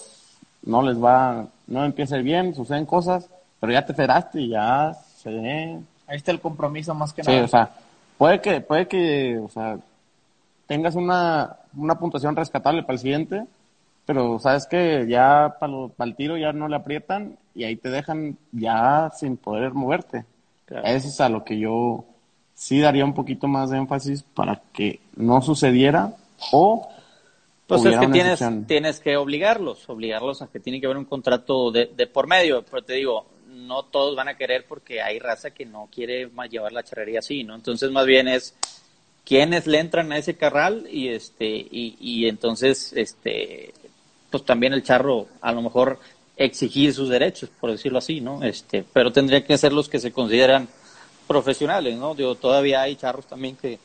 no 0.64 0.82
les 0.82 1.02
va, 1.02 1.46
no 1.66 1.84
empieza 1.84 2.16
bien, 2.18 2.54
suceden 2.54 2.86
cosas, 2.86 3.28
pero 3.60 3.72
ya 3.72 3.84
te 3.84 3.94
federaste 3.94 4.40
y 4.40 4.48
ya 4.48 4.94
se 5.16 5.30
Ahí 6.06 6.16
está 6.16 6.32
el 6.32 6.40
compromiso 6.40 6.94
más 6.94 7.12
que 7.12 7.22
nada. 7.22 7.38
Sí, 7.38 7.44
o 7.44 7.48
sea, 7.48 7.70
puede 8.18 8.40
que, 8.40 8.60
puede 8.60 8.86
que, 8.88 9.38
o 9.38 9.48
sea, 9.48 9.78
tengas 10.66 10.94
una, 10.94 11.56
una 11.76 11.98
puntuación 11.98 12.36
rescatable 12.36 12.82
para 12.82 12.94
el 12.94 12.98
siguiente, 12.98 13.46
pero 14.04 14.38
sabes 14.38 14.66
que 14.66 15.06
ya 15.08 15.56
para, 15.58 15.72
el 16.00 16.16
tiro 16.16 16.36
ya 16.36 16.52
no 16.52 16.68
le 16.68 16.76
aprietan 16.76 17.38
y 17.54 17.64
ahí 17.64 17.76
te 17.76 17.90
dejan 17.90 18.36
ya 18.50 19.10
sin 19.16 19.36
poder 19.36 19.72
moverte. 19.72 20.24
Eso 20.66 21.08
es 21.08 21.20
a 21.20 21.28
lo 21.28 21.44
que 21.44 21.58
yo 21.58 22.04
sí 22.54 22.80
daría 22.80 23.04
un 23.04 23.14
poquito 23.14 23.46
más 23.46 23.70
de 23.70 23.78
énfasis 23.78 24.22
para 24.22 24.62
que 24.72 25.00
no 25.16 25.42
sucediera 25.42 26.14
o 26.52 26.88
pues 27.76 27.94
es 27.94 28.00
que 28.00 28.08
tienes, 28.08 28.40
tienes 28.66 29.00
que 29.00 29.16
obligarlos, 29.16 29.88
obligarlos 29.88 30.42
a 30.42 30.48
que 30.48 30.60
tiene 30.60 30.80
que 30.80 30.86
haber 30.86 30.98
un 30.98 31.04
contrato 31.04 31.70
de, 31.70 31.86
de 31.86 32.06
por 32.06 32.26
medio, 32.26 32.64
pero 32.64 32.82
te 32.82 32.94
digo, 32.94 33.26
no 33.48 33.84
todos 33.84 34.16
van 34.16 34.28
a 34.28 34.36
querer 34.36 34.66
porque 34.66 35.00
hay 35.00 35.18
raza 35.18 35.50
que 35.50 35.64
no 35.64 35.88
quiere 35.92 36.28
más 36.28 36.50
llevar 36.50 36.72
la 36.72 36.82
charrería 36.82 37.20
así, 37.20 37.44
¿no? 37.44 37.54
Entonces 37.54 37.90
más 37.90 38.06
bien 38.06 38.28
es 38.28 38.54
quienes 39.24 39.66
le 39.66 39.78
entran 39.78 40.10
a 40.12 40.18
ese 40.18 40.36
carral 40.36 40.86
y 40.90 41.08
este 41.08 41.46
y, 41.46 41.96
y 42.00 42.28
entonces 42.28 42.92
este 42.94 43.72
pues 44.30 44.44
también 44.44 44.72
el 44.72 44.82
charro 44.82 45.26
a 45.40 45.52
lo 45.52 45.62
mejor 45.62 45.98
exigir 46.36 46.92
sus 46.92 47.08
derechos, 47.08 47.50
por 47.60 47.70
decirlo 47.70 47.98
así, 47.98 48.20
¿no? 48.20 48.42
Este, 48.42 48.84
pero 48.92 49.12
tendrían 49.12 49.44
que 49.44 49.58
ser 49.58 49.72
los 49.72 49.88
que 49.88 50.00
se 50.00 50.12
consideran 50.12 50.68
profesionales, 51.26 51.96
¿no? 51.96 52.14
Digo, 52.14 52.34
todavía 52.34 52.82
hay 52.82 52.96
charros 52.96 53.26
también 53.26 53.56
que, 53.56 53.78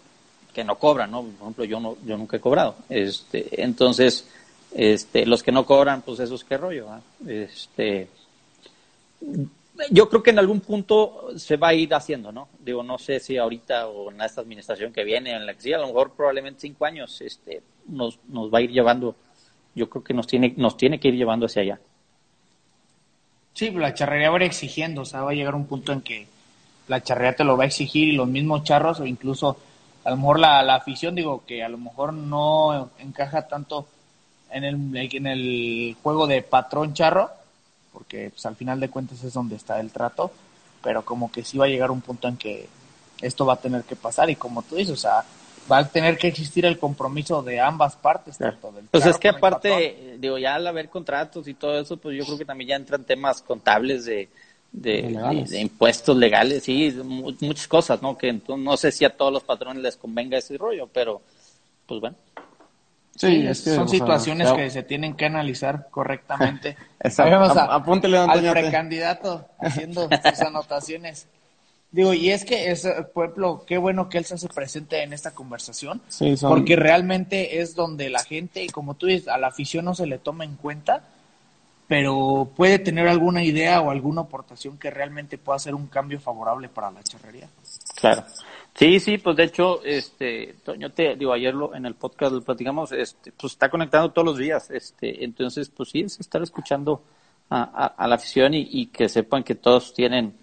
que 0.58 0.64
no 0.64 0.80
cobran, 0.80 1.12
¿no? 1.12 1.22
Por 1.22 1.42
ejemplo, 1.42 1.66
yo 1.66 1.80
no, 1.80 1.98
yo 2.04 2.18
nunca 2.18 2.38
he 2.38 2.40
cobrado. 2.40 2.78
Este, 2.90 3.62
entonces, 3.62 4.28
este, 4.74 5.24
los 5.28 5.44
que 5.44 5.52
no 5.52 5.68
cobran, 5.68 6.02
pues 6.02 6.20
esos 6.20 6.44
qué 6.44 6.58
rollo, 6.58 6.88
Este, 7.28 8.08
yo 9.92 10.10
creo 10.10 10.24
que 10.24 10.32
en 10.32 10.40
algún 10.40 10.62
punto 10.62 11.30
se 11.36 11.58
va 11.58 11.68
a 11.68 11.74
ir 11.76 11.94
haciendo, 11.94 12.32
¿no? 12.32 12.48
Digo, 12.58 12.82
no 12.82 12.98
sé 12.98 13.20
si 13.20 13.38
ahorita 13.38 13.88
o 13.88 14.10
en 14.10 14.20
esta 14.20 14.42
administración 14.42 14.92
que 14.92 15.04
viene, 15.04 15.36
en 15.36 15.46
la 15.46 15.54
que 15.54 15.62
sí, 15.62 15.74
a 15.74 15.78
lo 15.78 15.86
mejor 15.86 16.14
probablemente 16.14 16.62
cinco 16.62 16.86
años, 16.86 17.22
este, 17.22 17.62
nos, 17.88 18.18
nos 18.28 18.52
va 18.52 18.58
a 18.58 18.62
ir 18.62 18.72
llevando, 18.72 19.16
yo 19.76 19.88
creo 19.88 20.04
que 20.04 20.16
nos 20.16 20.26
tiene, 20.26 20.56
nos 20.58 20.76
tiene 20.76 21.00
que 21.00 21.10
ir 21.10 21.14
llevando 21.18 21.46
hacia 21.46 21.62
allá. 21.62 21.80
Sí, 23.54 23.70
la 23.70 23.94
charrería 23.94 24.32
va 24.32 24.38
a 24.38 24.40
ir 24.40 24.48
exigiendo, 24.48 25.02
o 25.02 25.06
sea, 25.06 25.22
va 25.22 25.30
a 25.30 25.36
llegar 25.36 25.54
un 25.54 25.68
punto 25.68 25.94
en 25.94 26.02
que 26.02 26.26
la 26.88 27.04
charrería 27.04 27.36
te 27.36 27.44
lo 27.44 27.56
va 27.58 27.66
a 27.66 27.68
exigir 27.68 28.08
y 28.08 28.14
los 28.14 28.28
mismos 28.28 28.64
charros 28.64 29.00
o 29.00 29.06
incluso 29.06 29.58
a 30.08 30.12
lo 30.12 30.16
mejor 30.16 30.40
la, 30.40 30.64
la 30.64 30.76
afición, 30.76 31.16
digo, 31.16 31.44
que 31.46 31.62
a 31.62 31.68
lo 31.68 31.78
mejor 31.78 32.14
no 32.14 32.92
encaja 32.98 33.46
tanto 33.46 33.86
en 34.50 34.64
el, 34.64 34.96
en 34.96 35.28
el 35.28 35.98
juego 36.02 36.28
de 36.28 36.42
patrón 36.42 36.94
charro, 36.94 37.30
porque 37.92 38.30
pues, 38.30 38.46
al 38.46 38.56
final 38.56 38.80
de 38.80 38.88
cuentas 38.88 39.22
es 39.26 39.34
donde 39.34 39.58
está 39.58 39.82
el 39.82 39.92
trato, 39.92 40.32
pero 40.82 41.04
como 41.04 41.30
que 41.30 41.44
sí 41.44 41.58
va 41.58 41.66
a 41.66 41.68
llegar 41.68 41.92
un 41.92 42.00
punto 42.00 42.30
en 42.30 42.38
que 42.38 42.70
esto 43.22 43.46
va 43.46 43.56
a 43.56 43.60
tener 43.60 43.84
que 43.84 43.98
pasar 43.98 44.30
y 44.30 44.38
como 44.38 44.62
tú 44.62 44.78
dices, 44.78 44.94
o 44.94 44.96
sea, 44.96 45.26
va 45.70 45.80
a 45.80 45.88
tener 45.90 46.18
que 46.18 46.30
existir 46.30 46.66
el 46.66 46.80
compromiso 46.80 47.44
de 47.44 47.60
ambas 47.60 47.98
partes. 47.98 48.38
Tanto 48.38 48.72
del 48.72 48.86
pues 48.86 49.06
es 49.06 49.18
que 49.18 49.28
aparte, 49.28 50.16
digo, 50.20 50.38
ya 50.38 50.56
al 50.56 50.68
haber 50.68 50.88
contratos 50.88 51.50
y 51.50 51.54
todo 51.54 51.78
eso, 51.82 51.98
pues 51.98 52.16
yo 52.18 52.24
creo 52.24 52.38
que 52.38 52.46
también 52.46 52.70
ya 52.70 52.76
entran 52.78 53.04
temas 53.04 53.42
contables 53.42 54.06
de, 54.06 54.30
de, 54.82 55.46
de, 55.50 55.60
impuestos 55.60 56.16
legales, 56.16 56.64
sí, 56.64 56.96
muchas 57.04 57.68
cosas, 57.68 58.02
¿no? 58.02 58.18
Que 58.18 58.40
no 58.48 58.78
sé 58.78 58.92
si 58.92 59.06
a 59.06 59.10
todos 59.10 59.34
los 59.34 59.44
patrones 59.44 59.82
les 59.82 59.98
convenga 59.98 60.38
ese 60.38 60.58
rollo, 60.58 60.88
pero 60.92 61.22
pues 61.86 62.02
bueno. 62.02 62.16
Sí, 63.16 63.52
son 63.56 63.90
situaciones 63.90 64.52
que 64.52 64.70
se 64.70 64.84
tienen 64.84 65.16
que 65.16 65.26
analizar 65.26 65.88
correctamente. 65.90 66.78
apúntele, 67.70 68.18
al 68.18 68.52
precandidato 68.52 69.48
haciendo 69.60 70.04
sus 70.04 70.42
anotaciones. 70.42 71.28
Digo, 71.90 72.14
y 72.14 72.30
es 72.30 72.46
que, 72.46 72.70
es, 72.70 72.88
pueblo, 73.14 73.64
qué 73.66 73.80
bueno 73.80 74.10
que 74.10 74.20
él 74.20 74.26
se 74.26 74.36
hace 74.36 74.50
presente 74.50 75.02
en 75.02 75.14
esta 75.14 75.32
conversación, 75.32 76.02
porque 76.42 76.76
realmente 76.76 77.60
es 77.62 77.74
donde 77.74 78.10
la 78.12 78.20
gente, 78.20 78.64
y 78.64 78.68
como 78.68 78.94
tú 78.94 79.08
dices, 79.08 79.30
a 79.30 79.40
la 79.40 79.48
afición 79.48 79.86
no 79.86 79.96
se 79.96 80.06
le 80.06 80.20
toma 80.20 80.44
en 80.44 80.56
cuenta, 80.56 81.02
pero 81.88 82.50
puede 82.56 82.80
tener 82.80 83.08
alguna 83.08 83.44
idea 83.44 83.82
o 83.82 83.92
alguna 83.92 84.22
aportación 84.22 84.78
que 84.78 84.92
realmente 84.92 85.38
pueda 85.38 85.58
ser 85.58 85.74
un 85.74 85.88
cambio 85.88 86.20
favorable 86.20 86.68
para 86.68 86.92
la 86.92 87.02
charrería. 87.02 87.50
Claro. 87.96 88.26
Sí, 88.76 89.00
sí, 89.00 89.18
pues 89.18 89.36
de 89.36 89.44
hecho, 89.46 89.84
este, 89.84 90.56
Toño, 90.64 90.92
te 90.92 91.16
digo, 91.16 91.34
ayer 91.34 91.54
lo, 91.54 91.74
en 91.74 91.86
el 91.86 91.96
podcast 91.96 92.34
lo 92.34 92.42
platicamos, 92.42 92.92
este, 92.92 93.32
pues 93.32 93.54
está 93.54 93.70
conectando 93.70 94.12
todos 94.12 94.26
los 94.28 94.38
días, 94.38 94.70
este, 94.70 95.24
entonces, 95.24 95.70
pues 95.70 95.90
sí, 95.90 96.02
es 96.02 96.20
estar 96.20 96.44
escuchando 96.44 97.02
a, 97.50 97.88
a, 97.88 98.08
la 98.08 98.16
afición 98.16 98.54
y, 98.54 98.68
y, 98.70 98.88
que 98.88 99.10
sepan 99.10 99.44
que 99.44 99.56
todos 99.56 99.94
tienen, 99.96 100.36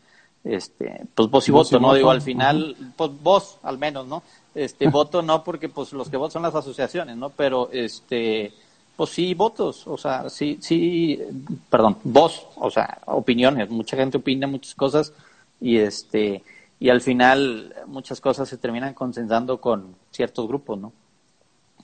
este, 0.42 1.06
pues 1.14 1.28
voz 1.28 1.46
y 1.46 1.52
voto, 1.52 1.78
¿no? 1.78 1.94
Digo, 1.94 2.10
al 2.10 2.22
final, 2.22 2.76
pues 2.96 3.10
voz, 3.22 3.58
al 3.62 3.78
menos, 3.78 4.06
¿no? 4.06 4.24
Este, 4.54 4.88
voto 4.90 5.22
no, 5.22 5.44
porque 5.44 5.68
pues 5.68 5.92
los 5.92 6.08
que 6.08 6.16
votan 6.16 6.32
son 6.32 6.42
las 6.42 6.54
asociaciones, 6.56 7.16
¿no? 7.16 7.30
Pero, 7.30 7.68
este, 7.70 8.52
pues 8.96 9.10
sí, 9.10 9.34
votos, 9.34 9.86
o 9.86 9.98
sea, 9.98 10.30
sí, 10.30 10.58
sí, 10.60 11.20
perdón, 11.68 11.98
voz, 12.04 12.46
o 12.56 12.70
sea, 12.70 12.98
opiniones, 13.06 13.68
mucha 13.68 13.96
gente 13.96 14.18
opina 14.18 14.46
muchas 14.46 14.74
cosas 14.74 15.12
y 15.60 15.78
este, 15.78 16.42
y 16.78 16.90
al 16.90 17.00
final 17.00 17.74
muchas 17.86 18.20
cosas 18.20 18.48
se 18.48 18.56
terminan 18.56 18.94
consensando 18.94 19.60
con 19.60 19.96
ciertos 20.12 20.46
grupos, 20.46 20.78
¿no? 20.78 20.92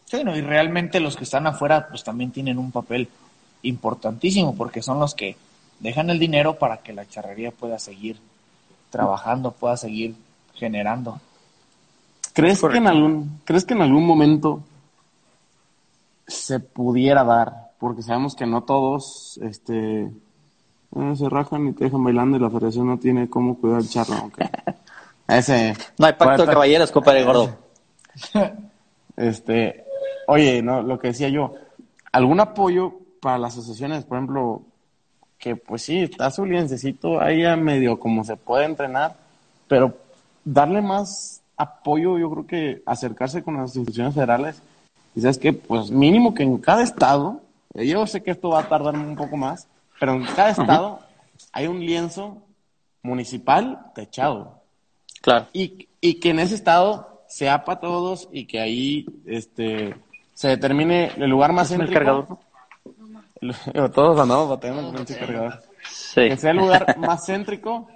Sí, 0.05 0.23
no, 0.25 0.37
y 0.37 0.41
realmente 0.41 1.01
los 1.01 1.17
que 1.17 1.25
están 1.25 1.47
afuera 1.47 1.89
pues 1.89 2.05
también 2.05 2.31
tienen 2.33 2.59
un 2.59 2.71
papel 2.71 3.09
importantísimo 3.63 4.57
porque 4.57 4.83
son 4.83 4.99
los 5.01 5.15
que 5.15 5.37
dejan 5.81 6.11
el 6.11 6.19
dinero 6.19 6.59
para 6.59 6.79
que 6.79 6.93
la 6.93 7.09
charrería 7.09 7.51
pueda 7.51 7.79
seguir 7.79 8.19
trabajando, 8.91 9.53
pueda 9.53 9.77
seguir 9.77 10.15
generando. 10.55 11.21
¿Crees 12.33 12.61
que 12.61 12.77
en 12.77 12.87
algún 12.87 13.41
crees 13.45 13.65
que 13.65 13.75
en 13.75 13.83
algún 13.83 14.07
momento 14.07 14.63
se 16.31 16.61
pudiera 16.61 17.25
dar? 17.25 17.73
Porque 17.79 18.03
sabemos 18.03 18.35
que 18.35 18.47
no 18.47 18.63
todos 18.63 19.39
este 19.43 20.11
se 21.15 21.29
rajan 21.29 21.69
y 21.69 21.73
te 21.73 21.85
dejan 21.85 22.03
bailando 22.03 22.37
y 22.37 22.41
la 22.41 22.51
federación 22.51 22.87
no 22.89 22.99
tiene 22.99 23.31
cómo 23.31 23.59
cuidar 23.59 23.81
el 23.81 23.89
charro. 23.89 24.15
Aunque 24.15 24.49
ese, 25.29 25.75
no 25.99 26.07
hay 26.07 26.15
pacto 26.15 26.47
de 26.47 26.53
caballeros, 26.53 26.91
compadre 26.91 27.25
gordo. 27.25 27.57
Este, 29.17 29.85
oye, 30.29 30.63
no, 30.63 30.81
lo 30.81 30.99
que 30.99 31.09
decía 31.09 31.29
yo, 31.29 31.53
algún 32.11 32.41
apoyo 32.41 32.95
para 33.21 33.37
las 33.37 33.53
asociaciones, 33.53 34.05
por 34.05 34.17
ejemplo, 34.17 34.63
que 35.39 35.57
pues 35.57 35.83
sí, 35.83 35.99
está 35.99 36.31
su 36.31 36.47
liencecito 36.47 37.21
ahí 37.21 37.45
a 37.45 37.55
medio 37.55 37.99
como 37.99 38.25
se 38.25 38.37
puede 38.37 38.65
entrenar, 38.65 39.17
pero 39.69 39.95
darle 40.43 40.81
más 40.81 41.43
apoyo, 41.59 42.19
yo 42.19 42.31
creo 42.31 42.47
que 42.47 42.83
acercarse 42.87 43.43
con 43.43 43.59
las 43.59 43.77
instituciones 43.77 44.15
federales, 44.15 44.63
y 45.15 45.21
sabes 45.21 45.39
que, 45.39 45.53
pues 45.53 45.91
mínimo 45.91 46.35
que 46.35 46.43
en 46.43 46.59
cada 46.59 46.83
estado, 46.83 47.41
yo 47.75 48.07
sé 48.07 48.23
que 48.23 48.31
esto 48.31 48.51
va 48.51 48.61
a 48.61 48.69
tardar 48.69 48.95
un 48.95 49.17
poco 49.17 49.37
más, 49.37 49.69
pero 49.99 50.15
en 50.15 50.25
cada 50.25 50.51
estado 50.51 51.01
hay 51.53 51.67
un 51.67 51.81
lienzo 51.81 52.39
municipal 53.03 53.93
techado. 53.95 54.61
Claro. 55.21 55.47
Y, 55.53 55.89
y 56.01 56.15
que 56.15 56.31
en 56.31 56.41
ese 56.41 56.55
estado 56.55 57.23
sea 57.29 57.65
para 57.65 57.81
todos 57.81 58.29
y 58.33 58.47
que 58.47 58.61
ahí 58.61 59.07
este 59.25 59.95
se 60.35 60.49
determine 60.49 61.13
el 61.17 61.29
lugar 61.29 61.53
más 61.53 61.69
céntrico. 61.69 61.93
cargador? 61.93 62.27
Todos 63.95 64.19
andamos 64.19 64.49
batallando 64.49 64.93
con 64.93 65.05
cargador. 65.05 65.63
Sí. 65.91 66.29
Que 66.29 66.37
sea 66.37 66.51
el 66.51 66.57
lugar 66.57 66.99
más 66.99 67.27
céntrico. 67.27 67.89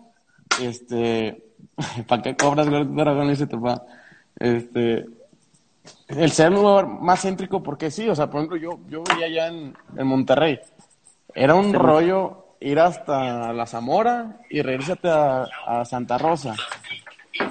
Este. 0.61 1.43
¿Para 2.07 2.23
qué 2.23 2.37
cobras 2.37 2.67
dragón 2.67 3.31
y 3.31 3.37
se 3.37 3.47
te 3.47 3.57
va? 3.57 3.83
Este. 4.39 5.07
El 6.09 6.31
ser 6.33 6.49
el 6.49 6.55
lugar 6.55 6.87
más 6.87 7.23
céntrico, 7.23 7.63
porque 7.63 7.91
sí, 7.91 8.09
o 8.09 8.15
sea, 8.15 8.31
por 8.31 8.41
ejemplo, 8.41 8.57
yo, 8.57 8.79
yo 8.89 9.03
vivía 9.03 9.27
allá 9.27 9.49
en, 9.49 9.77
en 9.97 10.07
Monterrey. 10.07 10.61
Era 11.35 11.55
un 11.55 11.73
rollo 11.75 12.57
ir 12.61 12.79
hasta 12.79 13.53
la 13.53 13.67
Zamora 13.67 14.41
y 14.49 14.63
regresarte 14.63 15.09
a, 15.09 15.47
a 15.67 15.85
Santa 15.85 16.17
Rosa 16.19 16.55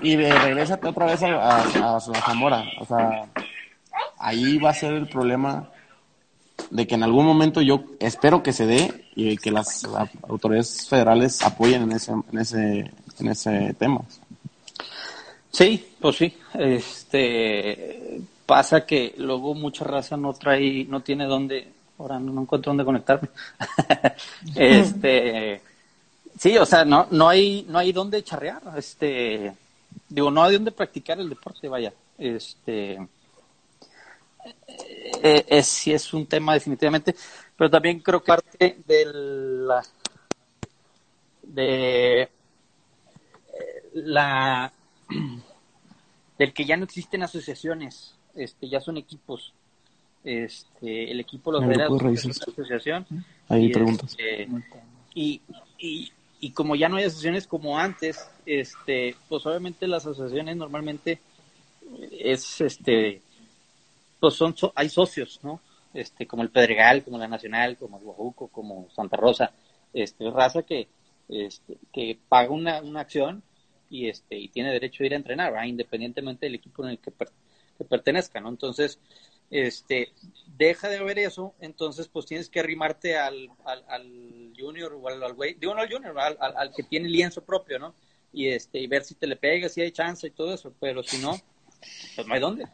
y 0.02 0.16
regrésate 0.16 0.88
otra 0.88 1.06
vez 1.06 1.22
a, 1.24 1.96
a, 1.96 2.00
Zamora. 2.00 2.64
O 2.80 2.86
sea, 2.86 3.26
ahí 4.18 4.58
va 4.58 4.70
a 4.70 4.74
ser 4.74 4.94
el 4.94 5.08
problema 5.08 5.70
de 6.70 6.88
que 6.88 6.96
en 6.96 7.04
algún 7.04 7.26
momento 7.26 7.62
yo 7.62 7.84
espero 8.00 8.42
que 8.42 8.54
se 8.54 8.66
dé 8.66 9.06
y 9.16 9.38
que 9.38 9.52
las, 9.52 9.86
autoridades 10.28 10.88
federales 10.88 11.42
apoyen 11.44 11.84
en 11.84 11.92
ese, 11.92 12.12
en 12.12 12.40
ese, 12.40 12.92
en 13.20 13.28
ese 13.28 13.74
tema. 13.74 14.02
Sí, 15.54 15.96
pues 16.02 16.18
sí. 16.18 16.36
Este 16.56 18.22
pasa 18.46 18.86
que 18.86 19.14
luego 19.18 19.54
mucha 19.54 19.86
raza 19.86 20.18
no 20.18 20.34
trae, 20.34 20.86
no 20.86 21.02
tiene 21.02 21.26
dónde, 21.26 21.72
ahora 21.98 22.20
no, 22.20 22.42
encuentro 22.42 22.72
dónde 22.72 22.84
conectarme. 22.84 23.30
este, 24.56 25.62
sí, 26.38 26.58
o 26.58 26.66
sea, 26.66 26.84
no, 26.84 27.08
no 27.12 27.30
hay, 27.30 27.66
no 27.70 27.78
hay 27.78 27.92
dónde 27.92 28.24
charrear. 28.24 28.62
Este, 28.76 29.54
digo, 30.10 30.32
no 30.32 30.44
hay 30.44 30.54
donde 30.54 30.72
practicar 30.72 31.20
el 31.20 31.30
deporte, 31.30 31.68
vaya. 31.68 31.94
Este, 32.18 33.00
eh, 35.22 35.46
es, 35.48 35.68
sí 35.68 35.94
es 35.94 36.14
un 36.14 36.26
tema 36.26 36.56
definitivamente, 36.56 37.16
pero 37.56 37.70
también 37.70 38.00
creo 38.00 38.22
que 38.22 38.28
parte 38.28 38.78
del 38.86 39.68
de 41.44 42.22
eh, 42.24 42.30
la 43.94 44.72
del 46.38 46.54
que 46.54 46.66
ya 46.66 46.78
no 46.78 46.86
existen 46.86 47.24
asociaciones, 47.24 48.16
este, 48.36 48.70
ya 48.70 48.80
son 48.80 48.98
equipos. 48.98 49.54
Este, 50.24 51.12
el 51.12 51.20
equipo 51.20 51.52
los 51.52 51.68
verá 51.68 51.88
asociación. 51.88 53.06
Ahí 53.50 53.70
preguntas. 53.70 54.16
Este, 54.18 54.48
y, 55.14 55.42
y, 55.78 56.12
y 56.40 56.52
como 56.52 56.76
ya 56.76 56.90
no 56.90 56.98
hay 56.98 57.06
asociaciones 57.06 57.46
como 57.48 57.78
antes, 57.78 58.30
este, 58.46 59.16
pues 59.28 59.46
obviamente 59.46 59.88
las 59.88 60.06
asociaciones 60.06 60.56
normalmente 60.56 61.20
es, 62.12 62.62
este, 62.62 63.22
pues 64.20 64.34
son, 64.36 64.56
hay 64.76 64.90
socios, 64.90 65.40
¿no? 65.44 65.60
Este, 65.94 66.26
como 66.26 66.42
el 66.42 66.50
Pedregal, 66.50 67.04
como 67.04 67.18
la 67.18 67.28
Nacional, 67.28 67.78
como 67.78 67.98
el 67.98 68.04
Guajuco, 68.04 68.48
como 68.48 68.88
Santa 68.96 69.18
Rosa, 69.18 69.52
este, 69.94 70.30
raza 70.32 70.64
que, 70.64 70.88
este, 71.30 71.78
que 71.92 72.18
paga 72.28 72.50
una, 72.50 72.82
una 72.82 73.02
acción 73.02 73.44
y 73.94 74.10
este, 74.10 74.36
y 74.40 74.48
tiene 74.48 74.72
derecho 74.72 75.04
a 75.04 75.06
ir 75.06 75.14
a 75.14 75.18
entrenar, 75.18 75.54
independientemente 75.68 76.48
del 76.48 76.56
equipo 76.56 76.84
en 76.84 76.90
el 76.90 76.98
que, 76.98 77.12
pertenezca, 77.88 78.42
¿no? 78.42 78.50
Entonces, 78.50 78.98
este, 79.52 80.12
deja 80.58 80.90
de 80.90 80.98
haber 80.98 81.20
eso, 81.20 81.54
entonces 81.60 82.08
pues 82.08 82.26
tienes 82.26 82.50
que 82.50 82.60
arrimarte 82.60 83.18
al, 83.18 83.52
al, 83.66 84.52
junior 84.58 84.94
o 84.94 85.08
al, 85.08 85.34
güey, 85.34 85.54
digo 85.54 85.76
no 85.76 85.82
al 85.82 85.92
junior, 85.92 86.18
al, 86.18 86.38
al, 86.40 86.74
que 86.74 86.82
tiene 86.82 87.08
lienzo 87.08 87.44
propio, 87.44 87.78
¿no? 87.78 87.94
Y 88.32 88.48
este, 88.48 88.80
y 88.80 88.88
ver 88.88 89.04
si 89.04 89.14
te 89.14 89.28
le 89.28 89.36
pegas, 89.36 89.74
si 89.74 89.82
hay 89.82 89.92
chance 89.92 90.26
y 90.26 90.32
todo 90.32 90.56
eso, 90.56 90.74
pero 90.80 91.04
si 91.04 91.20
no, 91.22 91.40
pues 92.16 92.26
no 92.26 92.34
hay 92.34 92.40
dónde, 92.40 92.66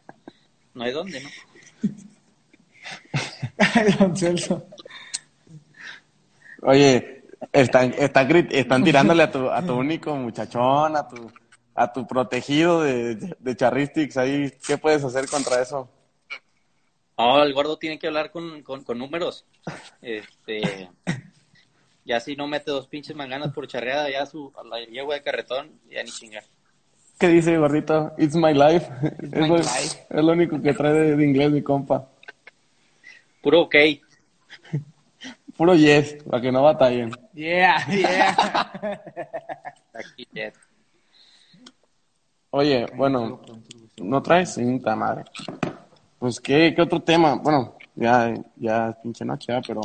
no 0.73 0.83
hay 0.83 0.93
dónde, 0.93 1.21
¿no? 1.21 1.29
Oye, 6.61 7.18
están, 7.51 7.93
están, 7.97 8.47
están 8.51 8.83
tirándole 8.83 9.23
a 9.23 9.31
tu, 9.31 9.49
a 9.49 9.61
tu 9.61 9.73
único 9.77 10.15
muchachón, 10.15 10.95
a 10.95 11.07
tu, 11.07 11.31
a 11.75 11.91
tu 11.91 12.05
protegido 12.07 12.81
de, 12.81 13.15
de 13.15 13.55
Charristics 13.55 14.17
ahí. 14.17 14.51
¿Qué 14.65 14.77
puedes 14.77 15.03
hacer 15.03 15.27
contra 15.29 15.61
eso? 15.61 15.89
No, 17.19 17.43
el 17.43 17.53
gordo 17.53 17.77
tiene 17.77 17.99
que 17.99 18.07
hablar 18.07 18.31
con, 18.31 18.63
con, 18.63 18.97
números. 18.97 19.45
Este, 20.01 20.89
ya 22.05 22.21
si 22.21 22.37
no 22.37 22.47
mete 22.47 22.71
dos 22.71 22.87
pinches 22.87 23.13
manganas 23.13 23.51
por 23.51 23.67
charreada, 23.67 24.09
ya 24.09 24.25
su 24.25 24.53
la 24.63 24.79
yegua 24.85 25.15
de 25.15 25.21
carretón, 25.21 25.81
ya 25.89 26.01
ni 26.01 26.09
chingar. 26.11 26.43
¿Qué 27.19 27.27
dice, 27.27 27.57
gordito? 27.57 28.13
It's 28.17 28.37
my 28.37 28.53
life. 28.53 28.89
es, 29.21 29.99
lo, 30.09 30.31
único 30.31 30.61
que 30.61 30.73
trae 30.73 30.93
de, 30.93 31.25
inglés 31.25 31.51
mi 31.51 31.61
compa. 31.61 32.07
Puro 33.41 33.63
ok. 33.63 33.75
Puro 35.59 35.75
yes, 35.75 36.15
para 36.23 36.41
que 36.41 36.53
no 36.53 36.63
batallen. 36.63 37.11
Yeah, 37.33 37.85
yeah. 37.91 38.31
Aquí, 39.93 40.25
yes. 40.31 40.53
Oye, 42.51 42.85
bueno, 42.95 43.41
¿no 43.97 44.23
traes 44.23 44.53
cinta, 44.53 44.95
madre? 44.95 45.25
Pues, 46.17 46.39
¿qué, 46.39 46.71
qué 46.73 46.81
otro 46.81 47.01
tema? 47.01 47.35
Bueno, 47.35 47.75
ya, 47.93 48.33
ya 48.55 48.91
es 48.91 48.95
pinche 49.03 49.25
noche, 49.25 49.59
pero 49.67 49.81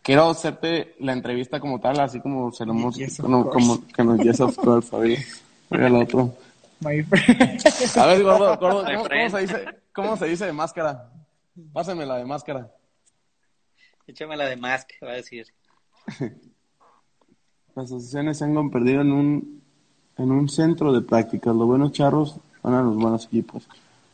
quiero 0.00 0.30
hacerte 0.30 0.94
la 1.00 1.14
entrevista 1.14 1.58
como 1.58 1.80
tal, 1.80 1.98
así 1.98 2.20
como 2.20 2.52
se 2.52 2.64
lo 2.64 2.74
hemos, 2.74 2.96
como, 3.20 3.50
como, 3.50 3.84
que 3.88 4.04
nos 4.04 4.20
yes 4.20 4.40
of 4.40 4.56
course, 4.56 4.94
Oiga 4.94 5.88
el 5.88 5.96
otro. 5.96 6.32
A 6.84 8.06
ver, 8.06 8.22
gordo, 8.22 8.56
gordo 8.58 8.84
¿cómo, 8.84 9.30
se 9.30 9.38
dice, 9.40 9.64
¿cómo 9.92 10.16
se 10.16 10.26
dice 10.26 10.46
de 10.46 10.52
máscara? 10.52 11.10
Pásame 11.72 12.06
la 12.06 12.18
de 12.18 12.24
máscara. 12.24 12.70
Échame 14.06 14.36
la 14.36 14.46
de 14.46 14.56
máscara, 14.56 15.06
va 15.06 15.12
a 15.12 15.16
decir. 15.16 15.46
Las 17.74 17.86
asociaciones 17.86 18.38
se 18.38 18.44
han 18.44 18.70
perdido 18.70 19.00
en 19.00 19.12
un, 19.12 19.62
en 20.16 20.30
un 20.30 20.48
centro 20.48 20.92
de 20.92 21.00
prácticas. 21.00 21.54
Los 21.54 21.66
buenos 21.66 21.92
charros 21.92 22.36
van 22.62 22.74
a 22.74 22.82
los 22.82 22.96
buenos 22.96 23.26
equipos. 23.26 23.66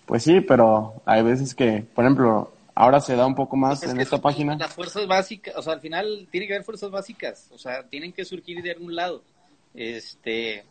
Pues 0.06 0.22
sí, 0.22 0.40
pero 0.40 0.94
hay 1.04 1.22
veces 1.22 1.54
que, 1.54 1.84
por 1.94 2.04
ejemplo, 2.04 2.52
ahora 2.74 3.00
se 3.00 3.14
da 3.14 3.26
un 3.26 3.34
poco 3.34 3.56
más 3.56 3.80
pues 3.80 3.92
en 3.92 4.00
esta 4.00 4.20
página. 4.20 4.56
Las 4.56 4.74
fuerzas 4.74 5.06
básicas, 5.06 5.54
o 5.56 5.62
sea, 5.62 5.74
al 5.74 5.80
final 5.80 6.26
tiene 6.30 6.46
que 6.46 6.54
haber 6.54 6.64
fuerzas 6.64 6.90
básicas, 6.90 7.48
o 7.52 7.58
sea, 7.58 7.82
tienen 7.84 8.12
que 8.12 8.24
surgir 8.24 8.62
de 8.62 8.72
algún 8.72 8.94
lado. 8.96 9.22
Este, 9.74 10.64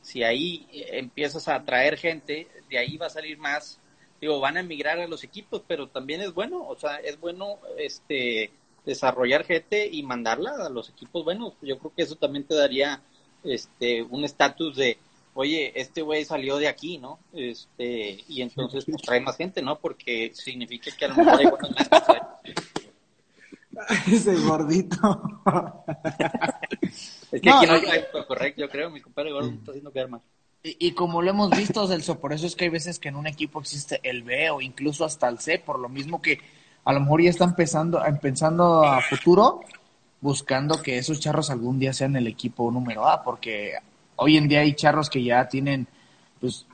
si 0.00 0.22
ahí 0.22 0.66
empiezas 0.92 1.48
a 1.48 1.56
atraer 1.56 1.98
gente, 1.98 2.48
de 2.70 2.78
ahí 2.78 2.96
va 2.96 3.06
a 3.06 3.10
salir 3.10 3.36
más. 3.38 3.78
Digo, 4.20 4.40
van 4.40 4.56
a 4.56 4.60
emigrar 4.60 4.98
a 4.98 5.06
los 5.06 5.24
equipos, 5.24 5.62
pero 5.66 5.88
también 5.88 6.20
es 6.20 6.34
bueno, 6.34 6.66
o 6.66 6.76
sea, 6.76 6.96
es 6.96 7.18
bueno 7.20 7.58
este 7.76 8.50
desarrollar 8.84 9.44
gente 9.44 9.86
y 9.86 10.02
mandarla 10.02 10.66
a 10.66 10.70
los 10.70 10.90
equipos 10.90 11.24
buenos. 11.24 11.54
Yo 11.62 11.78
creo 11.78 11.92
que 11.94 12.02
eso 12.02 12.16
también 12.16 12.44
te 12.44 12.54
daría 12.54 13.02
este 13.44 14.02
un 14.02 14.24
estatus 14.24 14.76
de 14.76 14.98
oye, 15.34 15.72
este 15.80 16.02
güey 16.02 16.24
salió 16.24 16.56
de 16.56 16.66
aquí, 16.66 16.98
¿no? 16.98 17.20
Este, 17.32 18.24
y 18.26 18.42
entonces 18.42 18.84
pues, 18.84 19.02
trae 19.02 19.20
más 19.20 19.36
gente, 19.36 19.62
¿no? 19.62 19.78
Porque 19.78 20.32
significa 20.34 20.90
que 20.96 21.04
a 21.04 21.08
lo 21.08 21.16
mejor 21.16 21.38
hay 21.38 21.46
buenos 21.46 21.70
Ese 24.08 24.34
gordito. 24.34 25.22
es 27.30 27.40
que 27.40 27.50
aquí 27.50 27.66
no 27.66 27.72
hay 27.72 28.04
correcto, 28.26 28.60
yo 28.60 28.68
creo, 28.68 28.90
mi 28.90 29.00
compadre 29.00 29.30
gordo 29.30 29.50
está 29.50 29.70
haciendo 29.70 29.92
quedar 29.92 30.08
mal. 30.08 30.20
Y, 30.62 30.88
y, 30.88 30.92
como 30.92 31.22
lo 31.22 31.30
hemos 31.30 31.50
visto, 31.50 31.86
Celso, 31.86 32.18
por 32.18 32.32
eso 32.32 32.46
es 32.46 32.56
que 32.56 32.64
hay 32.64 32.70
veces 32.70 32.98
que 32.98 33.08
en 33.08 33.16
un 33.16 33.26
equipo 33.26 33.60
existe 33.60 34.00
el 34.02 34.22
B 34.22 34.50
o 34.50 34.60
incluso 34.60 35.04
hasta 35.04 35.28
el 35.28 35.38
C, 35.38 35.58
por 35.58 35.78
lo 35.78 35.88
mismo 35.88 36.20
que 36.20 36.40
a 36.84 36.92
lo 36.92 37.00
mejor 37.00 37.22
ya 37.22 37.30
están 37.30 37.54
pensando, 37.54 38.02
pensando 38.20 38.82
a 38.82 39.00
futuro, 39.02 39.60
buscando 40.20 40.80
que 40.82 40.98
esos 40.98 41.20
charros 41.20 41.50
algún 41.50 41.78
día 41.78 41.92
sean 41.92 42.16
el 42.16 42.26
equipo 42.26 42.70
número 42.70 43.06
A, 43.06 43.22
porque 43.22 43.74
hoy 44.16 44.36
en 44.36 44.48
día 44.48 44.60
hay 44.60 44.74
charros 44.74 45.10
que 45.10 45.22
ya 45.22 45.48
tienen 45.48 45.86
pues 46.40 46.66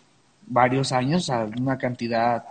varios 0.46 0.92
años, 0.92 1.30
a 1.30 1.44
una 1.44 1.76
cantidad, 1.78 2.44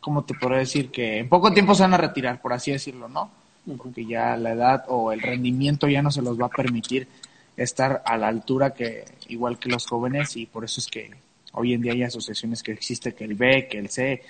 ¿cómo 0.00 0.24
te 0.24 0.34
puedo 0.34 0.56
decir? 0.56 0.90
Que 0.90 1.18
en 1.18 1.28
poco 1.28 1.52
tiempo 1.52 1.74
se 1.74 1.82
van 1.82 1.94
a 1.94 1.98
retirar, 1.98 2.40
por 2.40 2.52
así 2.52 2.72
decirlo, 2.72 3.08
¿no? 3.08 3.30
Porque 3.78 4.04
ya 4.04 4.36
la 4.36 4.52
edad 4.52 4.84
o 4.88 5.12
el 5.12 5.20
rendimiento 5.20 5.86
ya 5.88 6.02
no 6.02 6.10
se 6.10 6.22
los 6.22 6.40
va 6.40 6.46
a 6.46 6.50
permitir 6.50 7.06
estar 7.62 8.02
a 8.06 8.16
la 8.16 8.28
altura 8.28 8.72
que 8.72 9.04
igual 9.28 9.58
que 9.58 9.68
los 9.68 9.86
jóvenes 9.86 10.36
y 10.36 10.46
por 10.46 10.64
eso 10.64 10.80
es 10.80 10.86
que 10.86 11.10
hoy 11.52 11.74
en 11.74 11.82
día 11.82 11.92
hay 11.92 12.02
asociaciones 12.04 12.62
que 12.62 12.72
existe 12.72 13.14
que 13.14 13.24
el 13.24 13.34
B, 13.34 13.68
que 13.68 13.78
el 13.78 13.90
C 13.90 14.22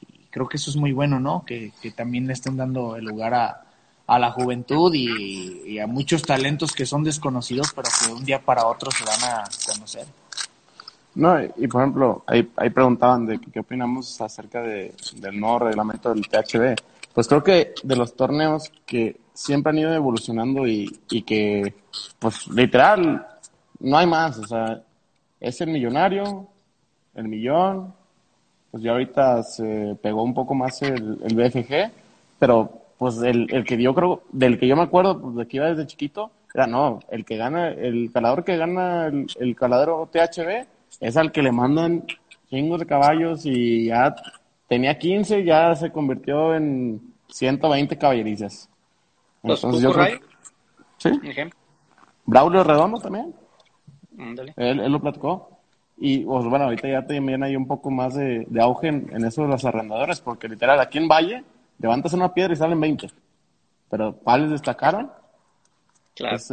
y 0.00 0.26
creo 0.30 0.48
que 0.48 0.56
eso 0.56 0.70
es 0.70 0.76
muy 0.76 0.92
bueno, 0.92 1.20
¿no? 1.20 1.44
Que, 1.46 1.72
también 1.94 2.26
le 2.26 2.32
estén 2.32 2.56
dando 2.56 2.96
el 2.96 3.04
lugar 3.04 3.34
a, 3.34 3.64
a 4.06 4.18
la 4.18 4.32
juventud 4.32 4.92
y, 4.94 5.78
a 5.78 5.86
muchos 5.86 6.22
talentos 6.22 6.72
que 6.72 6.86
son 6.86 7.04
desconocidos, 7.04 7.72
pero 7.74 7.88
que 7.88 8.08
de 8.08 8.14
un 8.14 8.24
día 8.24 8.40
para 8.40 8.66
otro 8.66 8.90
se 8.90 9.04
van 9.04 9.22
a 9.22 9.44
conocer. 9.72 10.06
No, 11.14 11.40
y, 11.40 11.68
por 11.68 11.82
ejemplo, 11.82 12.24
ahí, 12.26 12.50
ahí 12.56 12.70
preguntaban 12.70 13.26
de 13.26 13.38
qué 13.38 13.60
opinamos 13.60 14.20
acerca 14.20 14.60
de, 14.62 14.92
del 15.16 15.38
nuevo 15.38 15.60
reglamento 15.60 16.12
del 16.12 16.26
THB. 16.26 16.74
Pues 17.14 17.28
creo 17.28 17.44
que 17.44 17.74
de 17.84 17.96
los 17.96 18.16
torneos 18.16 18.72
que 18.84 19.20
siempre 19.34 19.70
han 19.70 19.78
ido 19.78 19.92
evolucionando 19.92 20.66
y, 20.66 20.98
y 21.10 21.22
que, 21.22 21.74
pues 22.18 22.46
literal, 22.48 23.26
no 23.80 23.98
hay 23.98 24.06
más. 24.06 24.38
O 24.38 24.46
sea, 24.46 24.82
es 25.40 25.60
el 25.60 25.70
millonario, 25.70 26.48
el 27.14 27.28
millón, 27.28 27.92
pues 28.70 28.82
ya 28.82 28.92
ahorita 28.92 29.42
se 29.42 29.96
pegó 30.02 30.22
un 30.22 30.34
poco 30.34 30.54
más 30.54 30.80
el, 30.82 31.18
el 31.22 31.36
BFG, 31.36 31.92
pero 32.38 32.82
pues 32.96 33.18
el, 33.18 33.52
el 33.52 33.64
que 33.64 33.80
yo 33.80 33.94
creo, 33.94 34.22
del 34.32 34.58
que 34.58 34.66
yo 34.66 34.76
me 34.76 34.82
acuerdo, 34.82 35.20
pues 35.20 35.36
de 35.36 35.46
que 35.46 35.56
iba 35.58 35.66
desde 35.66 35.86
chiquito, 35.86 36.30
era 36.54 36.66
no, 36.68 37.00
el 37.10 37.24
que 37.24 37.36
gana, 37.36 37.68
el 37.68 38.12
calador 38.12 38.44
que 38.44 38.56
gana 38.56 39.06
el, 39.08 39.56
caladero 39.56 40.08
THB 40.10 40.66
es 41.00 41.16
al 41.16 41.32
que 41.32 41.42
le 41.42 41.50
mandan 41.50 42.04
chingos 42.48 42.78
de 42.78 42.86
caballos 42.86 43.44
y 43.44 43.86
ya 43.86 44.14
tenía 44.68 44.96
15, 44.96 45.44
ya 45.44 45.74
se 45.74 45.90
convirtió 45.90 46.54
en 46.54 47.12
120 47.28 47.98
caballerizas. 47.98 48.68
Entonces, 49.44 49.82
yo 49.82 49.92
creo, 49.92 50.18
¿Sí? 50.96 51.10
Braulio 52.24 52.64
Redondo 52.64 52.98
también. 52.98 53.34
Él, 54.56 54.80
él 54.80 54.92
lo 54.92 55.00
platicó. 55.00 55.50
Y 55.96 56.24
pues, 56.24 56.44
bueno, 56.46 56.64
ahorita 56.64 56.88
ya 56.88 57.06
también 57.06 57.42
hay 57.42 57.54
un 57.54 57.66
poco 57.66 57.90
más 57.90 58.14
de, 58.14 58.46
de 58.48 58.62
auge 58.62 58.88
en, 58.88 59.08
en, 59.12 59.24
eso 59.24 59.42
de 59.42 59.48
los 59.48 59.64
arrendadores, 59.64 60.20
porque 60.20 60.48
literal 60.48 60.80
aquí 60.80 60.98
en 60.98 61.08
Valle 61.08 61.44
levantas 61.78 62.12
una 62.14 62.32
piedra 62.32 62.54
y 62.54 62.56
salen 62.56 62.80
20. 62.80 63.10
Pero 63.90 64.14
¿cuáles 64.16 64.50
destacaron? 64.50 65.10
Claro. 66.14 66.36
Es, 66.36 66.52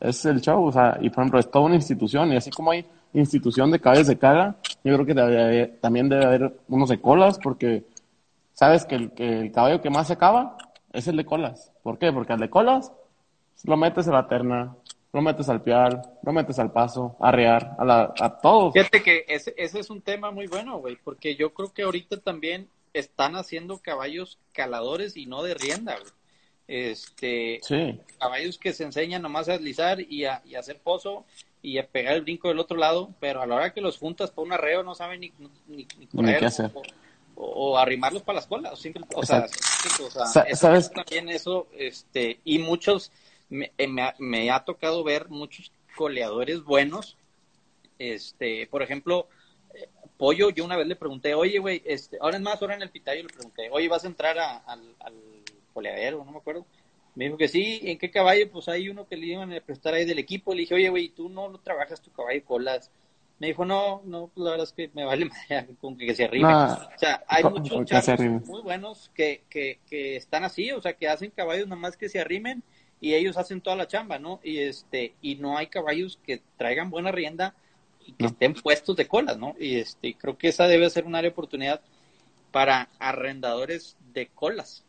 es, 0.00 0.24
el 0.24 0.40
show, 0.40 0.64
o 0.64 0.72
sea, 0.72 0.98
y 1.00 1.10
por 1.10 1.22
ejemplo, 1.22 1.38
es 1.38 1.50
toda 1.50 1.66
una 1.66 1.74
institución, 1.76 2.32
y 2.32 2.36
así 2.36 2.50
como 2.50 2.70
hay 2.72 2.84
institución 3.12 3.70
de 3.70 3.80
caballos 3.80 4.06
de 4.06 4.18
caga, 4.18 4.56
yo 4.82 4.94
creo 4.94 5.06
que 5.06 5.78
también 5.80 6.08
debe 6.08 6.24
haber 6.24 6.60
unos 6.68 6.88
de 6.88 7.00
colas, 7.00 7.38
porque 7.38 7.84
sabes 8.52 8.84
que 8.84 8.94
el, 8.94 9.12
que 9.12 9.40
el 9.40 9.52
caballo 9.52 9.80
que 9.80 9.90
más 9.90 10.06
se 10.06 10.14
acaba 10.14 10.56
es 10.92 11.08
el 11.08 11.16
de 11.16 11.24
colas. 11.24 11.72
¿Por 11.82 11.98
qué? 11.98 12.12
Porque 12.12 12.32
al 12.32 12.40
de 12.40 12.50
colas 12.50 12.92
lo 13.64 13.76
metes 13.76 14.08
a 14.08 14.12
la 14.12 14.28
terna, 14.28 14.76
lo 15.12 15.22
metes 15.22 15.48
al 15.48 15.62
pial, 15.62 16.02
lo 16.22 16.32
metes 16.32 16.58
al 16.58 16.72
paso, 16.72 17.16
a 17.20 17.30
rear, 17.30 17.76
a, 17.78 17.84
la, 17.84 18.14
a 18.18 18.40
todos. 18.40 18.72
Fíjate 18.72 19.02
que 19.02 19.24
ese, 19.28 19.54
ese 19.56 19.80
es 19.80 19.90
un 19.90 20.00
tema 20.00 20.30
muy 20.30 20.46
bueno, 20.46 20.78
güey, 20.78 20.96
porque 21.02 21.36
yo 21.36 21.52
creo 21.52 21.72
que 21.72 21.82
ahorita 21.82 22.18
también 22.18 22.68
están 22.94 23.36
haciendo 23.36 23.78
caballos 23.78 24.38
caladores 24.52 25.16
y 25.16 25.26
no 25.26 25.42
de 25.42 25.54
rienda, 25.54 25.96
Este, 26.66 27.60
caballos 28.18 28.58
que 28.58 28.72
se 28.72 28.84
enseñan 28.84 29.22
nomás 29.22 29.48
a 29.48 29.52
deslizar 29.52 30.00
y 30.00 30.24
a, 30.24 30.42
y 30.44 30.54
hacer 30.54 30.78
pozo 30.78 31.24
y 31.62 31.78
a 31.78 31.86
pegar 31.86 32.14
el 32.14 32.22
brinco 32.22 32.48
del 32.48 32.58
otro 32.58 32.76
lado, 32.76 33.10
pero 33.20 33.42
a 33.42 33.46
la 33.46 33.56
hora 33.56 33.72
que 33.72 33.80
los 33.80 33.98
juntas 33.98 34.30
para 34.30 34.46
un 34.46 34.52
arreo 34.52 34.82
no 34.82 34.94
saben 34.94 35.20
ni, 35.20 35.32
ni, 35.66 35.86
qué 35.86 36.46
hacer. 36.46 36.70
O, 36.74 36.82
arrimarlos 37.78 38.22
para 38.22 38.36
las 38.36 38.46
colas, 38.46 38.72
o, 39.14 39.22
sea, 39.24 39.46
¿sabes? 40.54 40.90
también 40.90 41.28
eso, 41.28 41.68
este, 41.76 42.40
y 42.44 42.58
muchos, 42.58 43.12
me, 43.48 43.72
eh, 43.78 43.88
me, 43.88 44.12
me 44.18 44.50
ha 44.50 44.64
tocado 44.64 45.02
ver 45.04 45.28
muchos 45.28 45.72
coleadores 45.96 46.62
buenos, 46.64 47.16
este, 47.98 48.66
por 48.66 48.82
ejemplo, 48.82 49.28
Pollo, 50.20 50.50
yo 50.50 50.66
una 50.66 50.76
vez 50.76 50.86
le 50.86 50.96
pregunté, 50.96 51.34
oye, 51.34 51.58
güey, 51.58 51.82
este, 51.86 52.18
ahora 52.20 52.36
es 52.36 52.42
más, 52.42 52.60
ahora 52.60 52.74
en 52.74 52.82
el 52.82 52.90
pitayo 52.90 53.22
le 53.22 53.32
pregunté, 53.32 53.70
oye, 53.70 53.88
¿vas 53.88 54.04
a 54.04 54.08
entrar 54.08 54.38
al, 54.38 54.94
al 55.00 55.14
coleadero? 55.72 56.22
No 56.24 56.32
me 56.32 56.38
acuerdo. 56.38 56.66
Me 57.14 57.24
dijo 57.24 57.38
que 57.38 57.48
sí, 57.48 57.80
¿en 57.84 57.98
qué 57.98 58.10
caballo? 58.10 58.50
Pues 58.50 58.68
hay 58.68 58.90
uno 58.90 59.06
que 59.06 59.16
le 59.16 59.28
iban 59.28 59.50
a 59.52 59.60
prestar 59.60 59.94
ahí 59.94 60.04
del 60.04 60.18
equipo. 60.18 60.52
Le 60.52 60.60
dije, 60.60 60.74
oye, 60.74 60.90
güey, 60.90 61.08
tú 61.08 61.30
no, 61.30 61.48
no 61.48 61.58
trabajas 61.58 62.02
tu 62.02 62.12
caballo 62.12 62.44
colas. 62.44 62.90
Me 63.40 63.48
dijo, 63.48 63.64
no, 63.64 64.02
no, 64.04 64.30
pues 64.32 64.44
la 64.44 64.50
verdad 64.50 64.66
es 64.66 64.72
que 64.72 64.90
me 64.94 65.04
vale 65.04 65.28
con 65.80 65.96
que, 65.96 66.14
se 66.14 66.24
arrime. 66.24 66.54
o 66.54 66.98
sea, 66.98 67.24
hay 67.26 67.42
muchos 67.42 67.86
charros 67.86 68.46
muy 68.46 68.60
buenos 68.60 69.10
que, 69.14 69.42
que, 69.48 69.78
que 69.88 70.16
están 70.16 70.44
así, 70.44 70.70
o 70.72 70.80
sea, 70.80 70.92
que 70.92 71.08
hacen 71.08 71.32
caballos 71.34 71.66
nada 71.66 71.80
más 71.80 71.96
que 71.96 72.10
se 72.10 72.20
arrimen 72.20 72.62
y 73.00 73.14
ellos 73.14 73.38
hacen 73.38 73.62
toda 73.62 73.76
la 73.76 73.88
chamba, 73.88 74.18
¿no? 74.18 74.40
Y 74.44 74.58
este, 74.58 75.14
y 75.22 75.36
no 75.36 75.56
hay 75.56 75.68
caballos 75.68 76.18
que 76.22 76.42
traigan 76.58 76.90
buena 76.90 77.10
rienda 77.10 77.54
y 78.06 78.12
que 78.12 78.26
estén 78.26 78.52
puestos 78.52 78.94
de 78.94 79.08
colas, 79.08 79.38
¿no? 79.38 79.54
Y 79.58 79.76
este, 79.76 80.14
creo 80.14 80.36
que 80.36 80.48
esa 80.48 80.66
debe 80.66 80.90
ser 80.90 81.06
una 81.06 81.18
área 81.18 81.30
de 81.30 81.32
oportunidad 81.32 81.80
para 82.52 82.90
arrendadores 82.98 83.96
de 84.12 84.26
colas. 84.26 84.84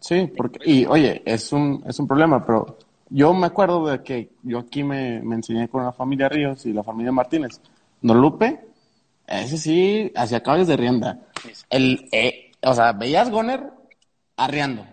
Sí, 0.00 0.28
porque, 0.36 0.58
y 0.68 0.86
oye, 0.86 1.22
es 1.24 1.52
un, 1.52 1.84
es 1.86 2.00
un 2.00 2.08
problema, 2.08 2.44
pero 2.44 2.78
yo 3.10 3.32
me 3.32 3.46
acuerdo 3.46 3.86
de 3.86 4.02
que 4.02 4.30
yo 4.42 4.58
aquí 4.58 4.82
me, 4.82 5.20
me 5.22 5.36
enseñé 5.36 5.68
con 5.68 5.84
la 5.84 5.92
familia 5.92 6.28
Ríos 6.28 6.66
y 6.66 6.72
la 6.72 6.82
familia 6.82 7.12
Martínez. 7.12 7.60
Lupe, 8.02 8.60
ese 9.26 9.56
sí, 9.58 10.12
hacía 10.14 10.42
caballos 10.42 10.68
de 10.68 10.76
rienda. 10.76 11.20
El, 11.70 12.08
eh, 12.12 12.52
o 12.62 12.74
sea, 12.74 12.92
veías 12.92 13.30
Goner 13.30 13.70
arriando. 14.36 14.86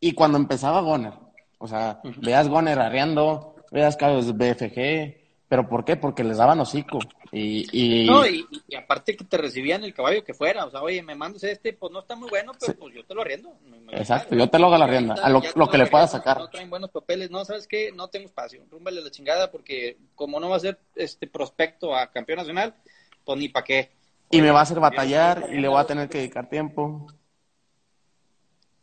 Y 0.00 0.12
cuando 0.12 0.38
empezaba 0.38 0.80
Goner, 0.80 1.14
o 1.58 1.68
sea, 1.68 2.00
veías 2.18 2.48
Goner 2.48 2.78
arriando, 2.78 3.56
veías 3.70 3.96
caballos 3.96 4.26
de 4.26 4.32
BFG, 4.32 5.26
¿Pero 5.48 5.68
por 5.68 5.84
qué? 5.84 5.96
Porque 5.96 6.24
les 6.24 6.38
daban 6.38 6.60
hocico. 6.60 6.98
Y, 7.38 7.66
y... 7.70 8.06
No, 8.06 8.26
y, 8.26 8.46
aparte 8.74 9.14
que 9.14 9.24
te 9.24 9.36
recibían 9.36 9.84
el 9.84 9.92
caballo 9.92 10.24
que 10.24 10.32
fuera. 10.32 10.64
O 10.64 10.70
sea, 10.70 10.80
oye, 10.80 11.02
me 11.02 11.14
mandas 11.14 11.44
este, 11.44 11.74
pues 11.74 11.92
no 11.92 12.00
está 12.00 12.16
muy 12.16 12.30
bueno, 12.30 12.52
pero 12.58 12.74
pues 12.78 12.94
yo 12.94 13.04
te 13.04 13.14
lo 13.14 13.20
arriendo. 13.20 13.52
Exacto, 13.90 14.34
yo 14.34 14.48
te 14.48 14.58
lo 14.58 14.68
hago 14.68 14.78
la 14.78 14.86
rienda, 14.86 15.14
a 15.22 15.28
lo, 15.28 15.42
que 15.42 15.76
le 15.76 15.86
pueda 15.86 16.08
sacar. 16.08 16.38
No 16.38 16.48
traen 16.48 16.70
buenos 16.70 16.90
papeles, 16.90 17.30
no, 17.30 17.44
¿sabes 17.44 17.66
qué? 17.66 17.92
No 17.92 18.08
tengo 18.08 18.24
espacio, 18.24 18.62
rúmbale 18.70 19.02
la 19.02 19.10
chingada 19.10 19.50
porque 19.50 19.98
como 20.14 20.40
no 20.40 20.48
va 20.48 20.56
a 20.56 20.60
ser 20.60 20.78
este 20.94 21.26
prospecto 21.26 21.94
a 21.94 22.10
campeón 22.10 22.38
nacional, 22.38 22.74
pues 23.22 23.38
ni 23.38 23.50
para 23.50 23.64
qué. 23.64 23.90
Y 24.30 24.40
me 24.40 24.50
va 24.50 24.60
a 24.60 24.62
hacer 24.62 24.80
batallar 24.80 25.50
y 25.52 25.60
le 25.60 25.68
voy 25.68 25.78
a 25.78 25.86
tener 25.86 26.08
que 26.08 26.18
dedicar 26.18 26.48
tiempo. 26.48 27.06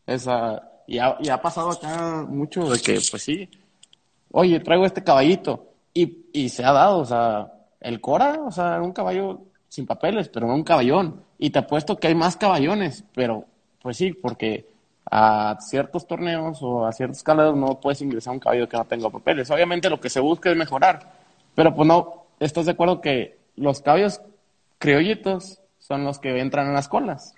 Esa, 0.06 0.62
y 0.86 1.00
ha, 1.00 1.18
y 1.20 1.30
ha 1.30 1.42
pasado 1.42 1.72
acá 1.72 2.24
mucho 2.30 2.70
de 2.70 2.80
que, 2.80 3.02
pues 3.10 3.24
sí, 3.24 3.50
oye, 4.30 4.60
traigo 4.60 4.86
este 4.86 5.04
caballito 5.04 5.74
y, 5.92 6.28
y 6.34 6.50
se 6.50 6.64
ha 6.64 6.72
dado, 6.72 7.00
o 7.00 7.06
sea, 7.06 7.52
el 7.84 8.02
Cora, 8.02 8.42
o 8.46 8.52
sea, 8.52 8.82
un 8.82 8.94
caballo 8.94 9.42
sin 9.70 9.86
papeles, 9.86 10.30
pero 10.30 10.48
no 10.48 10.56
un 10.56 10.64
caballón. 10.64 11.22
Y 11.38 11.50
te 11.50 11.60
apuesto 11.60 11.98
que 11.98 12.08
hay 12.08 12.16
más 12.16 12.38
caballones, 12.38 13.04
pero 13.14 13.46
pues 13.82 13.98
sí, 13.98 14.14
porque 14.14 14.68
a 15.10 15.58
ciertos 15.60 16.08
torneos 16.08 16.60
o 16.62 16.86
a 16.86 16.92
ciertos 16.92 17.18
escalados 17.18 17.58
no 17.58 17.80
puedes 17.80 18.02
ingresar 18.02 18.34
un 18.34 18.40
caballo 18.40 18.70
que 18.70 18.78
no 18.78 18.86
tenga 18.86 19.10
papeles. 19.10 19.52
Obviamente 19.52 19.90
lo 19.90 20.00
que 20.00 20.10
se 20.10 20.20
busca 20.20 20.50
es 20.50 20.58
mejorar, 20.58 21.12
pero 21.56 21.76
pues 21.76 21.88
no, 21.88 22.26
¿estás 22.40 22.66
de 22.66 22.72
acuerdo 22.72 23.02
que 23.02 23.38
los 23.56 23.82
caballos 23.82 24.22
criollitos 24.78 25.60
son 25.80 26.04
los 26.04 26.20
que 26.20 26.40
entran 26.40 26.68
en 26.68 26.74
las 26.74 26.88
colas? 26.88 27.36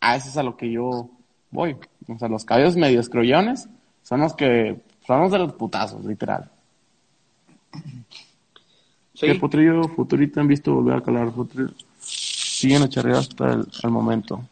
A 0.00 0.16
eso 0.16 0.28
es 0.28 0.36
a 0.36 0.42
lo 0.42 0.56
que 0.56 0.70
yo 0.70 1.08
voy. 1.50 1.76
O 2.08 2.18
sea, 2.18 2.28
los 2.28 2.44
caballos 2.44 2.76
medios 2.76 3.08
criollones 3.08 3.68
son 4.02 4.20
los 4.20 4.34
que 4.34 4.80
son 5.06 5.20
los 5.20 5.32
de 5.32 5.38
los 5.38 5.52
putazos, 5.54 6.04
literal. 6.04 6.50
Sí. 9.16 9.26
¿Qué 9.28 9.34
potrillo 9.36 9.88
futurita 9.88 10.42
han 10.42 10.48
visto 10.48 10.74
volver 10.74 10.98
a 10.98 11.00
calar? 11.00 11.30
Potrillo? 11.30 11.70
Siguen 11.98 12.82
a 12.82 13.18
hasta 13.18 13.52
el, 13.82 13.90
momento. 13.90 14.42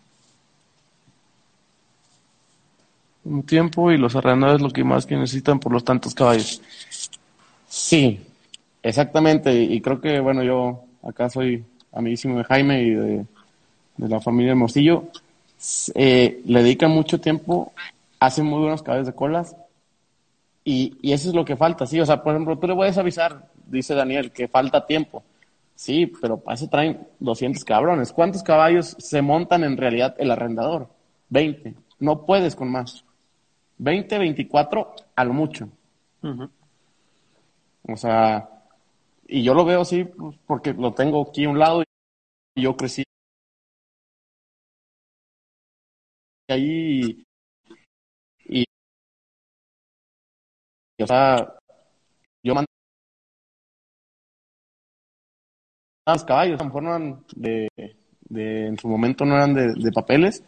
Un 3.25 3.43
tiempo 3.43 3.93
y 3.93 3.99
los 3.99 4.17
arrendadores 4.17 4.63
lo 4.63 4.71
que 4.71 4.83
más 4.83 5.05
que 5.05 5.17
necesitan 5.17 5.61
por 5.61 5.71
los 5.71 5.85
tantos 5.85 6.15
caballos. 6.15 6.63
Sí, 7.69 8.21
exactamente. 8.83 9.55
Y 9.55 9.83
creo 9.83 10.01
que, 10.01 10.19
bueno, 10.21 10.43
yo 10.43 10.85
acá 11.03 11.29
soy 11.29 11.63
amiguísimo 11.93 12.39
de 12.39 12.45
Jaime 12.45 12.83
y 12.83 12.91
de, 12.91 13.27
la 13.99 14.21
familia 14.21 14.53
Hermosillo. 14.53 15.05
Eh, 15.95 16.41
le 16.47 16.63
dedican 16.63 16.91
mucho 16.91 17.21
tiempo, 17.21 17.73
hacen 18.19 18.47
muy 18.47 18.61
buenos 18.61 18.83
caballos 18.83 19.07
de 19.07 19.15
colas 19.15 19.55
y, 20.65 20.97
y 21.03 21.13
eso 21.13 21.29
es 21.29 21.35
lo 21.35 21.45
que 21.45 21.57
falta, 21.57 21.87
sí. 21.87 22.01
O 22.01 22.07
sea, 22.07 22.23
por 22.23 22.35
ejemplo, 22.35 22.59
tú 22.59 22.67
le 22.67 22.75
puedes 22.75 22.97
avisar, 22.99 23.51
dice 23.67 23.95
Daniel, 23.95 24.33
que 24.33 24.49
falta 24.49 24.87
tiempo. 24.87 25.23
Sí, 25.75 26.07
pero 26.21 26.39
para 26.39 26.55
eso 26.55 26.69
traen 26.69 27.07
200 27.19 27.65
cabrones. 27.65 28.13
¿Cuántos 28.13 28.43
caballos 28.43 28.97
se 28.99 29.23
montan 29.23 29.65
en 29.65 29.77
realidad 29.77 30.15
el 30.19 30.31
arrendador? 30.31 30.89
20. 31.31 31.75
No 31.99 32.25
puedes 32.25 32.55
con 32.57 32.71
más. 32.71 33.05
20, 33.79 34.19
24 34.19 34.95
a 35.17 35.25
lo 35.25 35.33
mucho. 35.33 35.69
O 37.87 37.97
sea, 37.97 38.49
y 39.27 39.43
yo 39.43 39.55
lo 39.55 39.65
veo 39.65 39.83
así 39.83 40.05
porque 40.47 40.73
lo 40.73 40.95
tengo 40.95 41.23
aquí 41.23 41.45
a 41.45 41.51
un 41.51 41.59
lado 41.59 41.83
y 42.55 42.63
yo 42.63 42.77
crecí 42.77 43.05
ahí 46.49 47.24
o 51.03 51.07
sea, 51.07 51.55
yo 52.43 52.55
mandaba 52.55 52.67
los 56.07 56.25
caballos, 56.25 56.61
a 56.61 57.23
de, 57.35 57.69
de, 58.29 58.67
en 58.67 58.79
su 58.79 58.89
momento 58.89 59.25
no 59.25 59.37
eran 59.37 59.55
de, 59.55 59.93
papeles, 59.93 60.45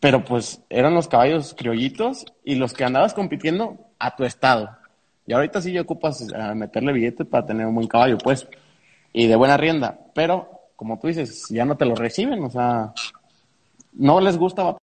pero 0.00 0.24
pues 0.24 0.62
eran 0.68 0.94
los 0.94 1.08
caballos 1.08 1.54
criollitos 1.56 2.26
y 2.44 2.56
los 2.56 2.72
que 2.72 2.84
andabas 2.84 3.14
compitiendo 3.14 3.76
a 3.98 4.16
tu 4.16 4.24
estado. 4.24 4.76
Y 5.26 5.32
ahorita 5.32 5.60
sí 5.60 5.72
ya 5.72 5.82
ocupas 5.82 6.32
a 6.32 6.54
meterle 6.54 6.92
billete 6.92 7.24
para 7.24 7.46
tener 7.46 7.66
un 7.66 7.74
buen 7.74 7.86
caballo, 7.86 8.18
pues, 8.18 8.48
y 9.12 9.26
de 9.26 9.36
buena 9.36 9.56
rienda. 9.56 9.98
Pero, 10.14 10.48
como 10.76 10.98
tú 10.98 11.08
dices, 11.08 11.46
ya 11.50 11.64
no 11.64 11.76
te 11.76 11.84
lo 11.84 11.94
reciben, 11.94 12.42
o 12.44 12.50
sea, 12.50 12.92
no 13.92 14.20
les 14.20 14.36
gusta 14.38 14.76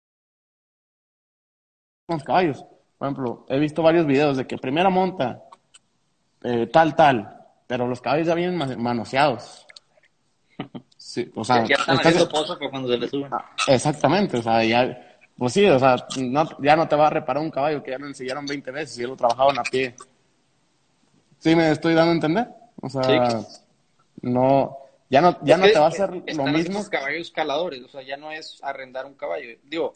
los 2.07 2.23
caballos. 2.23 2.65
Por 2.97 3.07
ejemplo, 3.07 3.45
he 3.49 3.59
visto 3.59 3.81
varios 3.81 4.05
videos 4.05 4.37
de 4.37 4.47
que 4.47 4.57
primera 4.57 4.89
monta, 4.89 5.43
eh, 6.43 6.67
tal, 6.71 6.95
tal, 6.95 7.45
pero 7.67 7.87
los 7.87 8.01
caballos 8.01 8.27
ya 8.27 8.35
vienen 8.35 8.81
manoseados. 8.81 9.65
Sí, 11.05 11.31
o 11.35 11.43
sea, 11.43 11.63
ya 11.65 11.75
están 11.75 11.99
haciendo 11.99 12.27
cuando 12.71 12.89
se 12.89 12.97
le 12.97 13.07
suben. 13.07 13.31
Ah, 13.31 13.45
exactamente, 13.67 14.37
o 14.37 14.41
sea, 14.41 14.63
ya, 14.63 15.19
pues 15.37 15.53
sí, 15.53 15.63
o 15.67 15.77
sea, 15.77 15.97
no, 16.17 16.49
ya 16.63 16.75
no 16.75 16.87
te 16.87 16.95
va 16.95 17.05
a 17.05 17.09
reparar 17.11 17.43
un 17.43 17.51
caballo 17.51 17.83
que 17.83 17.91
ya 17.91 17.99
lo 17.99 18.07
enseñaron 18.07 18.43
20 18.47 18.71
veces 18.71 18.97
y 18.97 19.03
lo 19.03 19.15
trabajaban 19.15 19.59
a 19.59 19.61
pie. 19.61 19.95
¿Sí 21.37 21.55
me 21.55 21.69
estoy 21.69 21.93
dando 21.93 22.09
a 22.09 22.15
entender? 22.15 22.47
O 22.81 22.89
sea, 22.89 23.39
no, 24.23 24.77
ya 25.07 25.21
no, 25.21 25.37
ya 25.43 25.57
no 25.57 25.65
te 25.65 25.77
va 25.77 25.85
a 25.85 25.89
hacer 25.89 26.09
lo 26.09 26.45
mismo. 26.47 26.83
caballos 26.89 27.27
escaladores, 27.27 27.83
o 27.83 27.87
sea, 27.87 28.01
ya 28.01 28.17
no 28.17 28.31
es 28.31 28.59
arrendar 28.63 29.05
un 29.05 29.13
caballo. 29.13 29.47
Digo, 29.63 29.93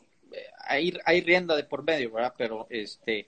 hay, 0.66 0.94
hay 1.06 1.22
rienda 1.22 1.56
de 1.56 1.64
por 1.64 1.84
medio, 1.84 2.12
¿verdad? 2.12 2.34
Pero 2.38 2.68
este 2.70 3.28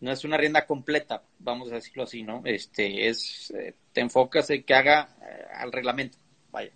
no 0.00 0.12
es 0.12 0.24
una 0.24 0.36
rienda 0.36 0.66
completa, 0.66 1.22
vamos 1.38 1.70
a 1.72 1.76
decirlo 1.76 2.04
así, 2.04 2.22
¿no? 2.22 2.42
Este 2.44 3.08
es 3.08 3.50
eh, 3.50 3.74
te 3.92 4.00
enfocas 4.00 4.48
en 4.50 4.62
que 4.62 4.74
haga 4.74 5.16
eh, 5.22 5.44
al 5.56 5.72
reglamento, 5.72 6.18
vaya. 6.50 6.70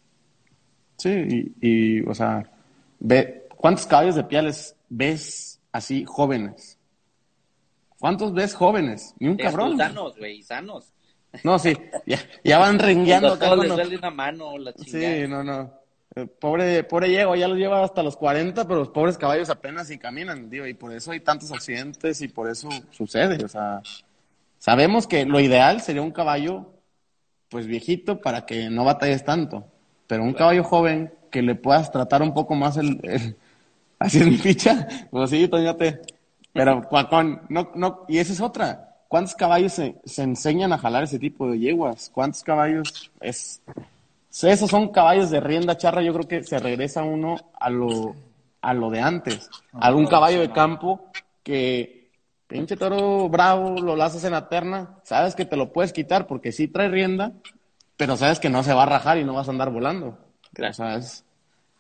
Sí, 0.97 1.55
y, 1.61 2.01
o 2.03 2.15
sea, 2.15 2.43
ve 2.99 3.47
¿cuántos 3.57 3.87
caballos 3.87 4.17
de 4.17 4.25
piales 4.25 4.77
ves 4.89 5.61
así 5.71 6.05
jóvenes? 6.05 6.79
¿Cuántos 7.99 8.35
ves 8.35 8.55
jóvenes? 8.55 9.15
Ni 9.21 9.29
un 9.29 9.37
cabrón. 9.37 9.77
Sanos, 9.77 10.17
güey, 10.19 10.43
sanos. 10.43 10.93
No, 11.45 11.59
sí, 11.59 11.75
ya, 12.45 12.59
van 12.59 12.79
rengueando. 12.79 13.35
una 13.35 14.11
mano, 14.11 14.59
la 14.59 14.73
Sí, 14.73 15.27
no, 15.29 15.43
no. 15.43 15.82
Eh, 16.15 16.27
pobre, 16.27 16.85
pobre 16.85 17.09
Diego, 17.09 17.35
ya 17.37 17.49
lo 17.49 17.55
lleva 17.55 17.83
hasta 17.83 18.03
los 18.03 18.17
40, 18.17 18.67
pero 18.67 18.81
los 18.81 18.89
pobres 18.89 19.17
caballos 19.17 19.49
apenas 19.49 19.89
si 19.89 19.97
caminan, 19.97 20.51
digo, 20.51 20.67
y 20.67 20.75
por 20.75 20.93
eso 20.93 21.13
hay 21.13 21.21
tantos 21.21 21.51
accidentes 21.53 22.21
y 22.21 22.29
por 22.29 22.51
eso 22.51 22.69
sucede, 22.91 23.43
o 23.43 23.49
sea, 23.49 23.81
sabemos 24.59 25.07
que 25.07 25.25
lo 25.25 25.41
ideal 25.41 25.81
sería 25.81 26.03
un 26.03 26.11
caballo, 26.11 26.67
pues 27.49 27.67
viejito, 27.67 28.21
para 28.21 28.45
que 28.45 28.69
no 28.69 28.85
batalles 28.85 29.25
tanto, 29.25 29.65
pero 30.07 30.23
un 30.23 30.35
caballo 30.35 30.65
joven 30.65 31.15
que 31.31 31.41
le 31.41 31.55
puedas 31.55 31.91
tratar 31.91 32.21
un 32.21 32.35
poco 32.35 32.55
más 32.55 32.77
el, 32.77 33.01
así 33.99 34.19
es 34.19 34.27
mi 34.27 34.37
ficha, 34.37 34.87
pues 35.11 35.31
sí, 35.31 35.49
te, 35.49 36.03
pero 36.53 36.87
con, 37.11 37.41
no, 37.49 37.71
no, 37.75 38.05
y 38.07 38.19
esa 38.19 38.35
es 38.35 38.41
otra, 38.43 38.97
¿cuántos 39.09 39.35
caballos 39.35 39.73
se, 39.73 39.95
se 40.05 40.25
enseñan 40.25 40.75
a 40.75 40.79
jalar 40.79 41.05
ese 41.05 41.19
tipo 41.19 41.51
de 41.51 41.59
yeguas? 41.59 42.11
¿Cuántos 42.13 42.43
caballos 42.43 43.11
es 43.23 43.63
esos 44.41 44.71
son 44.71 44.89
caballos 44.89 45.31
de 45.31 45.41
rienda 45.41 45.77
charra, 45.77 46.03
yo 46.03 46.13
creo 46.15 46.29
que 46.29 46.43
se 46.43 46.59
regresa 46.59 47.03
uno 47.03 47.37
a 47.59 47.69
lo, 47.69 48.15
a 48.61 48.73
lo 48.73 48.91
de 48.91 49.01
antes. 49.01 49.51
Algún 49.73 50.07
caballo 50.07 50.41
de 50.41 50.51
campo 50.53 51.11
que, 51.43 52.11
pinche 52.47 52.77
toro 52.77 53.29
bravo, 53.29 53.81
lo 53.81 53.97
lanzas 53.97 54.25
en 54.25 54.33
la 54.33 54.49
terna, 54.49 54.99
sabes 55.05 55.35
que 55.35 55.45
te 55.45 55.57
lo 55.57 55.73
puedes 55.73 55.93
quitar 55.93 56.27
porque 56.27 56.53
sí 56.53 56.69
trae 56.69 56.89
rienda, 56.89 57.33
pero 57.97 58.17
sabes 58.17 58.41
que 58.41 58.49
no 58.49 58.63
se 58.63 58.75
va 58.75 58.85
a 58.85 58.87
rajar 58.87 59.19
y 59.19 59.25
no 59.25 59.35
vas 59.35 59.49
a 59.49 59.53
andar 59.53 59.71
volando. 59.71 60.19
O 60.59 60.73
sea, 60.73 60.97
es, 60.97 61.25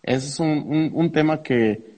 es 0.03 0.41
un, 0.41 0.91
un, 0.95 1.13
tema 1.13 1.43
que, 1.43 1.97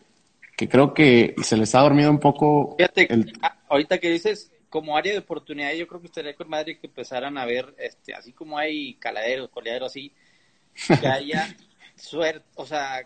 que 0.57 0.69
creo 0.69 0.93
que 0.93 1.35
se 1.43 1.57
les 1.57 1.75
ha 1.75 1.81
dormido 1.81 2.11
un 2.11 2.19
poco. 2.19 2.75
Fíjate, 2.77 3.09
ah, 3.43 3.57
ahorita 3.69 3.99
que 3.99 4.11
dices, 4.11 4.53
como 4.69 4.97
área 4.97 5.13
de 5.13 5.21
oportunidad, 5.21 5.73
yo 5.73 5.87
creo 5.87 6.01
que 6.01 6.09
estaría 6.09 6.35
con 6.35 6.49
madre 6.49 6.79
que 6.79 6.89
empezaran 6.89 7.39
a 7.39 7.45
ver, 7.45 7.75
este, 7.79 8.13
así 8.13 8.33
como 8.33 8.59
hay 8.59 8.95
caladeros, 8.95 9.51
coleaderos 9.51 9.93
así, 9.93 10.13
que 11.01 11.07
haya 11.07 11.55
suerte, 11.97 12.45
o 12.57 12.67
sea, 12.67 13.05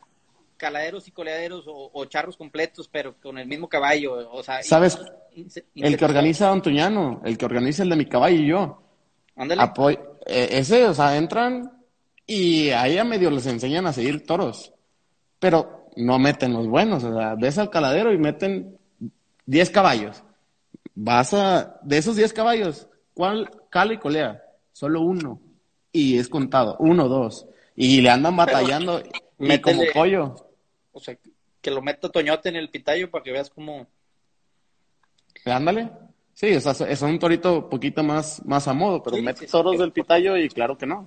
caladeros 0.57 1.07
y 1.09 1.13
coleaderos 1.13 1.65
o, 1.67 2.05
charros 2.07 2.37
completos, 2.37 2.89
pero 2.91 3.15
con 3.21 3.39
el 3.39 3.47
mismo 3.47 3.69
caballo, 3.69 4.31
o 4.31 4.43
sea... 4.43 4.63
¿Sabes? 4.63 4.99
el 5.77 5.97
que 5.97 6.05
organiza 6.05 6.51
Antuñano, 6.51 7.23
el 7.25 7.39
que 7.39 7.45
organiza 7.45 7.85
el 7.85 7.91
de 7.91 7.97
mi 7.97 8.07
caballo 8.07 8.37
y 8.37 8.47
yo. 8.49 8.83
Ándale. 9.37 9.63
E, 10.27 10.59
ese, 10.59 10.85
o 10.87 10.95
sea, 10.95 11.17
entran 11.17 11.71
y 12.27 12.71
ahí 12.71 12.99
a 12.99 13.05
medio 13.05 13.31
les 13.31 13.47
enseñan 13.47 13.87
a 13.87 13.93
seguir 13.93 14.27
toros, 14.27 14.75
pero 15.39 15.89
no 15.97 16.19
meten 16.19 16.53
los 16.53 16.67
buenos, 16.67 17.05
o 17.05 17.15
sea, 17.17 17.35
ves 17.37 17.57
al 17.59 17.71
caladero 17.71 18.13
y 18.13 18.19
meten 18.19 18.77
10 19.47 19.71
caballos. 19.71 20.23
Vas 20.95 21.33
a, 21.33 21.79
de 21.83 21.99
esos 21.99 22.17
10 22.17 22.33
caballos, 22.33 22.89
¿cuál 23.15 23.51
cala 23.71 23.95
y 23.95 23.99
colea? 23.99 24.43
Solo 24.73 25.01
uno. 25.01 25.41
Y 25.93 26.19
es 26.19 26.29
contado, 26.29 26.77
uno, 26.81 27.09
dos. 27.09 27.47
Y 27.81 28.01
le 28.01 28.11
andan 28.11 28.35
batallando 28.35 29.01
y 29.39 29.61
como 29.61 29.83
pollo. 29.95 30.35
O 30.91 30.99
sea, 30.99 31.17
que 31.61 31.71
lo 31.71 31.81
meta 31.81 32.09
Toñote 32.09 32.49
en 32.49 32.57
el 32.57 32.71
pitayo 32.71 33.09
para 33.09 33.23
que 33.23 33.31
veas 33.31 33.51
cómo. 33.51 33.87
Ándale. 35.45 35.89
Sí, 36.35 36.57
o 36.57 36.61
sea, 36.61 36.73
es 36.89 37.03
un 37.03 37.21
torito 37.21 37.69
poquito 37.71 38.03
más, 38.03 38.45
más 38.45 38.67
a 38.67 38.75
modo, 38.75 39.01
pero 39.01 39.23
mete 39.23 39.47
toros 39.47 39.79
del 39.79 39.93
pitayo 39.93 40.37
y 40.37 40.49
claro 40.49 40.77
que 40.77 40.87
no. 40.87 41.07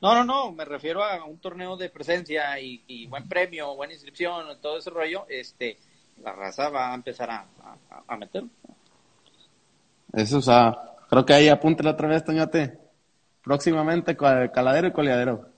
No, 0.00 0.12
no, 0.16 0.24
no, 0.24 0.50
me 0.50 0.64
refiero 0.64 1.04
a 1.04 1.24
un 1.24 1.38
torneo 1.38 1.76
de 1.76 1.88
presencia 1.88 2.58
y, 2.58 3.06
buen 3.06 3.28
premio, 3.28 3.76
buena 3.76 3.92
inscripción, 3.92 4.60
todo 4.60 4.78
ese 4.78 4.90
rollo, 4.90 5.26
este, 5.28 5.78
la 6.20 6.32
raza 6.32 6.68
va 6.68 6.90
a 6.90 6.94
empezar 6.96 7.30
a, 7.30 7.46
a, 8.08 8.16
meter. 8.16 8.42
Eso, 10.12 10.38
o 10.38 10.42
sea, 10.42 10.76
creo 11.08 11.24
que 11.24 11.34
ahí 11.34 11.48
apúntela 11.48 11.92
otra 11.92 12.08
vez, 12.08 12.24
Toñote. 12.24 12.76
Próximamente, 13.40 14.16
caladero 14.16 14.88
y 14.88 14.92
coleadero. 14.92 15.51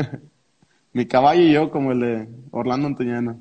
Mi 0.92 1.06
caballo 1.06 1.42
y 1.42 1.52
yo, 1.52 1.70
como 1.70 1.92
el 1.92 2.00
de 2.00 2.28
Orlando 2.50 2.88
Antoñano. 2.88 3.40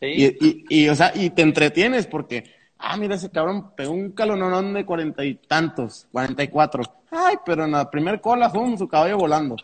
Y, 0.00 0.24
y, 0.26 0.64
y, 0.68 0.88
o 0.88 0.94
sea, 0.94 1.12
y 1.14 1.30
te 1.30 1.42
entretienes 1.42 2.06
porque, 2.06 2.44
ah, 2.78 2.96
mira, 2.96 3.16
ese 3.16 3.30
cabrón 3.30 3.74
pegó 3.76 3.92
un 3.92 4.12
calonón 4.12 4.72
de 4.72 4.86
cuarenta 4.86 5.24
y 5.24 5.34
tantos, 5.34 6.06
cuarenta 6.12 6.42
y 6.42 6.48
cuatro. 6.48 6.82
Ay, 7.10 7.36
pero 7.44 7.64
en 7.64 7.72
la 7.72 7.90
primer 7.90 8.20
cola, 8.20 8.48
fue 8.48 8.76
su 8.76 8.88
caballo 8.88 9.18
volando. 9.18 9.56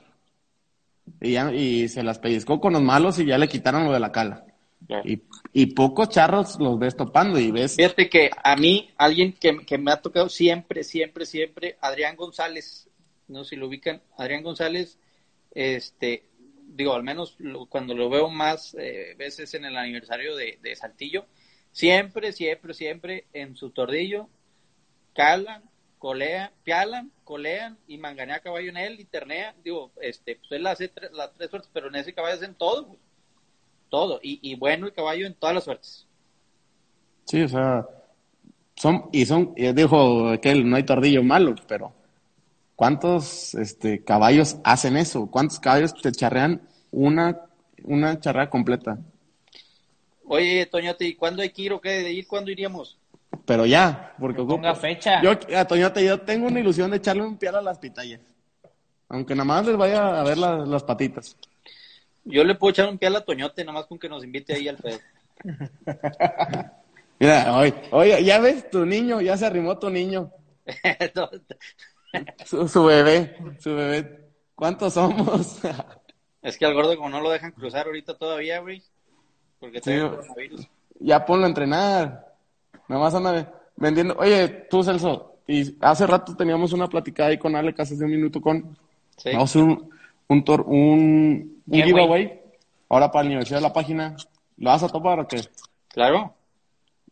Y, 1.20 1.32
ya, 1.32 1.52
y 1.52 1.88
se 1.88 2.02
las 2.02 2.18
pellizcó 2.18 2.60
con 2.60 2.72
los 2.72 2.82
malos 2.82 3.18
y 3.18 3.26
ya 3.26 3.38
le 3.38 3.48
quitaron 3.48 3.84
lo 3.84 3.92
de 3.92 4.00
la 4.00 4.12
cala. 4.12 4.44
Y, 5.04 5.22
y, 5.54 5.66
pocos 5.66 6.10
charros 6.10 6.58
los 6.58 6.78
ves 6.78 6.94
topando 6.94 7.38
y 7.38 7.50
ves. 7.50 7.76
Fíjate 7.76 8.10
que 8.10 8.30
a 8.42 8.54
mí, 8.54 8.90
alguien 8.98 9.32
que, 9.32 9.64
que 9.64 9.78
me 9.78 9.90
ha 9.90 9.96
tocado 9.96 10.28
siempre, 10.28 10.84
siempre, 10.84 11.24
siempre, 11.24 11.78
Adrián 11.80 12.16
González, 12.16 12.88
no 13.28 13.44
sé 13.44 13.50
si 13.50 13.56
lo 13.56 13.68
ubican, 13.68 14.02
Adrián 14.18 14.42
González, 14.42 14.98
este, 15.54 16.24
digo, 16.66 16.94
al 16.94 17.02
menos 17.02 17.36
cuando 17.68 17.94
lo 17.94 18.10
veo 18.10 18.28
más 18.28 18.74
eh, 18.78 19.14
veces 19.16 19.54
en 19.54 19.64
el 19.64 19.76
aniversario 19.76 20.36
de, 20.36 20.76
Saltillo, 20.76 21.26
siempre, 21.72 22.32
siempre, 22.32 22.74
siempre 22.74 23.26
en 23.32 23.56
su 23.56 23.70
tordillo 23.70 24.28
calan, 25.14 25.62
colean, 25.98 26.50
pialan, 26.64 27.12
colean 27.22 27.78
y 27.86 27.98
manganea 27.98 28.40
caballo 28.40 28.68
en 28.68 28.76
él 28.76 29.00
y 29.00 29.04
ternea. 29.04 29.54
Digo, 29.62 29.92
este, 30.00 30.36
pues 30.36 30.52
él 30.52 30.66
hace 30.66 30.90
las 31.12 31.32
tres 31.34 31.50
suertes, 31.50 31.70
pero 31.72 31.88
en 31.88 31.96
ese 31.96 32.12
caballo 32.12 32.34
hacen 32.34 32.54
todo, 32.54 32.96
todo. 33.88 34.18
Y, 34.22 34.40
y 34.42 34.56
bueno 34.56 34.86
el 34.86 34.92
caballo 34.92 35.26
en 35.26 35.34
todas 35.34 35.54
las 35.54 35.64
suertes. 35.64 36.06
Sí, 37.26 37.42
o 37.42 37.48
sea, 37.48 37.86
son, 38.74 39.08
y 39.12 39.24
son, 39.24 39.54
dijo 39.54 40.38
que 40.40 40.54
no 40.56 40.76
hay 40.76 40.82
tordillo 40.82 41.22
malo, 41.22 41.54
pero 41.66 41.92
¿Cuántos 42.76 43.54
este, 43.54 44.02
caballos 44.02 44.56
hacen 44.64 44.96
eso? 44.96 45.30
¿Cuántos 45.30 45.60
caballos 45.60 45.94
te 45.94 46.10
charrean 46.10 46.60
una, 46.90 47.40
una 47.84 48.18
charrea 48.18 48.50
completa? 48.50 48.98
Oye, 50.26 50.66
Toñote, 50.66 51.04
¿y 51.04 51.14
cuándo 51.14 51.42
hay 51.42 51.50
que 51.50 51.62
ir 51.62 51.72
o 51.72 51.80
qué? 51.80 51.90
¿De 51.90 52.12
ir 52.12 52.26
cuándo 52.26 52.50
iríamos? 52.50 52.98
Pero 53.46 53.66
ya, 53.66 54.14
porque... 54.18 54.42
Ponga 54.42 54.74
fecha. 54.74 55.22
Yo, 55.22 55.32
a 55.56 55.64
Toñote, 55.66 56.04
yo 56.04 56.20
tengo 56.20 56.46
una 56.48 56.60
ilusión 56.60 56.90
de 56.90 56.96
echarle 56.96 57.22
un 57.22 57.36
pial 57.36 57.56
a 57.56 57.62
las 57.62 57.78
pitayas. 57.78 58.20
Aunque 59.08 59.34
nada 59.34 59.44
más 59.44 59.66
les 59.66 59.76
vaya 59.76 60.20
a 60.20 60.24
ver 60.24 60.38
las 60.38 60.82
patitas. 60.82 61.36
Yo 62.24 62.42
le 62.42 62.54
puedo 62.54 62.70
echar 62.70 62.88
un 62.88 62.98
pial 62.98 63.14
a 63.16 63.24
Toñote, 63.24 63.64
nada 63.64 63.78
más 63.78 63.86
con 63.86 63.98
que 63.98 64.08
nos 64.08 64.24
invite 64.24 64.54
ahí 64.54 64.66
al 64.66 64.78
pedo. 64.78 64.98
Mira, 67.20 67.56
oye, 67.56 67.74
oye, 67.92 68.24
ya 68.24 68.40
ves, 68.40 68.68
tu 68.70 68.84
niño, 68.84 69.20
ya 69.20 69.36
se 69.36 69.46
arrimó 69.46 69.78
tu 69.78 69.90
niño. 69.90 70.30
su, 72.44 72.84
bebé, 72.84 73.36
su 73.58 73.74
bebé. 73.74 74.30
¿Cuántos 74.54 74.94
somos? 74.94 75.60
es 76.42 76.58
que 76.58 76.66
al 76.66 76.74
gordo 76.74 76.96
como 76.96 77.08
no 77.08 77.20
lo 77.20 77.30
dejan 77.30 77.52
cruzar 77.52 77.86
ahorita 77.86 78.16
todavía, 78.16 78.60
güey. 78.60 78.82
Porque 79.58 79.80
Ya 81.00 81.24
ponlo 81.24 81.44
a 81.44 81.48
entrenar. 81.48 82.34
Nada 82.88 83.02
más 83.02 83.14
anda 83.14 83.52
vendiendo. 83.76 84.14
Oye, 84.18 84.48
tú, 84.70 84.82
Celso, 84.82 85.36
y 85.46 85.76
hace 85.80 86.06
rato 86.06 86.36
teníamos 86.36 86.72
una 86.72 86.88
platicada 86.88 87.30
ahí 87.30 87.38
con 87.38 87.56
Alex 87.56 87.80
hace 87.80 88.04
un 88.04 88.10
minuto 88.10 88.40
con... 88.40 88.76
Vamos 89.24 89.40
a 89.40 89.42
hacer 89.42 89.62
un, 89.62 89.90
un, 90.28 90.44
un, 90.66 91.62
un 91.66 91.82
giveaway. 91.82 92.40
Ahora 92.88 93.10
para 93.10 93.24
la 93.24 93.28
universidad 93.28 93.58
de 93.58 93.62
la 93.62 93.72
página. 93.72 94.16
¿Lo 94.56 94.70
vas 94.70 94.82
a 94.82 94.88
topar 94.88 95.20
o 95.20 95.28
qué? 95.28 95.40
Claro. 95.88 96.34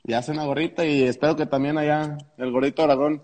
Ya 0.05 0.19
hace 0.19 0.33
una 0.33 0.45
gorrita 0.45 0.85
y 0.85 1.05
espero 1.05 1.37
que 1.37 1.47
también 1.47 1.79
allá 1.79 2.19
el 2.37 2.51
gordito 2.51 2.83
Aragón 2.83 3.23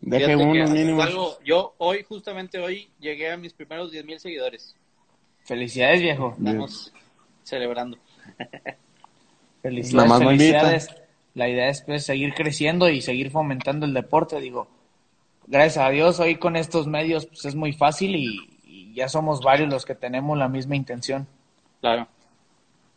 Deje 0.00 0.36
uno 0.36 0.66
mínimo. 0.68 1.04
yo 1.44 1.74
hoy, 1.78 2.02
justamente 2.02 2.58
hoy, 2.58 2.88
llegué 2.98 3.30
a 3.30 3.36
mis 3.36 3.52
primeros 3.52 3.90
10 3.90 4.04
mil 4.04 4.20
seguidores. 4.20 4.76
Felicidades, 5.44 6.00
viejo. 6.00 6.34
Estamos 6.38 6.92
celebrando. 7.42 7.98
felicidades, 9.62 10.18
felicidades. 10.18 10.88
La 11.34 11.48
idea 11.48 11.68
es 11.68 11.82
pues, 11.82 12.04
seguir 12.04 12.34
creciendo 12.34 12.88
y 12.88 13.00
seguir 13.00 13.30
fomentando 13.30 13.86
el 13.86 13.94
deporte. 13.94 14.40
Digo, 14.40 14.68
gracias 15.46 15.84
a 15.84 15.90
Dios, 15.90 16.20
hoy 16.20 16.36
con 16.36 16.56
estos 16.56 16.86
medios 16.86 17.26
pues, 17.26 17.44
es 17.44 17.54
muy 17.54 17.72
fácil 17.72 18.16
y, 18.16 18.94
ya 18.94 19.08
somos 19.08 19.40
varios 19.40 19.68
los 19.70 19.84
que 19.84 19.94
tenemos 19.94 20.36
la 20.36 20.48
misma 20.48 20.74
intención. 20.74 21.28
Claro. 21.80 22.08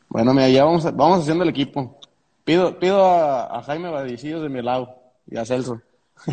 Bueno, 0.10 0.34
mira, 0.34 0.50
ya 0.50 0.66
vamos, 0.66 0.84
vamos 0.96 1.20
haciendo 1.20 1.44
el 1.44 1.52
equipo. 1.52 2.00
Pido, 2.44 2.80
pido 2.80 3.06
a, 3.06 3.62
Jaime 3.62 3.90
Badicillos 3.90 4.42
de 4.42 4.50
mi 4.50 4.64
lado 4.64 4.96
y 5.30 5.38
a 5.38 5.46
Celso. 5.46 5.80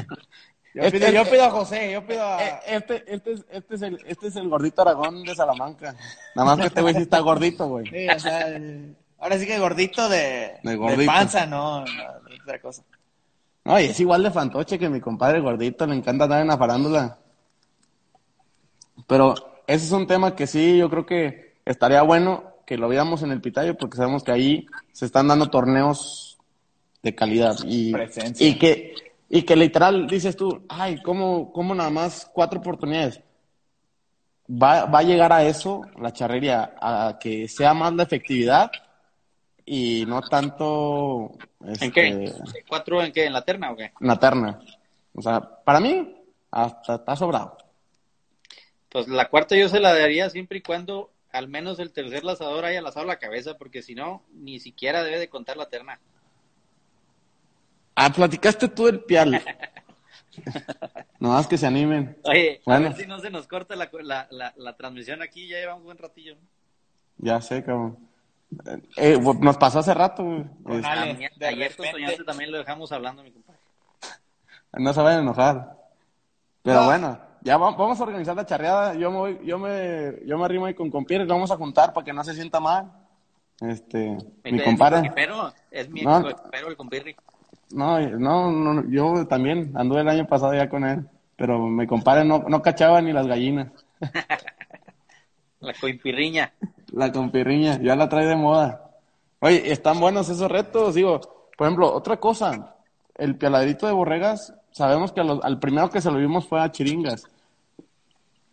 Yo, 0.79 0.85
este 0.85 1.01
pido, 1.01 1.11
yo 1.11 1.29
pido 1.29 1.45
a 1.45 1.51
José, 1.51 1.91
yo 1.91 2.07
pido 2.07 2.25
a... 2.25 2.41
Eh, 2.41 2.61
este, 2.69 3.05
este, 3.13 3.33
es, 3.33 3.45
este, 3.51 3.75
es 3.75 3.83
el, 3.83 4.01
este 4.07 4.29
es 4.29 4.37
el 4.37 4.49
gordito 4.49 4.83
Aragón 4.83 5.25
de 5.25 5.35
Salamanca. 5.35 5.93
Nada 6.37 6.51
más 6.51 6.61
que 6.61 6.67
este 6.69 6.83
güey 6.83 6.95
sí 6.95 7.03
está 7.03 7.19
gordito, 7.19 7.67
güey. 7.67 7.85
Sí, 7.87 8.07
o 8.09 8.21
sea, 8.21 8.47
ahora 9.19 9.39
sí 9.41 9.47
que 9.47 9.59
gordito 9.59 10.09
de, 10.09 10.53
de, 10.63 11.05
panza, 11.05 11.47
no, 11.47 11.81
no, 11.85 12.03
otra 12.45 12.61
cosa. 12.61 12.85
No, 13.65 13.81
y 13.81 13.87
es 13.87 13.99
igual 13.99 14.23
de 14.23 14.31
fantoche 14.31 14.79
que 14.79 14.89
mi 14.89 15.01
compadre 15.01 15.41
gordito, 15.41 15.85
le 15.85 15.97
encanta 15.97 16.25
andar 16.25 16.43
en 16.43 16.47
la 16.47 16.57
farándula. 16.57 17.19
Pero 19.09 19.35
ese 19.67 19.85
es 19.85 19.91
un 19.91 20.07
tema 20.07 20.37
que 20.37 20.47
sí, 20.47 20.79
yo 20.79 20.89
creo 20.89 21.05
que 21.05 21.57
estaría 21.65 22.03
bueno 22.03 22.55
que 22.65 22.79
lo 22.79 22.87
veamos 22.87 23.25
en 23.25 23.33
el 23.33 23.41
Pitayo, 23.41 23.77
porque 23.77 23.97
sabemos 23.97 24.23
que 24.23 24.31
ahí 24.31 24.67
se 24.93 25.07
están 25.07 25.27
dando 25.27 25.51
torneos 25.51 26.39
de 27.03 27.17
calidad. 27.17 27.57
Y, 27.67 27.93
y 28.39 28.59
que 28.59 29.08
y 29.29 29.43
que 29.43 29.57
literal 29.57 30.07
dices 30.07 30.37
tú, 30.37 30.65
ay, 30.69 31.01
¿cómo, 31.03 31.53
cómo 31.53 31.75
nada 31.75 31.91
más 31.91 32.31
cuatro 32.33 32.61
oportunidades? 32.61 33.21
Va, 34.51 34.87
va 34.87 35.01
a 35.01 35.03
llegar 35.03 35.33
a 35.33 35.45
eso, 35.45 35.83
la 36.01 36.13
charrería, 36.13 36.75
a 36.81 37.19
que 37.21 37.47
sea 37.49 37.75
más 37.75 37.93
la 37.93 38.05
efectividad 38.05 38.71
y 39.67 40.07
no 40.07 40.23
tanto... 40.23 41.37
¿En 41.61 41.93
qué? 41.93 42.25
Este, 42.25 42.65
¿Cuatro 42.67 43.03
en 43.03 43.13
qué? 43.13 43.27
¿En 43.27 43.35
la 43.35 43.43
terna 43.43 43.71
o 43.73 43.77
qué? 43.77 43.93
En 44.01 44.07
la 44.07 44.19
terna. 44.19 44.59
O 45.15 45.21
sea, 45.21 45.41
para 45.41 45.81
mí, 45.81 46.17
hasta 46.51 46.95
está 46.95 47.15
sobrado. 47.15 47.59
Pues 48.89 49.09
la 49.09 49.29
cuarta 49.29 49.57
yo 49.57 49.69
se 49.69 49.81
la 49.81 49.95
daría 49.95 50.31
siempre 50.31 50.59
y 50.59 50.63
cuando 50.63 51.11
al 51.31 51.49
menos 51.49 51.79
el 51.79 51.93
tercer 51.93 52.25
lanzador 52.25 52.65
haya 52.65 52.81
lanzado 52.81 53.05
la 53.05 53.19
cabeza, 53.19 53.59
porque 53.59 53.83
si 53.83 53.95
no, 53.95 54.23
ni 54.33 54.61
siquiera 54.61 55.05
debe 55.05 55.19
de 55.19 55.29
contar 55.29 55.59
la 55.59 55.69
terna. 55.69 56.01
Ah, 58.01 58.11
platicaste 58.11 58.69
tú 58.69 58.87
el 58.87 59.01
pial. 59.01 59.43
no 61.19 61.31
más 61.31 61.49
que 61.49 61.59
se 61.59 61.67
animen. 61.67 62.17
Oye, 62.23 62.63
a 62.65 62.79
ver 62.79 62.95
si 62.95 63.07
no 63.07 63.19
se 63.19 63.29
nos 63.29 63.49
corta 63.49 63.75
la, 63.75 63.91
la, 64.31 64.55
la, 64.57 64.77
transmisión 64.77 65.21
aquí, 65.21 65.49
ya 65.49 65.57
llevamos 65.57 65.81
un 65.81 65.87
buen 65.87 65.99
ratillo. 65.99 66.37
Ya 67.17 67.41
sé, 67.41 67.65
cabrón. 67.65 67.99
Eh, 68.97 69.19
nos 69.41 69.57
pasó 69.57 69.81
hace 69.81 69.93
rato, 69.95 70.23
güey. 70.23 70.45
Este, 70.79 71.47
ayer 71.47 72.25
también 72.25 72.53
lo 72.53 72.59
dejamos 72.59 72.93
hablando, 72.93 73.25
mi 73.25 73.33
compadre. 73.33 73.61
No 74.75 74.93
se 74.93 75.01
vayan 75.01 75.19
a 75.19 75.23
enojar. 75.23 75.77
Pero 76.63 76.85
bueno, 76.85 77.19
ya 77.41 77.57
vamos 77.57 77.99
a 77.99 78.05
organizar 78.05 78.37
la 78.37 78.47
charreada. 78.47 78.95
Yo 78.95 79.11
me 79.11 79.17
voy, 79.17 79.41
yo 79.45 79.59
me, 79.59 80.25
yo 80.25 80.39
me 80.39 80.45
arrimo 80.45 80.67
ahí 80.67 80.75
con 80.75 80.89
compires, 80.89 81.27
lo 81.27 81.35
vamos 81.35 81.51
a 81.51 81.57
juntar 81.57 81.93
para 81.93 82.05
que 82.05 82.13
no 82.13 82.23
se 82.23 82.35
sienta 82.35 82.61
mal. 82.61 82.93
Este, 83.61 84.17
mi 84.45 84.63
compadre. 84.63 85.11
Pero 85.17 85.53
es 85.69 85.91
mi 85.91 86.03
no, 86.03 86.29
el 86.29 86.77
compirri. 86.77 87.17
No, 87.71 88.01
no, 88.01 88.51
no, 88.51 88.89
yo 88.89 89.27
también 89.27 89.73
anduve 89.75 90.01
el 90.01 90.09
año 90.09 90.27
pasado 90.27 90.55
ya 90.55 90.69
con 90.69 90.85
él, 90.85 91.07
pero 91.37 91.59
me 91.67 91.87
compare, 91.87 92.25
no, 92.25 92.45
no 92.49 92.63
cachaba 92.63 93.01
ni 93.03 93.13
las 93.13 93.27
gallinas. 93.27 93.69
La 95.61 95.75
compirriña. 95.75 96.53
La 96.93 97.13
compirriña, 97.13 97.81
ya 97.83 97.97
la 97.97 98.09
trae 98.09 98.27
de 98.27 98.37
moda. 98.37 98.93
Oye, 99.41 99.73
están 99.73 100.01
buenos 100.01 100.29
esos 100.29 100.51
retos, 100.51 100.95
digo. 100.95 101.21
Por 101.57 101.67
ejemplo, 101.67 101.93
otra 101.93 102.19
cosa, 102.19 102.77
el 103.17 103.37
pialadito 103.37 103.87
de 103.87 103.93
borregas, 103.93 104.55
sabemos 104.71 105.13
que 105.13 105.21
al 105.21 105.59
primero 105.59 105.91
que 105.91 106.01
se 106.01 106.11
lo 106.11 106.19
vimos 106.19 106.47
fue 106.47 106.61
a 106.61 106.71
Chiringas. 106.71 107.25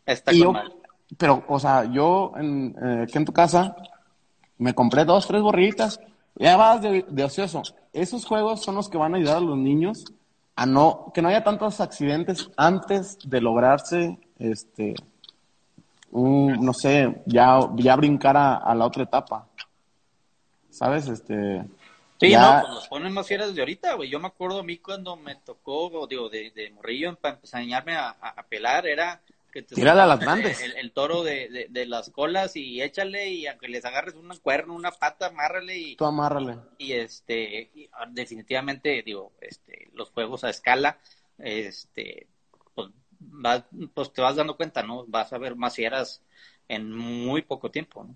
Está 0.06 0.32
Pero, 1.18 1.44
o 1.48 1.60
sea, 1.60 1.86
yo 1.86 2.34
en, 2.36 2.76
eh, 2.82 3.04
aquí 3.04 3.18
en 3.18 3.26
tu 3.26 3.32
casa 3.32 3.76
me 4.58 4.74
compré 4.74 5.06
dos, 5.06 5.28
tres 5.28 5.42
borritas. 5.42 6.00
Ya 6.36 6.58
vas 6.58 6.82
de, 6.82 7.06
de 7.08 7.24
ocioso. 7.24 7.62
Esos 7.96 8.26
juegos 8.26 8.62
son 8.62 8.76
los 8.76 8.90
que 8.90 8.98
van 8.98 9.14
a 9.14 9.18
ayudar 9.18 9.38
a 9.38 9.42
los 9.42 9.58
niños 9.58 10.04
a 10.56 10.66
no, 10.66 11.12
que 11.14 11.22
no 11.22 11.30
haya 11.30 11.44
tantos 11.44 11.82
accidentes 11.82 12.50
antes 12.56 13.18
de 13.24 13.42
lograrse, 13.42 14.18
este, 14.38 14.96
un, 16.12 16.66
no 16.66 16.74
sé, 16.74 17.22
ya, 17.26 17.60
ya 17.76 17.96
brincar 17.96 18.38
a, 18.38 18.76
la 18.76 18.86
otra 18.86 19.04
etapa. 19.04 19.48
¿Sabes? 20.70 21.08
Este. 21.08 21.64
Sí, 22.20 22.34
no, 22.34 22.62
pues 22.62 22.74
los 22.74 22.88
ponen 22.88 23.14
más 23.14 23.28
fieras 23.28 23.54
de 23.54 23.62
ahorita, 23.62 23.94
güey. 23.96 24.10
Yo 24.10 24.20
me 24.20 24.28
acuerdo 24.28 24.60
a 24.60 24.64
mí 24.64 24.78
cuando 24.78 25.16
me 25.16 25.36
tocó, 25.36 26.08
digo, 26.08 26.30
de, 26.30 26.52
de 26.52 26.72
morrillo, 26.72 27.16
para 27.16 27.36
empezar 27.36 27.60
a 27.60 27.64
enseñarme 27.64 27.96
a, 27.96 28.10
a, 28.10 28.44
pelar, 28.44 28.88
era 28.88 29.22
que 29.56 29.64
te 29.64 29.90
a 29.90 29.96
las 29.96 30.20
grandes. 30.20 30.62
El, 30.62 30.92
toro 30.92 31.24
de, 31.24 31.68
de, 31.70 31.86
las 31.86 32.10
colas 32.10 32.58
y 32.58 32.82
échale 32.82 33.30
y 33.30 33.48
aunque 33.48 33.70
les 33.70 33.86
agarres 33.86 34.14
un 34.16 34.28
cuerno, 34.44 34.76
una 34.76 34.92
pata, 34.92 35.28
amárrale 35.28 35.78
y... 35.78 35.96
Tú 35.96 36.04
amárrale. 36.04 36.58
Y 36.78 36.92
este, 36.92 37.72
ah, 37.94 38.06
definitivamente, 38.12 39.02
digo, 39.06 39.32
este, 39.40 39.90
los 39.94 40.10
juegos 40.10 40.44
a 40.44 40.50
escala, 40.50 40.98
este, 41.38 42.28
pues, 42.74 42.90
pues 43.94 44.12
te 44.12 44.22
vas 44.22 44.36
dando 44.36 44.58
cuenta, 44.58 44.84
¿no? 44.84 45.06
Vas 45.08 45.32
a 45.32 45.38
ver 45.38 45.56
más 45.56 45.74
fieras 45.74 46.22
en 46.68 46.92
muy 46.92 47.42
poco 47.42 47.72
tiempo, 47.72 48.04
¿no? 48.04 48.14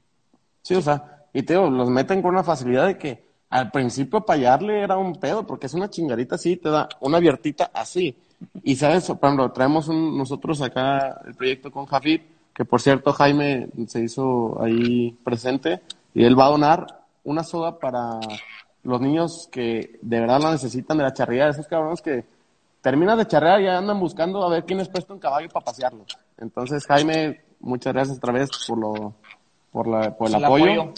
Sí, 0.61 0.75
o 0.75 0.81
sea, 0.81 1.25
y 1.33 1.43
te 1.43 1.53
digo, 1.53 1.69
los 1.69 1.89
meten 1.89 2.21
con 2.21 2.31
una 2.31 2.43
facilidad 2.43 2.87
de 2.87 2.97
que 2.97 3.29
al 3.49 3.71
principio 3.71 4.25
payarle 4.25 4.81
era 4.81 4.97
un 4.97 5.15
pedo, 5.15 5.47
porque 5.47 5.67
es 5.67 5.73
una 5.73 5.89
chingadita 5.89 6.35
así, 6.35 6.57
te 6.57 6.67
da 6.67 6.89
una 6.99 7.15
abiertita 7.15 7.71
así. 7.73 8.17
Y 8.63 8.75
sabes, 8.75 9.07
por 9.07 9.17
ejemplo, 9.23 9.51
traemos 9.51 9.87
un, 9.87 10.17
nosotros 10.17 10.61
acá 10.61 11.21
el 11.25 11.35
proyecto 11.35 11.71
con 11.71 11.85
Jafid, 11.85 12.21
que 12.53 12.65
por 12.65 12.81
cierto 12.81 13.13
Jaime 13.13 13.69
se 13.87 14.03
hizo 14.03 14.61
ahí 14.61 15.11
presente, 15.23 15.81
y 16.13 16.23
él 16.23 16.37
va 16.39 16.45
a 16.45 16.51
donar 16.51 16.99
una 17.23 17.43
soda 17.43 17.77
para 17.79 18.19
los 18.83 19.01
niños 19.01 19.47
que 19.51 19.99
de 20.01 20.19
verdad 20.19 20.41
la 20.41 20.51
necesitan 20.51 20.97
de 20.97 21.03
la 21.03 21.13
charrería, 21.13 21.45
de 21.45 21.51
esos 21.51 21.67
cabrones 21.67 22.01
que 22.01 22.25
terminan 22.81 23.17
de 23.17 23.27
charrear 23.27 23.61
y 23.61 23.65
ya 23.65 23.77
andan 23.77 23.99
buscando 23.99 24.43
a 24.43 24.49
ver 24.49 24.65
quién 24.65 24.79
les 24.79 24.89
presta 24.89 25.13
un 25.13 25.19
caballo 25.19 25.49
para 25.49 25.65
pasearlo. 25.65 26.05
Entonces, 26.37 26.85
Jaime, 26.85 27.41
muchas 27.59 27.93
gracias 27.93 28.17
otra 28.17 28.33
vez 28.33 28.49
por 28.67 28.77
lo, 28.77 29.13
por 29.71 29.87
la, 29.87 30.15
por 30.15 30.29
el, 30.29 30.43
apoyo. 30.43 30.93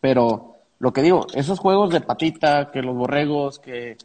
Pero 0.00 0.56
lo 0.78 0.92
que 0.92 1.02
digo, 1.02 1.26
esos 1.34 1.58
juegos 1.58 1.90
de 1.90 2.00
patita, 2.00 2.70
que 2.70 2.82
los 2.82 2.96
borregos, 2.96 3.58
que 3.58 3.96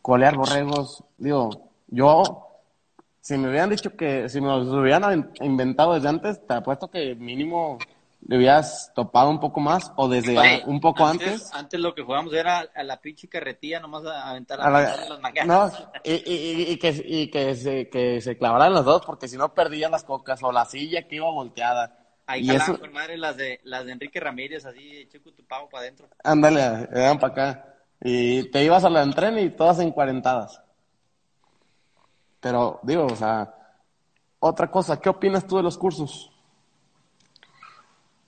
colear 0.00 0.36
borregos, 0.36 1.04
digo, 1.18 1.50
yo, 1.92 2.48
si 3.20 3.36
me 3.36 3.50
hubieran 3.50 3.70
dicho 3.70 3.94
que, 3.94 4.28
si 4.28 4.40
me 4.40 4.48
los 4.48 4.66
hubieran 4.68 5.32
inventado 5.40 5.94
desde 5.94 6.08
antes, 6.08 6.46
te 6.46 6.54
apuesto 6.54 6.90
que 6.90 7.14
mínimo 7.14 7.78
le 8.26 8.38
hubieras 8.38 8.90
topado 8.94 9.28
un 9.28 9.40
poco 9.40 9.60
más 9.60 9.92
o 9.96 10.08
desde 10.08 10.62
un 10.64 10.80
poco 10.80 11.04
antes, 11.04 11.52
antes. 11.52 11.78
lo 11.78 11.94
que 11.94 12.02
jugábamos 12.02 12.32
era 12.32 12.66
a 12.74 12.82
la 12.82 13.00
pinche 13.00 13.28
carretilla 13.28 13.80
nomás 13.80 14.06
a 14.06 14.30
aventar 14.30 14.60
a, 14.60 14.70
las 14.70 15.20
mangas. 15.20 15.46
No, 15.46 15.70
y, 16.04 16.12
y, 16.12 16.72
y, 16.72 16.78
que, 16.78 17.04
y 17.04 17.30
que, 17.30 17.54
se, 17.56 17.90
que 17.90 18.20
se 18.20 18.38
clavaran 18.38 18.72
las 18.72 18.84
dos 18.84 19.04
porque 19.04 19.28
si 19.28 19.36
no 19.36 19.52
perdían 19.52 19.90
las 19.90 20.04
cocas 20.04 20.42
o 20.42 20.50
la 20.50 20.64
silla 20.64 21.06
que 21.06 21.16
iba 21.16 21.30
volteada. 21.30 21.98
Ahí 22.24 22.48
eso... 22.48 22.78
con 22.78 22.92
madre 22.92 23.18
las 23.18 23.36
de, 23.36 23.60
las 23.64 23.84
de 23.84 23.92
Enrique 23.92 24.20
Ramírez, 24.20 24.64
así, 24.64 25.06
chico 25.10 25.32
tu 25.32 25.44
pavo 25.44 25.68
para 25.68 25.82
adentro. 25.82 26.08
Ándale, 26.22 26.88
eran 26.92 27.18
para 27.18 27.32
acá. 27.32 27.74
Y 28.00 28.50
te 28.50 28.64
ibas 28.64 28.84
a 28.84 28.90
la 28.90 29.02
entrena 29.02 29.40
y 29.40 29.50
todas 29.50 29.80
encuarentadas. 29.80 30.62
Pero, 32.42 32.80
digo, 32.82 33.06
o 33.06 33.14
sea, 33.14 33.54
otra 34.40 34.68
cosa, 34.68 35.00
¿qué 35.00 35.08
opinas 35.08 35.46
tú 35.46 35.58
de 35.58 35.62
los 35.62 35.78
cursos? 35.78 36.28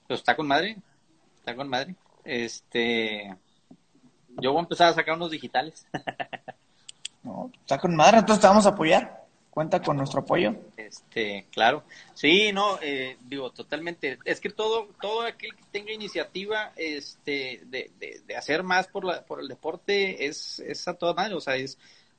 Pues 0.07 0.21
está 0.21 0.37
con 0.37 0.47
madre, 0.47 0.77
está 1.37 1.53
con 1.53 1.67
madre. 1.67 1.95
Este, 2.23 3.35
yo 4.41 4.51
voy 4.53 4.59
a 4.59 4.63
empezar 4.63 4.87
a 4.87 4.93
sacar 4.93 5.15
unos 5.15 5.31
digitales. 5.31 5.85
no, 7.23 7.51
está 7.59 7.77
con 7.77 7.93
madre, 7.93 8.19
entonces 8.19 8.41
te 8.41 8.47
vamos 8.47 8.65
a 8.65 8.69
apoyar. 8.69 9.25
Cuenta 9.49 9.81
con 9.81 9.97
nuestro 9.97 10.21
apoyo. 10.21 10.53
Este, 10.77 11.47
claro. 11.51 11.83
Sí, 12.13 12.51
no, 12.53 12.79
eh, 12.81 13.17
digo, 13.21 13.51
totalmente. 13.51 14.17
Es 14.23 14.39
que 14.39 14.49
todo, 14.49 14.87
todo 15.01 15.23
aquel 15.23 15.55
que 15.55 15.63
tenga 15.71 15.91
iniciativa, 15.91 16.71
este, 16.77 17.61
de, 17.65 17.91
de, 17.99 18.21
de 18.25 18.35
hacer 18.37 18.63
más 18.63 18.87
por 18.87 19.03
la, 19.03 19.25
por 19.25 19.41
el 19.41 19.49
deporte 19.49 20.25
es, 20.25 20.59
es 20.59 20.87
a 20.87 20.93
toda 20.93 21.13
madre, 21.13 21.35
o 21.35 21.41
sea, 21.41 21.55
es, 21.55 21.77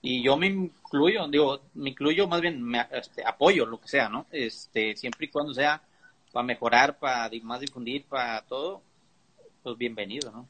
y 0.08 0.22
yo 0.22 0.36
me 0.36 0.46
incluyo, 0.46 1.26
digo, 1.26 1.62
me 1.74 1.90
incluyo 1.90 2.28
más 2.28 2.40
bien, 2.40 2.62
me, 2.62 2.86
este, 2.92 3.26
apoyo 3.26 3.66
lo 3.66 3.80
que 3.80 3.88
sea, 3.88 4.08
¿no? 4.08 4.26
Este, 4.30 4.94
siempre 4.94 5.26
y 5.26 5.30
cuando 5.30 5.52
sea 5.52 5.82
para 6.32 6.46
mejorar, 6.46 6.96
para 6.96 7.28
más 7.42 7.58
difundir, 7.58 8.04
para 8.04 8.40
todo, 8.42 8.82
pues 9.64 9.76
bienvenido, 9.76 10.30
¿no? 10.30 10.46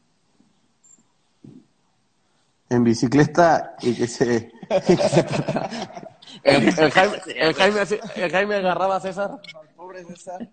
En 2.69 2.85
bicicleta 2.85 3.77
y 3.81 3.95
que 3.95 4.07
se... 4.07 4.53
el, 6.43 6.91
Jaime, 6.91 7.23
el, 7.35 7.55
Jaime, 7.55 7.81
el 8.17 8.31
Jaime 8.31 8.55
agarraba 8.57 8.97
a 8.97 9.01
César. 9.01 9.41
pobre 9.75 10.05
César. 10.05 10.51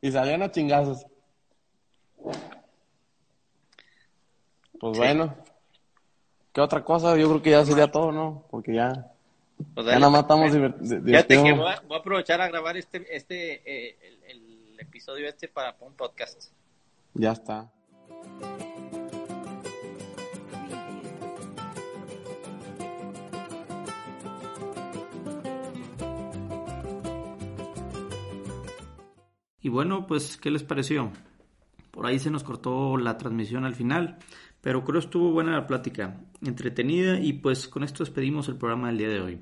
Y 0.00 0.12
salían 0.12 0.42
a 0.42 0.50
chingazos. 0.52 1.04
Pues 4.78 4.96
bueno. 4.96 5.34
¿Qué 6.52 6.60
otra 6.60 6.84
cosa? 6.84 7.16
Yo 7.16 7.28
creo 7.28 7.42
que 7.42 7.50
ya 7.50 7.64
sería 7.64 7.90
todo, 7.90 8.12
¿no? 8.12 8.44
Porque 8.50 8.74
ya... 8.74 9.10
Pues 9.74 9.86
ya 9.86 9.98
nada 9.98 10.10
más 10.10 10.22
estamos 10.22 10.52
divirtiendo. 10.52 11.06
Fíjate 11.06 11.42
que 11.42 11.52
voy 11.52 11.70
a, 11.70 11.96
aprovechar 11.96 12.40
a 12.40 12.48
grabar 12.48 12.76
este, 12.76 13.16
este 13.16 13.62
eh, 13.64 13.96
el, 14.28 14.78
episodio 14.78 15.28
este 15.28 15.48
para 15.48 15.76
un 15.80 15.94
podcast. 15.94 16.50
Ya 17.14 17.32
está. 17.32 17.70
Y 29.60 29.68
bueno, 29.68 30.06
pues, 30.08 30.36
¿qué 30.36 30.50
les 30.50 30.64
pareció? 30.64 31.12
Por 31.92 32.06
ahí 32.06 32.18
se 32.18 32.30
nos 32.30 32.42
cortó 32.42 32.96
la 32.96 33.18
transmisión 33.18 33.64
al 33.64 33.76
final, 33.76 34.18
pero 34.60 34.82
creo 34.82 34.98
estuvo 34.98 35.30
buena 35.30 35.52
la 35.52 35.66
plática, 35.66 36.20
entretenida 36.40 37.20
y 37.20 37.34
pues 37.34 37.68
con 37.68 37.84
esto 37.84 38.02
despedimos 38.02 38.48
el 38.48 38.56
programa 38.56 38.88
del 38.88 38.98
día 38.98 39.08
de 39.10 39.20
hoy. 39.20 39.40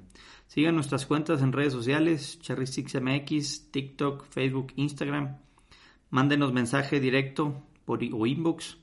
Sigan 0.49 0.75
nuestras 0.75 1.07
cuentas 1.07 1.43
en 1.43 1.53
redes 1.53 1.73
sociales, 1.73 2.41
CherrySixMX, 2.41 3.71
TikTok, 3.71 4.27
Facebook, 4.27 4.73
Instagram. 4.75 5.37
Mándenos 6.11 6.53
mensaje 6.53 6.99
directo 6.99 7.63
por, 7.85 8.01
o 8.13 8.27
inbox 8.27 8.79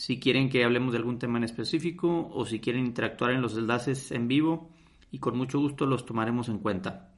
si 0.00 0.18
quieren 0.18 0.48
que 0.48 0.64
hablemos 0.64 0.92
de 0.92 0.98
algún 0.98 1.18
tema 1.18 1.36
en 1.36 1.44
específico 1.44 2.30
o 2.32 2.46
si 2.46 2.58
quieren 2.58 2.86
interactuar 2.86 3.32
en 3.32 3.42
los 3.42 3.54
enlaces 3.58 4.12
en 4.12 4.28
vivo 4.28 4.70
y 5.10 5.18
con 5.18 5.36
mucho 5.36 5.58
gusto 5.58 5.84
los 5.84 6.06
tomaremos 6.06 6.48
en 6.48 6.58
cuenta. 6.58 7.09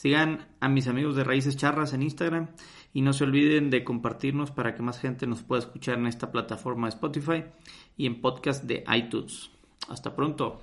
Sigan 0.00 0.48
a 0.60 0.70
mis 0.70 0.88
amigos 0.88 1.14
de 1.14 1.24
Raíces 1.24 1.58
Charras 1.58 1.92
en 1.92 2.02
Instagram 2.02 2.48
y 2.94 3.02
no 3.02 3.12
se 3.12 3.24
olviden 3.24 3.68
de 3.68 3.84
compartirnos 3.84 4.50
para 4.50 4.74
que 4.74 4.80
más 4.80 4.98
gente 4.98 5.26
nos 5.26 5.42
pueda 5.42 5.60
escuchar 5.60 5.98
en 5.98 6.06
esta 6.06 6.32
plataforma 6.32 6.86
de 6.86 6.94
Spotify 6.94 7.44
y 7.98 8.06
en 8.06 8.22
podcast 8.22 8.64
de 8.64 8.82
iTunes. 8.96 9.50
Hasta 9.90 10.16
pronto. 10.16 10.62